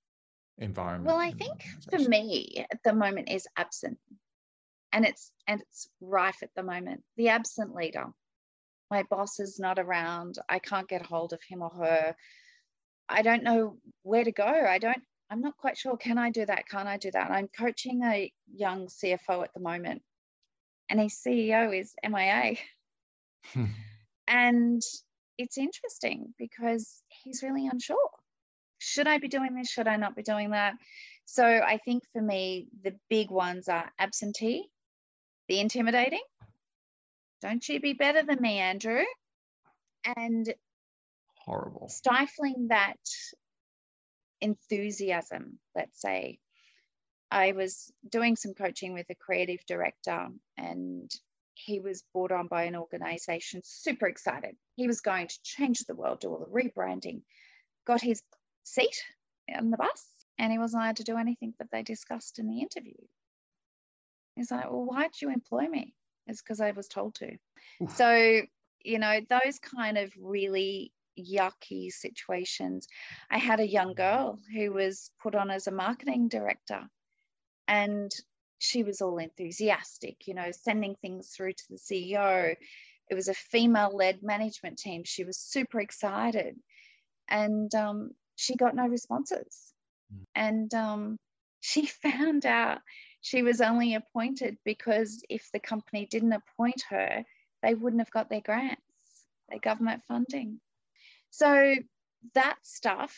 environment? 0.58 1.06
Well, 1.06 1.18
I 1.18 1.32
think 1.32 1.64
for 1.88 1.98
me 1.98 2.66
at 2.70 2.82
the 2.84 2.92
moment 2.92 3.30
is 3.30 3.46
absent 3.56 3.98
and 4.92 5.04
it's 5.06 5.32
and 5.46 5.60
it's 5.60 5.88
rife 6.00 6.42
at 6.42 6.50
the 6.56 6.62
moment 6.62 7.02
the 7.16 7.28
absent 7.28 7.74
leader 7.74 8.06
my 8.90 9.04
boss 9.08 9.38
is 9.38 9.60
not 9.60 9.78
around 9.78 10.36
i 10.48 10.58
can't 10.58 10.88
get 10.88 11.06
hold 11.06 11.32
of 11.32 11.40
him 11.48 11.62
or 11.62 11.70
her 11.70 12.16
i 13.08 13.22
don't 13.22 13.44
know 13.44 13.76
where 14.02 14.24
to 14.24 14.32
go 14.32 14.44
i 14.44 14.78
don't 14.78 15.02
I'm 15.30 15.40
not 15.40 15.56
quite 15.56 15.78
sure. 15.78 15.96
Can 15.96 16.18
I 16.18 16.30
do 16.30 16.44
that? 16.44 16.68
Can't 16.68 16.88
I 16.88 16.96
do 16.96 17.10
that? 17.12 17.30
I'm 17.30 17.48
coaching 17.56 18.02
a 18.02 18.32
young 18.52 18.88
CFO 18.88 19.44
at 19.44 19.54
the 19.54 19.60
moment, 19.60 20.02
and 20.88 20.98
his 20.98 21.14
CEO 21.24 21.78
is 21.78 21.94
MIA. 22.06 22.56
And 24.30 24.80
it's 25.38 25.58
interesting 25.58 26.32
because 26.38 27.02
he's 27.08 27.42
really 27.42 27.66
unsure. 27.66 27.98
Should 28.78 29.08
I 29.08 29.18
be 29.18 29.28
doing 29.28 29.54
this? 29.54 29.68
Should 29.68 29.88
I 29.88 29.96
not 29.96 30.14
be 30.14 30.22
doing 30.22 30.50
that? 30.50 30.74
So 31.26 31.44
I 31.44 31.78
think 31.84 32.04
for 32.12 32.22
me, 32.22 32.68
the 32.82 32.94
big 33.10 33.30
ones 33.30 33.68
are 33.68 33.90
absentee, 33.98 34.68
the 35.48 35.60
intimidating. 35.60 36.22
Don't 37.42 37.68
you 37.68 37.80
be 37.80 37.92
better 37.92 38.22
than 38.22 38.40
me, 38.40 38.58
Andrew? 38.58 39.02
And 40.16 40.52
horrible. 41.36 41.88
Stifling 41.88 42.68
that 42.68 42.98
enthusiasm, 44.40 45.58
let's 45.74 46.00
say. 46.00 46.38
I 47.30 47.52
was 47.52 47.92
doing 48.08 48.36
some 48.36 48.54
coaching 48.54 48.92
with 48.92 49.06
a 49.10 49.14
creative 49.14 49.64
director 49.66 50.28
and 50.56 51.10
he 51.64 51.80
was 51.80 52.04
brought 52.12 52.32
on 52.32 52.46
by 52.46 52.64
an 52.64 52.76
organization, 52.76 53.60
super 53.64 54.06
excited. 54.06 54.56
He 54.76 54.86
was 54.86 55.00
going 55.00 55.28
to 55.28 55.42
change 55.42 55.80
the 55.80 55.94
world, 55.94 56.20
do 56.20 56.30
all 56.30 56.38
the 56.38 56.46
rebranding, 56.46 57.22
got 57.86 58.00
his 58.00 58.22
seat 58.64 59.02
on 59.54 59.70
the 59.70 59.76
bus, 59.76 60.08
and 60.38 60.52
he 60.52 60.58
wasn't 60.58 60.82
allowed 60.82 60.96
to 60.96 61.04
do 61.04 61.16
anything 61.16 61.54
that 61.58 61.68
they 61.70 61.82
discussed 61.82 62.38
in 62.38 62.48
the 62.48 62.60
interview. 62.60 62.94
He's 64.36 64.50
like, 64.50 64.70
Well, 64.70 64.84
why'd 64.84 65.10
you 65.20 65.30
employ 65.30 65.68
me? 65.68 65.94
It's 66.26 66.42
because 66.42 66.60
I 66.60 66.70
was 66.70 66.88
told 66.88 67.14
to. 67.16 67.36
Oof. 67.82 67.96
So, 67.96 68.42
you 68.82 68.98
know, 68.98 69.20
those 69.28 69.58
kind 69.58 69.98
of 69.98 70.12
really 70.18 70.92
yucky 71.18 71.90
situations. 71.90 72.86
I 73.30 73.38
had 73.38 73.60
a 73.60 73.68
young 73.68 73.94
girl 73.94 74.38
who 74.54 74.72
was 74.72 75.10
put 75.22 75.34
on 75.34 75.50
as 75.50 75.66
a 75.66 75.72
marketing 75.72 76.28
director 76.28 76.88
and 77.68 78.10
she 78.60 78.82
was 78.82 79.00
all 79.00 79.18
enthusiastic, 79.18 80.26
you 80.26 80.34
know, 80.34 80.50
sending 80.52 80.94
things 80.96 81.28
through 81.28 81.54
to 81.54 81.64
the 81.70 81.76
CEO. 81.76 82.54
It 83.10 83.14
was 83.14 83.28
a 83.28 83.34
female 83.34 83.90
led 83.96 84.22
management 84.22 84.78
team. 84.78 85.02
She 85.04 85.24
was 85.24 85.38
super 85.38 85.80
excited 85.80 86.56
and 87.28 87.74
um, 87.74 88.10
she 88.36 88.56
got 88.56 88.76
no 88.76 88.86
responses. 88.86 89.72
Mm. 90.12 90.24
And 90.34 90.74
um, 90.74 91.18
she 91.60 91.86
found 91.86 92.44
out 92.44 92.80
she 93.22 93.42
was 93.42 93.62
only 93.62 93.94
appointed 93.94 94.58
because 94.64 95.22
if 95.28 95.48
the 95.52 95.60
company 95.60 96.06
didn't 96.06 96.34
appoint 96.34 96.82
her, 96.90 97.24
they 97.62 97.74
wouldn't 97.74 98.00
have 98.00 98.10
got 98.10 98.28
their 98.28 98.40
grants, 98.42 98.80
their 99.48 99.58
government 99.58 100.02
funding. 100.06 100.60
So 101.30 101.74
that 102.34 102.56
stuff, 102.62 103.16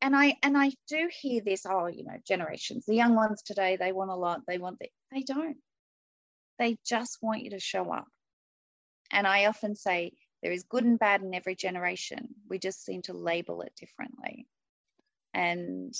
and 0.00 0.14
I 0.16 0.36
and 0.42 0.56
I 0.56 0.72
do 0.88 1.08
hear 1.20 1.42
this, 1.44 1.66
oh, 1.66 1.86
you 1.86 2.04
know, 2.04 2.16
generations, 2.26 2.86
the 2.86 2.94
young 2.94 3.14
ones 3.14 3.42
today, 3.42 3.76
they 3.76 3.92
want 3.92 4.10
a 4.10 4.16
lot, 4.16 4.42
they 4.46 4.58
want 4.58 4.78
the, 4.78 4.88
they 5.12 5.22
don't. 5.22 5.56
They 6.58 6.78
just 6.86 7.18
want 7.22 7.42
you 7.42 7.50
to 7.50 7.60
show 7.60 7.92
up. 7.92 8.06
And 9.10 9.26
I 9.26 9.46
often 9.46 9.74
say 9.76 10.12
there 10.42 10.52
is 10.52 10.64
good 10.64 10.84
and 10.84 10.98
bad 10.98 11.22
in 11.22 11.34
every 11.34 11.54
generation. 11.54 12.28
We 12.48 12.58
just 12.58 12.84
seem 12.84 13.02
to 13.02 13.12
label 13.12 13.62
it 13.62 13.72
differently. 13.78 14.46
And 15.34 15.94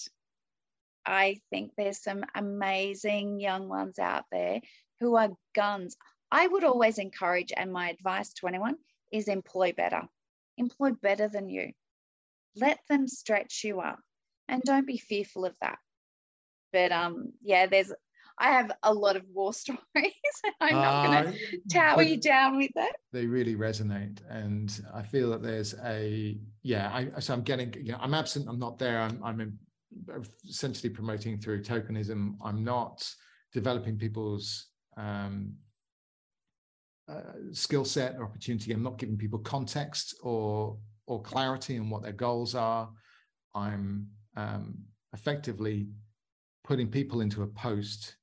I 1.07 1.41
think 1.51 1.73
there's 1.77 2.03
some 2.03 2.25
amazing 2.35 3.41
young 3.41 3.69
ones 3.69 3.99
out 3.99 4.25
there 4.31 4.61
who 5.01 5.17
are 5.17 5.31
guns. 5.55 5.97
I 6.31 6.47
would 6.47 6.65
always 6.65 6.99
encourage, 6.99 7.53
and 7.57 7.73
my 7.73 7.89
advice 7.91 8.33
to 8.35 8.49
anyone 8.49 8.77
is 9.13 9.29
employ 9.29 9.73
better 9.73 10.03
employ 10.59 10.93
better 10.93 11.29
than 11.29 11.49
you. 11.49 11.73
Let 12.61 12.79
them 12.89 13.07
stretch 13.07 13.63
you 13.65 13.81
up 13.81 14.01
and 14.49 14.63
don't 14.63 14.87
be 14.87 14.99
fearful 14.99 15.45
of 15.45 15.55
that. 15.61 15.79
But 16.73 16.93
um, 16.93 17.33
yeah, 17.43 17.67
there's 17.67 17.93
I 18.41 18.53
have 18.53 18.71
a 18.83 18.93
lot 18.93 19.17
of 19.17 19.25
war 19.33 19.53
stories. 19.55 19.81
I'm 20.61 20.75
not 20.75 21.07
uh, 21.07 21.23
going 21.23 21.33
to 21.33 21.61
tower 21.71 22.03
you 22.03 22.17
down 22.17 22.57
with 22.57 22.71
it. 22.77 22.97
They 23.13 23.27
really 23.27 23.57
resonate, 23.57 24.19
and 24.29 24.81
I 24.95 25.03
feel 25.03 25.31
that 25.31 25.43
there's 25.43 25.75
a 25.85 26.39
yeah. 26.63 26.91
I, 26.93 27.21
so 27.21 27.35
I'm 27.35 27.43
getting 27.43 27.75
you 27.75 27.93
know 27.93 27.99
I'm 28.01 28.15
absent. 28.15 28.47
I'm 28.49 28.59
not 28.59 28.79
there. 28.79 29.01
I'm 29.01 29.21
I'm 29.25 29.59
essentially 30.49 30.91
promoting 30.91 31.39
through 31.39 31.63
tokenism. 31.63 32.37
I'm 32.43 32.63
not 32.63 33.11
developing 33.53 33.97
people's 33.97 34.67
um, 34.97 35.55
uh, 37.09 37.33
skill 37.53 37.85
set 37.85 38.17
or 38.19 38.25
opportunity. 38.25 38.73
I'm 38.73 38.83
not 38.83 38.99
giving 38.99 39.17
people 39.17 39.39
context 39.39 40.15
or 40.23 40.77
or 41.09 41.23
clarity 41.23 41.79
on 41.79 41.89
what 41.89 42.03
their 42.03 42.13
goals 42.13 42.55
are. 42.55 42.89
I'm 43.55 44.09
um, 44.37 44.79
effectively 45.15 45.89
putting 46.65 46.89
people 46.89 47.23
into 47.23 47.43
a 47.43 47.47
post 47.47 48.17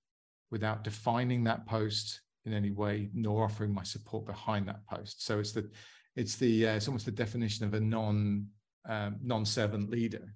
without 0.51 0.83
defining 0.83 1.43
that 1.43 1.65
post 1.65 2.21
in 2.45 2.53
any 2.53 2.69
way, 2.69 3.09
nor 3.13 3.43
offering 3.43 3.73
my 3.73 3.83
support 3.83 4.25
behind 4.27 4.67
that 4.67 4.85
post. 4.85 5.25
So 5.25 5.39
it's 5.39 5.51
the 5.51 5.69
it's 6.15 6.35
the 6.35 6.67
uh, 6.67 6.75
it's 6.75 6.87
almost 6.87 7.05
the 7.05 7.11
definition 7.11 7.65
of 7.65 7.73
a 7.73 7.79
non 7.79 8.45
um, 8.87 9.17
non 9.21 9.45
servant 9.45 9.89
leader. 9.89 10.33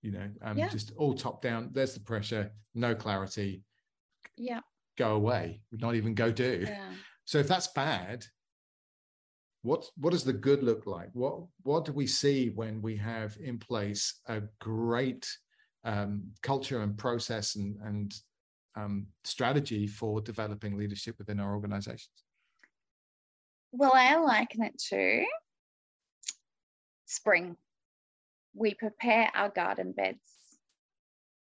You 0.00 0.12
know, 0.12 0.28
um, 0.42 0.56
yeah. 0.56 0.68
just 0.68 0.92
all 0.96 1.14
top 1.14 1.42
down. 1.42 1.70
There's 1.72 1.94
the 1.94 2.00
pressure, 2.00 2.52
no 2.76 2.94
clarity. 2.94 3.64
Yeah. 4.36 4.60
Go 4.96 5.16
away. 5.16 5.62
Not 5.72 5.96
even 5.96 6.14
go 6.14 6.30
do. 6.30 6.64
Yeah. 6.64 6.92
So 7.24 7.38
if 7.38 7.48
that's 7.48 7.66
bad, 7.66 8.24
what 9.62 9.84
what 9.96 10.10
does 10.10 10.24
the 10.24 10.32
good 10.32 10.62
look 10.62 10.86
like? 10.86 11.10
What 11.12 11.40
what 11.62 11.84
do 11.84 11.92
we 11.92 12.06
see 12.06 12.50
when 12.50 12.80
we 12.80 12.96
have 12.96 13.36
in 13.42 13.58
place 13.58 14.20
a 14.26 14.42
great 14.60 15.28
um, 15.84 16.30
culture 16.42 16.80
and 16.80 16.96
process 16.96 17.56
and 17.56 17.76
and 17.84 18.14
um, 18.76 19.06
strategy 19.24 19.86
for 19.86 20.20
developing 20.20 20.76
leadership 20.76 21.16
within 21.18 21.40
our 21.40 21.54
organizations? 21.54 22.24
Well, 23.72 23.92
I 23.94 24.16
liken 24.16 24.62
it 24.62 24.78
to 24.90 25.24
spring. 27.06 27.56
We 28.54 28.74
prepare 28.74 29.30
our 29.34 29.50
garden 29.50 29.92
beds. 29.92 30.18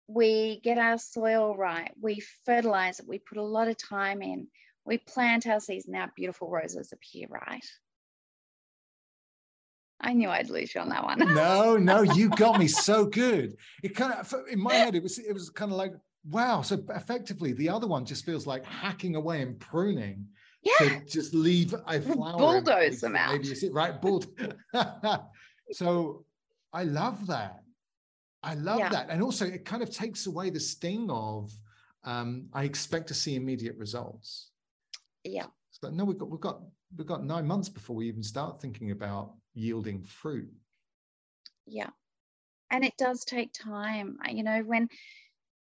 We 0.07 0.59
get 0.63 0.77
our 0.77 0.97
soil 0.97 1.55
right. 1.55 1.91
We 2.01 2.21
fertilize 2.45 2.99
it. 2.99 3.07
We 3.07 3.19
put 3.19 3.37
a 3.37 3.43
lot 3.43 3.67
of 3.67 3.77
time 3.77 4.21
in 4.21 4.47
we 4.87 4.97
plant 4.97 5.45
our 5.45 5.59
seeds 5.59 5.87
now 5.87 6.09
beautiful 6.15 6.49
roses 6.49 6.93
appear, 6.93 7.27
right? 7.27 7.65
I 10.07 10.13
knew 10.13 10.29
I'd 10.29 10.49
lose 10.49 10.73
you 10.73 10.79
on 10.79 10.87
that 10.89 11.03
one. 11.03 11.19
no, 11.19 11.75
no, 11.75 12.01
you 12.01 12.29
got 12.45 12.57
me 12.57 12.67
so 12.67 13.05
good. 13.05 13.57
It 13.83 13.93
kind 13.93 14.13
of 14.13 14.33
in 14.49 14.57
my 14.57 14.73
head, 14.73 14.95
it 14.95 15.03
was 15.03 15.19
it 15.19 15.33
was 15.33 15.49
kind 15.49 15.69
of 15.69 15.77
like, 15.77 15.91
wow. 16.29 16.61
So 16.61 16.81
effectively, 16.95 17.51
the 17.51 17.67
other 17.67 17.87
one 17.87 18.05
just 18.05 18.25
feels 18.25 18.47
like 18.47 18.65
hacking 18.65 19.17
away 19.17 19.41
and 19.41 19.59
pruning. 19.59 20.25
Yeah. 20.63 20.99
To 20.99 21.05
just 21.05 21.33
leave 21.33 21.75
a 21.87 22.01
flower. 22.13 22.37
Bulldoze 22.37 23.01
them 23.01 23.17
out. 23.17 23.33
Maybe 23.33 23.49
you 23.49 23.55
see, 23.55 23.69
right? 23.69 24.01
Bulldoze. 24.01 24.53
so 25.73 26.25
I 26.71 26.83
love 26.83 27.27
that. 27.27 27.63
I 28.43 28.53
love 28.53 28.79
yeah. 28.79 28.89
that. 28.89 29.09
And 29.09 29.21
also 29.21 29.45
it 29.45 29.65
kind 29.65 29.83
of 29.83 29.91
takes 29.91 30.25
away 30.25 30.49
the 30.49 30.59
sting 30.59 31.09
of 31.09 31.51
um, 32.05 32.47
I 32.53 32.63
expect 32.63 33.07
to 33.09 33.13
see 33.13 33.35
immediate 33.35 33.75
results. 33.75 34.51
Yeah. 35.25 35.47
So 35.71 35.89
no, 35.89 36.05
we've 36.05 36.17
got 36.17 36.29
we've 36.29 36.39
got 36.39 36.61
we've 36.97 37.07
got 37.07 37.25
nine 37.25 37.45
months 37.45 37.67
before 37.67 37.97
we 37.97 38.07
even 38.07 38.23
start 38.23 38.61
thinking 38.61 38.91
about 38.91 39.33
yielding 39.57 40.03
fruit. 40.03 40.53
Yeah. 41.65 41.89
And 42.69 42.85
it 42.85 42.93
does 42.97 43.25
take 43.25 43.51
time. 43.53 44.17
You 44.29 44.43
know, 44.43 44.61
when 44.61 44.89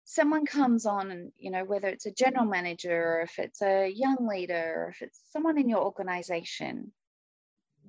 someone 0.05 0.47
comes 0.47 0.87
on 0.87 1.11
and, 1.11 1.33
you 1.39 1.51
know, 1.51 1.65
whether 1.65 1.89
it's 1.89 2.07
a 2.07 2.13
general 2.13 2.45
manager 2.45 3.19
or 3.19 3.21
if 3.23 3.39
it's 3.39 3.63
a 3.63 3.89
young 3.89 4.29
leader 4.29 4.85
or 4.85 4.91
if 4.91 5.03
it's 5.03 5.21
someone 5.33 5.59
in 5.59 5.69
your 5.69 5.83
organization, 5.83 6.93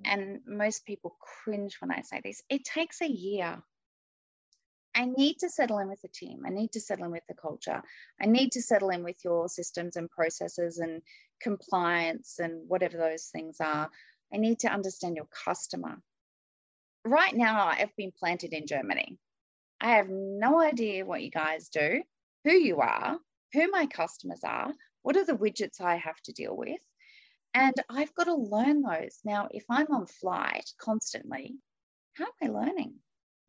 and 0.05 0.39
most 0.47 0.85
people 0.85 1.17
cringe 1.19 1.75
when 1.81 1.91
I 1.91 2.01
say 2.01 2.21
this, 2.23 2.41
it 2.49 2.63
takes 2.63 3.01
a 3.01 3.09
year 3.09 3.61
I 4.95 5.05
need 5.05 5.39
to 5.39 5.49
settle 5.49 5.79
in 5.79 5.87
with 5.87 6.01
the 6.01 6.07
team. 6.09 6.43
I 6.45 6.49
need 6.49 6.71
to 6.73 6.81
settle 6.81 7.05
in 7.05 7.11
with 7.11 7.25
the 7.27 7.35
culture. 7.35 7.81
I 8.21 8.25
need 8.25 8.51
to 8.53 8.61
settle 8.61 8.89
in 8.89 9.03
with 9.03 9.17
your 9.23 9.47
systems 9.47 9.95
and 9.95 10.09
processes 10.09 10.79
and 10.79 11.01
compliance 11.41 12.39
and 12.39 12.67
whatever 12.67 12.97
those 12.97 13.25
things 13.25 13.57
are. 13.61 13.89
I 14.33 14.37
need 14.37 14.59
to 14.59 14.71
understand 14.71 15.15
your 15.15 15.27
customer. 15.45 16.01
Right 17.05 17.35
now, 17.35 17.67
I've 17.67 17.95
been 17.95 18.11
planted 18.17 18.53
in 18.53 18.67
Germany. 18.67 19.17
I 19.81 19.91
have 19.91 20.09
no 20.09 20.59
idea 20.59 21.05
what 21.05 21.23
you 21.23 21.31
guys 21.31 21.69
do, 21.69 22.03
who 22.43 22.51
you 22.51 22.81
are, 22.81 23.17
who 23.53 23.71
my 23.71 23.85
customers 23.85 24.41
are, 24.43 24.73
what 25.01 25.17
are 25.17 25.25
the 25.25 25.37
widgets 25.37 25.81
I 25.81 25.95
have 25.95 26.19
to 26.23 26.33
deal 26.33 26.55
with. 26.55 26.81
And 27.53 27.73
I've 27.89 28.13
got 28.13 28.25
to 28.25 28.35
learn 28.35 28.81
those. 28.81 29.19
Now, 29.23 29.47
if 29.51 29.63
I'm 29.69 29.87
on 29.91 30.05
flight 30.05 30.69
constantly, 30.79 31.55
how 32.13 32.25
am 32.25 32.31
I 32.43 32.59
learning? 32.59 32.95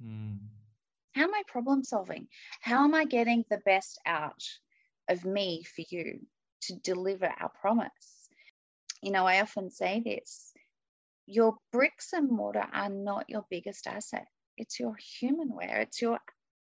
Mm. 0.02 0.38
How 1.14 1.24
am 1.24 1.34
I 1.34 1.42
problem 1.48 1.84
solving? 1.84 2.28
How 2.60 2.84
am 2.84 2.94
I 2.94 3.04
getting 3.04 3.44
the 3.50 3.60
best 3.66 4.00
out 4.06 4.42
of 5.08 5.24
me 5.24 5.64
for 5.64 5.82
you 5.90 6.20
to 6.62 6.76
deliver 6.76 7.26
our 7.26 7.50
promise? 7.60 8.28
You 9.02 9.10
know, 9.10 9.26
I 9.26 9.40
often 9.40 9.70
say 9.70 10.00
this 10.04 10.49
your 11.30 11.56
bricks 11.72 12.12
and 12.12 12.30
mortar 12.30 12.66
are 12.72 12.88
not 12.88 13.24
your 13.28 13.44
biggest 13.50 13.86
asset, 13.86 14.26
it's 14.56 14.80
your 14.80 14.96
humanware, 15.22 15.82
it's 15.82 16.02
your 16.02 16.18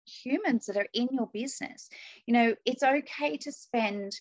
humans 0.06 0.66
that 0.66 0.76
are 0.76 0.88
in 0.94 1.08
your 1.12 1.28
business. 1.32 1.88
You 2.26 2.34
know, 2.34 2.54
it's 2.64 2.82
okay 2.82 3.36
to 3.38 3.52
spend 3.52 4.12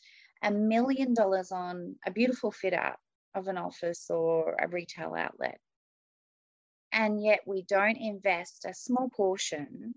a 0.44 0.52
million 0.52 1.14
dollars 1.14 1.52
on 1.52 1.96
a 2.06 2.12
beautiful 2.12 2.52
fit 2.52 2.74
out 2.74 2.98
of 3.34 3.48
an 3.48 3.58
office 3.58 4.10
or 4.10 4.56
a 4.62 4.68
retail 4.68 5.16
outlet. 5.18 5.60
And 6.92 7.24
yet 7.24 7.42
we 7.46 7.64
don't 7.64 7.98
invest 7.98 8.66
a 8.66 8.74
small 8.74 9.10
portion 9.10 9.94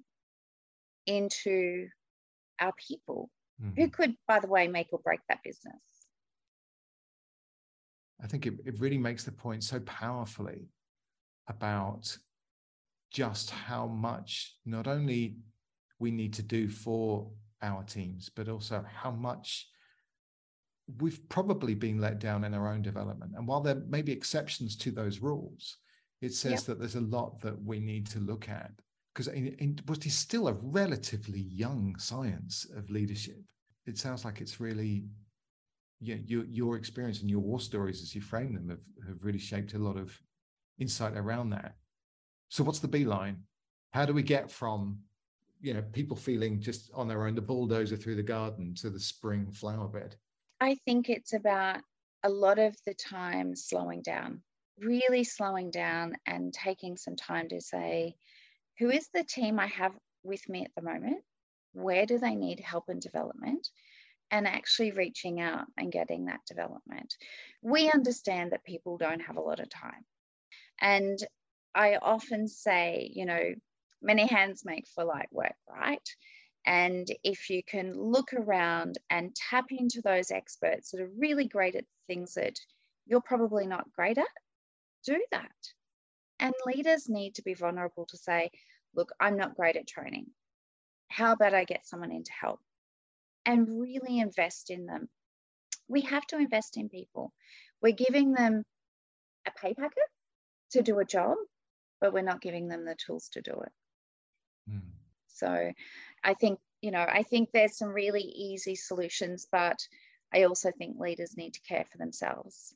into 1.07 1.89
our 2.61 2.73
people 2.89 3.31
mm-hmm. 3.63 3.81
who 3.81 3.89
could, 3.89 4.15
by 4.27 4.41
the 4.41 4.49
way, 4.49 4.69
make 4.69 4.89
or 4.93 4.99
break 4.99 5.21
that 5.29 5.43
business. 5.45 5.81
I 8.23 8.27
think 8.27 8.47
it, 8.47 8.55
it 8.65 8.79
really 8.81 8.99
makes 8.99 9.25
the 9.25 9.33
point 9.33 9.65
so 9.65 9.81
powerfully 9.81 10.69
about 11.49 12.17
just 13.11 13.51
how 13.51 13.87
much 13.87 14.57
not 14.67 14.87
only 14.87 15.37
we 15.99 16.11
need 16.11 16.35
to 16.35 16.43
do 16.43 16.69
for 16.69 17.31
our 17.63 17.83
teams, 17.85 18.29
but 18.29 18.49
also 18.49 18.85
how 18.93 19.11
much 19.11 19.69
we've 21.01 21.27
probably 21.29 21.75
been 21.75 22.01
let 22.01 22.19
down 22.19 22.45
in 22.45 22.55
our 22.55 22.69
own 22.69 22.83
development. 22.83 23.33
And 23.37 23.47
while 23.47 23.61
there 23.61 23.83
may 23.89 24.03
be 24.03 24.13
exceptions 24.13 24.77
to 24.77 24.91
those 24.91 25.21
rules, 25.21 25.77
it 26.21 26.35
says 26.35 26.53
yep. 26.53 26.63
that 26.63 26.79
there's 26.79 26.97
a 26.97 27.01
lot 27.01 27.41
that 27.43 27.61
we 27.63 27.79
need 27.79 28.07
to 28.09 28.19
look 28.19 28.49
at 28.49 28.73
because 29.19 29.35
in, 29.35 29.49
in 29.59 29.77
what 29.87 30.07
is 30.07 30.15
still 30.15 30.47
a 30.47 30.53
relatively 30.53 31.41
young 31.41 31.97
science 31.99 32.67
of 32.77 32.89
leadership, 32.89 33.43
it 33.85 33.99
sounds 33.99 34.25
like 34.25 34.41
it's 34.41 34.61
really 34.61 35.07
yeah, 36.01 36.17
your 36.25 36.45
your 36.45 36.77
experience 36.77 37.21
and 37.21 37.31
your 37.31 37.41
war 37.41 37.61
stories 37.61 38.03
as 38.03 38.15
you 38.15 38.21
frame 38.21 38.55
them 38.55 38.69
have, 38.69 39.07
have 39.07 39.25
really 39.25 39.39
shaped 39.39 39.75
a 39.75 39.79
lot 39.79 39.97
of 39.97 40.17
insight 40.79 41.17
around 41.17 41.51
that. 41.51 41.75
So 42.49 42.63
what's 42.65 42.79
the 42.79 42.89
beeline? 42.89 43.43
How 43.93 44.07
do 44.07 44.13
we 44.13 44.23
get 44.23 44.51
from 44.51 45.01
you 45.61 45.75
know 45.75 45.83
people 45.93 46.17
feeling 46.17 46.61
just 46.61 46.91
on 46.95 47.09
their 47.09 47.27
own, 47.27 47.35
the 47.35 47.43
bulldozer 47.43 47.97
through 47.97 48.17
the 48.17 48.23
garden 48.23 48.75
to 48.77 48.91
the 48.91 49.01
spring 49.01 49.51
flower 49.51 49.89
bed? 49.89 50.17
I 50.61 50.77
think 50.85 51.09
it's 51.09 51.35
about 51.35 51.81
a 52.25 52.29
lot 52.29 52.59
of 52.59 52.77
the 52.87 52.95
time 52.95 53.55
slowing 53.55 54.03
down, 54.03 54.43
really 54.79 55.25
slowing 55.25 55.71
down 55.71 56.15
and 56.27 56.53
taking 56.53 56.97
some 56.97 57.17
time 57.17 57.49
to 57.49 57.61
say, 57.61 58.17
who 58.79 58.91
is 58.91 59.09
the 59.13 59.25
team 59.25 59.59
I 59.59 59.67
have 59.67 59.93
with 60.23 60.49
me 60.49 60.65
at 60.65 60.71
the 60.77 60.83
moment? 60.83 61.23
Where 61.73 62.07
do 62.07 62.19
they 62.19 62.35
need 62.35 62.61
help 62.61 62.89
and 62.89 63.01
development? 63.01 63.69
And 64.31 64.47
actually 64.47 64.93
reaching 64.93 65.41
out 65.41 65.67
and 65.79 65.91
getting 65.91 66.27
that 66.27 66.45
development. 66.47 67.15
We 67.63 67.91
understand 67.91 68.53
that 68.53 68.65
people 68.65 68.99
don't 68.99 69.21
have 69.21 69.37
a 69.37 69.43
lot 69.43 69.61
of 69.61 69.71
time. 69.71 70.05
And 70.81 71.19
I 71.75 71.97
often 71.97 72.47
say, 72.47 73.11
you 73.15 73.25
know, 73.25 73.55
many 74.03 74.27
hands 74.27 74.65
make 74.65 74.87
for 74.95 75.05
light 75.05 75.29
work, 75.33 75.57
right? 75.69 76.07
And 76.67 77.09
if 77.25 77.49
you 77.49 77.63
can 77.63 77.99
look 77.99 78.33
around 78.35 78.99
and 79.09 79.35
tap 79.35 79.67
into 79.71 80.03
those 80.03 80.31
experts 80.31 80.91
that 80.91 81.01
are 81.01 81.11
really 81.19 81.49
great 81.49 81.75
at 81.75 81.85
things 82.07 82.35
that 82.35 82.59
you're 83.07 83.23
probably 83.23 83.67
not 83.67 83.91
great 83.93 84.19
at, 84.19 84.27
do 85.07 85.19
that. 85.31 85.51
And 86.39 86.53
leaders 86.67 87.09
need 87.09 87.37
to 87.37 87.43
be 87.43 87.55
vulnerable 87.55 88.07
to 88.07 88.17
say, 88.19 88.51
look, 88.95 89.11
I'm 89.19 89.37
not 89.37 89.57
great 89.57 89.77
at 89.77 89.87
training. 89.87 90.27
How 91.09 91.33
about 91.33 91.55
I 91.55 91.65
get 91.65 91.87
someone 91.87 92.13
in 92.13 92.25
to 92.25 92.33
help? 92.39 92.61
And 93.49 93.81
really 93.81 94.19
invest 94.19 94.69
in 94.69 94.85
them. 94.85 95.09
We 95.89 96.03
have 96.03 96.27
to 96.27 96.37
invest 96.37 96.77
in 96.77 96.91
people. 96.91 97.33
We're 97.81 97.95
giving 97.95 98.33
them 98.33 98.63
a 99.47 99.51
pay 99.59 99.73
packet 99.73 100.05
to 100.73 100.83
do 100.83 100.99
a 100.99 101.05
job, 101.05 101.37
but 101.99 102.13
we're 102.13 102.23
not 102.23 102.43
giving 102.43 102.69
them 102.69 102.85
the 102.85 102.95
tools 102.95 103.31
to 103.33 103.41
do 103.41 103.53
it. 103.53 103.73
Mm. 104.71 104.91
So 105.29 105.73
I 106.23 106.35
think, 106.35 106.59
you 106.83 106.91
know, 106.91 107.07
I 107.09 107.23
think 107.23 107.49
there's 107.53 107.79
some 107.79 107.89
really 107.89 108.21
easy 108.21 108.75
solutions, 108.75 109.47
but 109.51 109.79
I 110.35 110.43
also 110.43 110.71
think 110.77 110.99
leaders 110.99 111.37
need 111.37 111.55
to 111.55 111.61
care 111.61 111.87
for 111.91 111.97
themselves. 111.97 112.75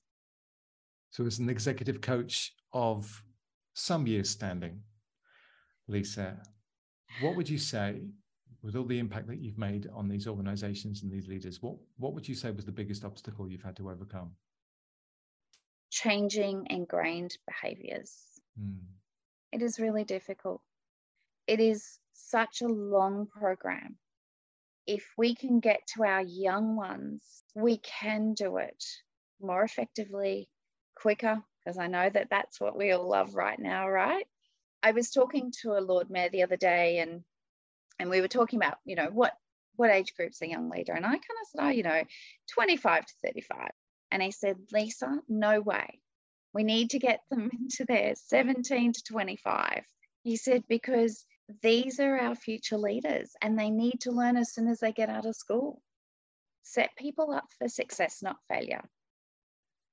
So, 1.11 1.27
as 1.27 1.39
an 1.39 1.51
executive 1.51 2.01
coach 2.01 2.55
of 2.73 3.23
some 3.75 4.07
years 4.07 4.31
standing, 4.31 4.81
Lisa, 5.87 6.43
what 7.21 7.37
would 7.37 7.51
you 7.51 7.59
say, 7.59 8.01
with 8.63 8.77
all 8.77 8.85
the 8.85 8.99
impact 8.99 9.27
that 9.27 9.41
you've 9.41 9.59
made 9.59 9.89
on 9.93 10.09
these 10.09 10.27
organizations 10.27 11.03
and 11.03 11.11
these 11.11 11.27
leaders, 11.27 11.61
what, 11.61 11.77
what 11.99 12.15
would 12.15 12.29
you 12.29 12.35
say 12.35 12.51
was 12.51 12.65
the 12.65 12.73
biggest 12.73 13.05
obstacle 13.05 13.49
you've 13.49 13.63
had 13.63 13.77
to 13.77 13.91
overcome? 13.91 14.33
Changing 15.91 16.67
ingrained 16.71 17.37
behaviors. 17.47 18.15
Mm. 18.61 18.79
It 19.53 19.63
is 19.63 19.81
really 19.81 20.05
difficult. 20.05 20.63
It 21.47 21.61
is 21.61 21.99
such 22.13 22.63
a 22.63 22.69
long 22.69 23.27
program. 23.27 23.97
If 24.87 25.05
we 25.19 25.35
can 25.35 25.61
get 25.61 25.81
to 25.95 26.05
our 26.05 26.23
young 26.23 26.77
ones, 26.77 27.23
we 27.55 27.79
can 27.79 28.35
do 28.35 28.57
it 28.59 28.83
more 29.41 29.63
effectively, 29.63 30.49
quicker, 30.97 31.43
because 31.65 31.79
I 31.79 31.89
know 31.89 32.09
that 32.09 32.31
that's 32.31 32.61
what 32.61 32.77
we 32.77 32.93
all 32.93 33.09
love 33.09 33.35
right 33.35 33.59
now, 33.59 33.89
right? 33.89 34.27
I 34.83 34.93
was 34.93 35.11
talking 35.11 35.53
to 35.63 35.73
a 35.73 35.81
Lord 35.81 36.11
Mayor 36.11 36.29
the 36.31 36.43
other 36.43 36.57
day 36.57 36.99
and 36.99 37.23
and 37.99 38.11
we 38.11 38.21
were 38.21 38.29
talking 38.29 38.59
about, 38.59 38.79
you 38.85 38.97
know, 38.97 39.09
what 39.13 39.33
what 39.77 39.91
age 39.91 40.13
group's 40.17 40.43
a 40.43 40.49
young 40.49 40.69
leader? 40.69 40.93
And 40.93 41.05
I 41.05 41.11
kind 41.11 41.21
of 41.21 41.49
said, 41.51 41.65
oh, 41.65 41.71
you 41.71 41.83
know, 41.83 42.03
25 42.53 43.07
to 43.07 43.15
35. 43.25 43.71
And 44.11 44.23
he 44.23 44.31
said, 44.31 44.57
Lisa, 44.71 45.19
no 45.29 45.61
way. 45.61 46.01
We 46.53 46.63
need 46.63 46.91
to 46.91 46.99
get 46.99 47.21
them 47.31 47.51
into 47.61 47.85
their 47.87 48.15
17 48.15 48.93
to 48.93 49.03
25. 49.03 49.85
He 50.23 50.37
said, 50.37 50.65
because 50.69 51.25
these 51.63 52.01
are 52.01 52.19
our 52.19 52.35
future 52.35 52.79
leaders 52.79 53.31
and 53.41 53.59
they 53.59 53.71
need 53.71 54.01
to 54.03 54.13
learn 54.13 54.37
as 54.37 54.55
soon 54.55 54.69
as 54.69 54.81
they 54.81 54.93
get 54.93 55.09
out 55.09 55.27
of 55.27 55.37
school. 55.37 55.83
Set 56.63 56.91
people 56.97 57.33
up 57.33 57.47
for 57.59 57.69
success, 57.69 58.19
not 58.23 58.37
failure. 58.49 58.85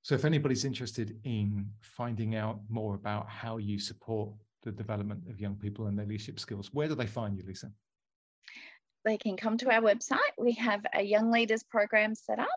So, 0.02 0.16
if 0.16 0.24
anybody's 0.24 0.66
interested 0.66 1.20
in 1.24 1.68
finding 1.82 2.36
out 2.36 2.60
more 2.70 2.96
about 2.96 3.28
how 3.28 3.58
you 3.58 3.80
support 3.80 4.30
the 4.64 4.72
development 4.72 5.24
of 5.30 5.42
young 5.42 5.56
people 5.56 5.88
and 5.88 5.98
their 5.98 6.06
leadership 6.06 6.40
skills, 6.40 6.70
where 6.72 6.88
do 6.88 6.96
they 6.96 7.08
find 7.08 7.36
you, 7.36 7.44
Lisa? 7.46 7.72
They 9.06 9.18
can 9.18 9.38
come 9.38 9.58
to 9.60 9.72
our 9.72 9.82
website. 9.82 10.18
We 10.38 10.54
have 10.54 10.86
a 10.94 11.02
young 11.02 11.32
leaders 11.32 11.64
program 11.64 12.16
set 12.16 12.40
up, 12.40 12.48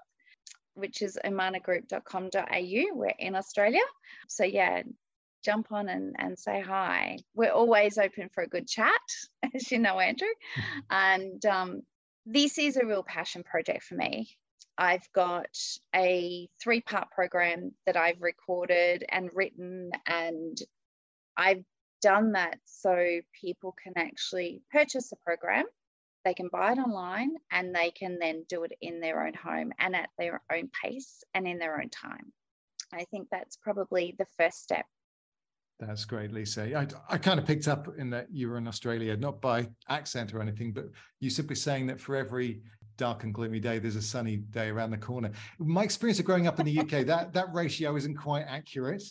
which 0.75 1.03
is 1.03 1.19
omanagroup.com.au. 1.25 2.97
We're 2.97 3.15
in 3.19 3.37
Australia. 3.37 3.81
So, 4.29 4.45
yeah, 4.45 4.83
jump 5.45 5.73
on 5.73 5.89
and, 5.89 6.17
and 6.19 6.39
say 6.39 6.61
hi. 6.61 7.19
We're 7.35 7.53
always 7.53 7.99
open 7.99 8.29
for 8.35 8.43
a 8.43 8.49
good 8.49 8.67
chat, 8.67 9.01
as 9.55 9.71
you 9.71 9.79
know, 9.79 9.99
Andrew. 9.99 10.29
And 10.91 11.45
um, 11.47 11.83
this 12.27 12.59
is 12.59 12.77
a 12.77 12.87
real 12.87 13.03
passion 13.03 13.43
project 13.43 13.85
for 13.85 13.95
me. 13.95 14.37
I've 14.79 15.07
got 15.15 15.55
a 15.95 16.49
three 16.63 16.81
part 16.81 17.11
program 17.11 17.73
that 17.87 17.97
I've 17.97 18.21
recorded 18.21 19.05
and 19.09 19.31
written, 19.35 19.91
and 20.07 20.57
I've 21.37 21.65
done 22.03 22.33
that 22.33 22.59
so 22.65 23.21
people 23.41 23.75
can 23.83 23.95
actually 23.97 24.63
purchase 24.71 25.09
the 25.11 25.17
program. 25.17 25.65
They 26.25 26.35
can 26.35 26.49
buy 26.49 26.73
it 26.73 26.79
online 26.79 27.35
and 27.51 27.75
they 27.75 27.91
can 27.91 28.19
then 28.19 28.45
do 28.49 28.65
it 28.65 28.73
in 28.81 29.01
their 29.01 29.27
own 29.27 29.35
home 29.35 29.73
and 29.79 29.97
at 29.97 30.11
their 30.19 30.43
own 30.53 30.71
pace 30.83 31.25
and 31.35 31.49
in 31.49 31.59
their 31.59 31.81
own 31.81 31.89
time. 31.89 32.33
I 32.93 33.05
think 33.05 33.29
that's 33.31 33.57
probably 33.57 34.15
the 34.19 34.27
first 34.37 34.63
step 34.63 34.85
that's 35.87 36.05
great, 36.05 36.33
Lisa. 36.33 36.79
I, 36.79 36.87
I 37.09 37.19
kind 37.19 37.39
of 37.39 37.47
picked 37.47 37.69
up 37.69 37.89
in 37.99 38.11
that 38.11 38.29
you 38.31 38.49
were 38.49 38.57
in 38.57 38.69
Australia, 38.69 39.17
not 39.17 39.41
by 39.41 39.69
accent 39.89 40.33
or 40.33 40.41
anything, 40.41 40.73
but 40.73 40.87
you 41.21 41.31
simply 41.31 41.57
saying 41.57 41.87
that 41.89 42.01
for 42.01 42.15
every 42.17 42.63
dark 42.97 43.25
and 43.25 43.35
gloomy 43.35 43.59
day, 43.59 43.79
there's 43.79 43.97
a 43.97 44.03
sunny 44.03 44.37
day 44.37 44.69
around 44.69 44.91
the 44.91 44.99
corner. 44.99 45.31
My 45.59 45.83
experience 45.83 46.19
of 46.21 46.25
growing 46.25 46.47
up 46.47 46.61
in 46.61 46.67
the 46.67 46.79
UK, 46.79 47.07
that 47.07 47.33
that 47.33 47.53
ratio 47.53 47.97
isn't 47.97 48.15
quite 48.15 48.45
accurate. 48.47 49.03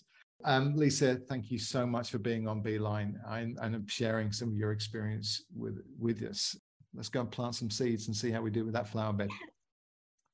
Um, 0.44 0.76
Lisa, 0.76 1.16
thank 1.30 1.52
you 1.52 1.60
so 1.60 1.86
much 1.86 2.10
for 2.10 2.18
being 2.18 2.48
on 2.48 2.62
Beeline 2.62 3.20
and, 3.28 3.58
and 3.62 3.90
sharing 3.90 4.32
some 4.32 4.50
of 4.50 4.56
your 4.56 4.72
experience 4.72 5.44
with 5.56 5.84
with 6.00 6.24
us. 6.24 6.56
Let's 6.94 7.10
go 7.10 7.22
and 7.22 7.32
plant 7.32 7.56
some 7.56 7.70
seeds 7.70 8.08
and 8.08 8.16
see 8.16 8.32
how 8.32 8.42
we 8.42 8.50
do 8.50 8.66
with 8.66 8.74
that 8.74 8.88
flower 8.88 9.14
bed. 9.14 9.30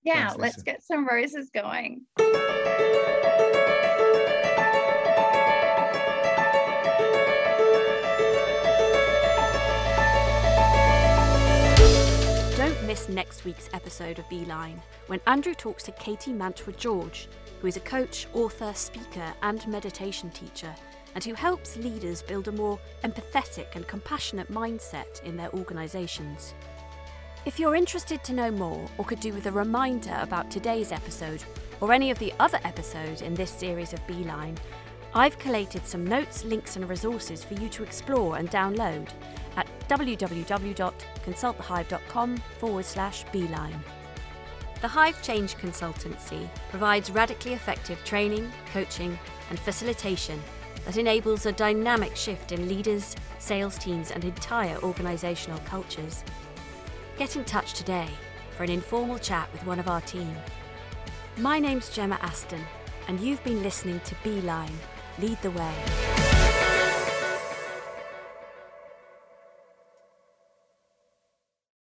Yeah, 0.03 0.29
Thanks, 0.29 0.37
let's 0.37 0.63
get 0.63 0.83
some 0.83 1.05
roses 1.05 1.49
going. 1.53 2.05
Don't 12.55 12.87
miss 12.87 13.09
next 13.09 13.43
week's 13.43 13.69
episode 13.73 14.17
of 14.17 14.29
Beeline 14.29 14.81
when 15.07 15.19
Andrew 15.27 15.53
talks 15.53 15.83
to 15.83 15.91
Katie 15.91 16.33
Mantua 16.33 16.73
George, 16.73 17.27
who 17.61 17.67
is 17.67 17.77
a 17.77 17.81
coach, 17.81 18.27
author, 18.33 18.73
speaker, 18.73 19.33
and 19.41 19.65
meditation 19.67 20.29
teacher, 20.31 20.73
and 21.15 21.23
who 21.23 21.33
helps 21.33 21.77
leaders 21.77 22.21
build 22.21 22.47
a 22.47 22.51
more 22.51 22.79
empathetic 23.03 23.75
and 23.75 23.87
compassionate 23.87 24.51
mindset 24.51 25.23
in 25.23 25.35
their 25.35 25.51
organisations. 25.53 26.53
If 27.45 27.59
you're 27.59 27.75
interested 27.75 28.23
to 28.25 28.33
know 28.33 28.51
more 28.51 28.85
or 28.97 29.05
could 29.05 29.19
do 29.19 29.33
with 29.33 29.45
a 29.45 29.51
reminder 29.51 30.17
about 30.21 30.51
today's 30.51 30.91
episode 30.91 31.43
or 31.79 31.93
any 31.93 32.11
of 32.11 32.19
the 32.19 32.33
other 32.39 32.59
episodes 32.63 33.21
in 33.21 33.33
this 33.33 33.49
series 33.49 33.93
of 33.93 34.05
Beeline, 34.05 34.57
I've 35.13 35.39
collated 35.39 35.87
some 35.87 36.05
notes, 36.05 36.43
links, 36.43 36.75
and 36.75 36.89
resources 36.89 37.41
for 37.43 37.53
you 37.55 37.69
to 37.69 37.83
explore 37.83 38.37
and 38.37 38.51
download 38.51 39.07
at 39.55 39.67
www.consultthehive.com 39.87 42.37
forward 42.59 42.85
slash 42.85 43.23
beeline. 43.31 43.81
The 44.79 44.87
Hive 44.87 45.19
Change 45.23 45.55
Consultancy 45.55 46.47
provides 46.69 47.09
radically 47.09 47.53
effective 47.53 48.03
training, 48.03 48.51
coaching, 48.71 49.17
and 49.49 49.59
facilitation 49.59 50.39
that 50.85 50.97
enables 50.97 51.47
a 51.47 51.51
dynamic 51.51 52.15
shift 52.15 52.51
in 52.51 52.67
leaders, 52.67 53.15
sales 53.39 53.75
teams, 53.79 54.11
and 54.11 54.23
entire 54.23 54.77
organisational 54.77 55.63
cultures. 55.65 56.23
Get 57.17 57.35
in 57.35 57.43
touch 57.43 57.73
today 57.73 58.07
for 58.55 58.63
an 58.63 58.69
informal 58.69 59.17
chat 59.17 59.51
with 59.51 59.65
one 59.65 59.79
of 59.79 59.87
our 59.87 60.01
team. 60.01 60.35
My 61.37 61.57
name's 61.57 61.89
Gemma 61.89 62.19
Aston, 62.21 62.61
and 63.07 63.19
you've 63.19 63.43
been 63.43 63.63
listening 63.63 63.99
to 64.01 64.15
Beeline 64.23 64.77
Lead 65.19 65.41
the 65.41 65.51
Way. 65.51 66.26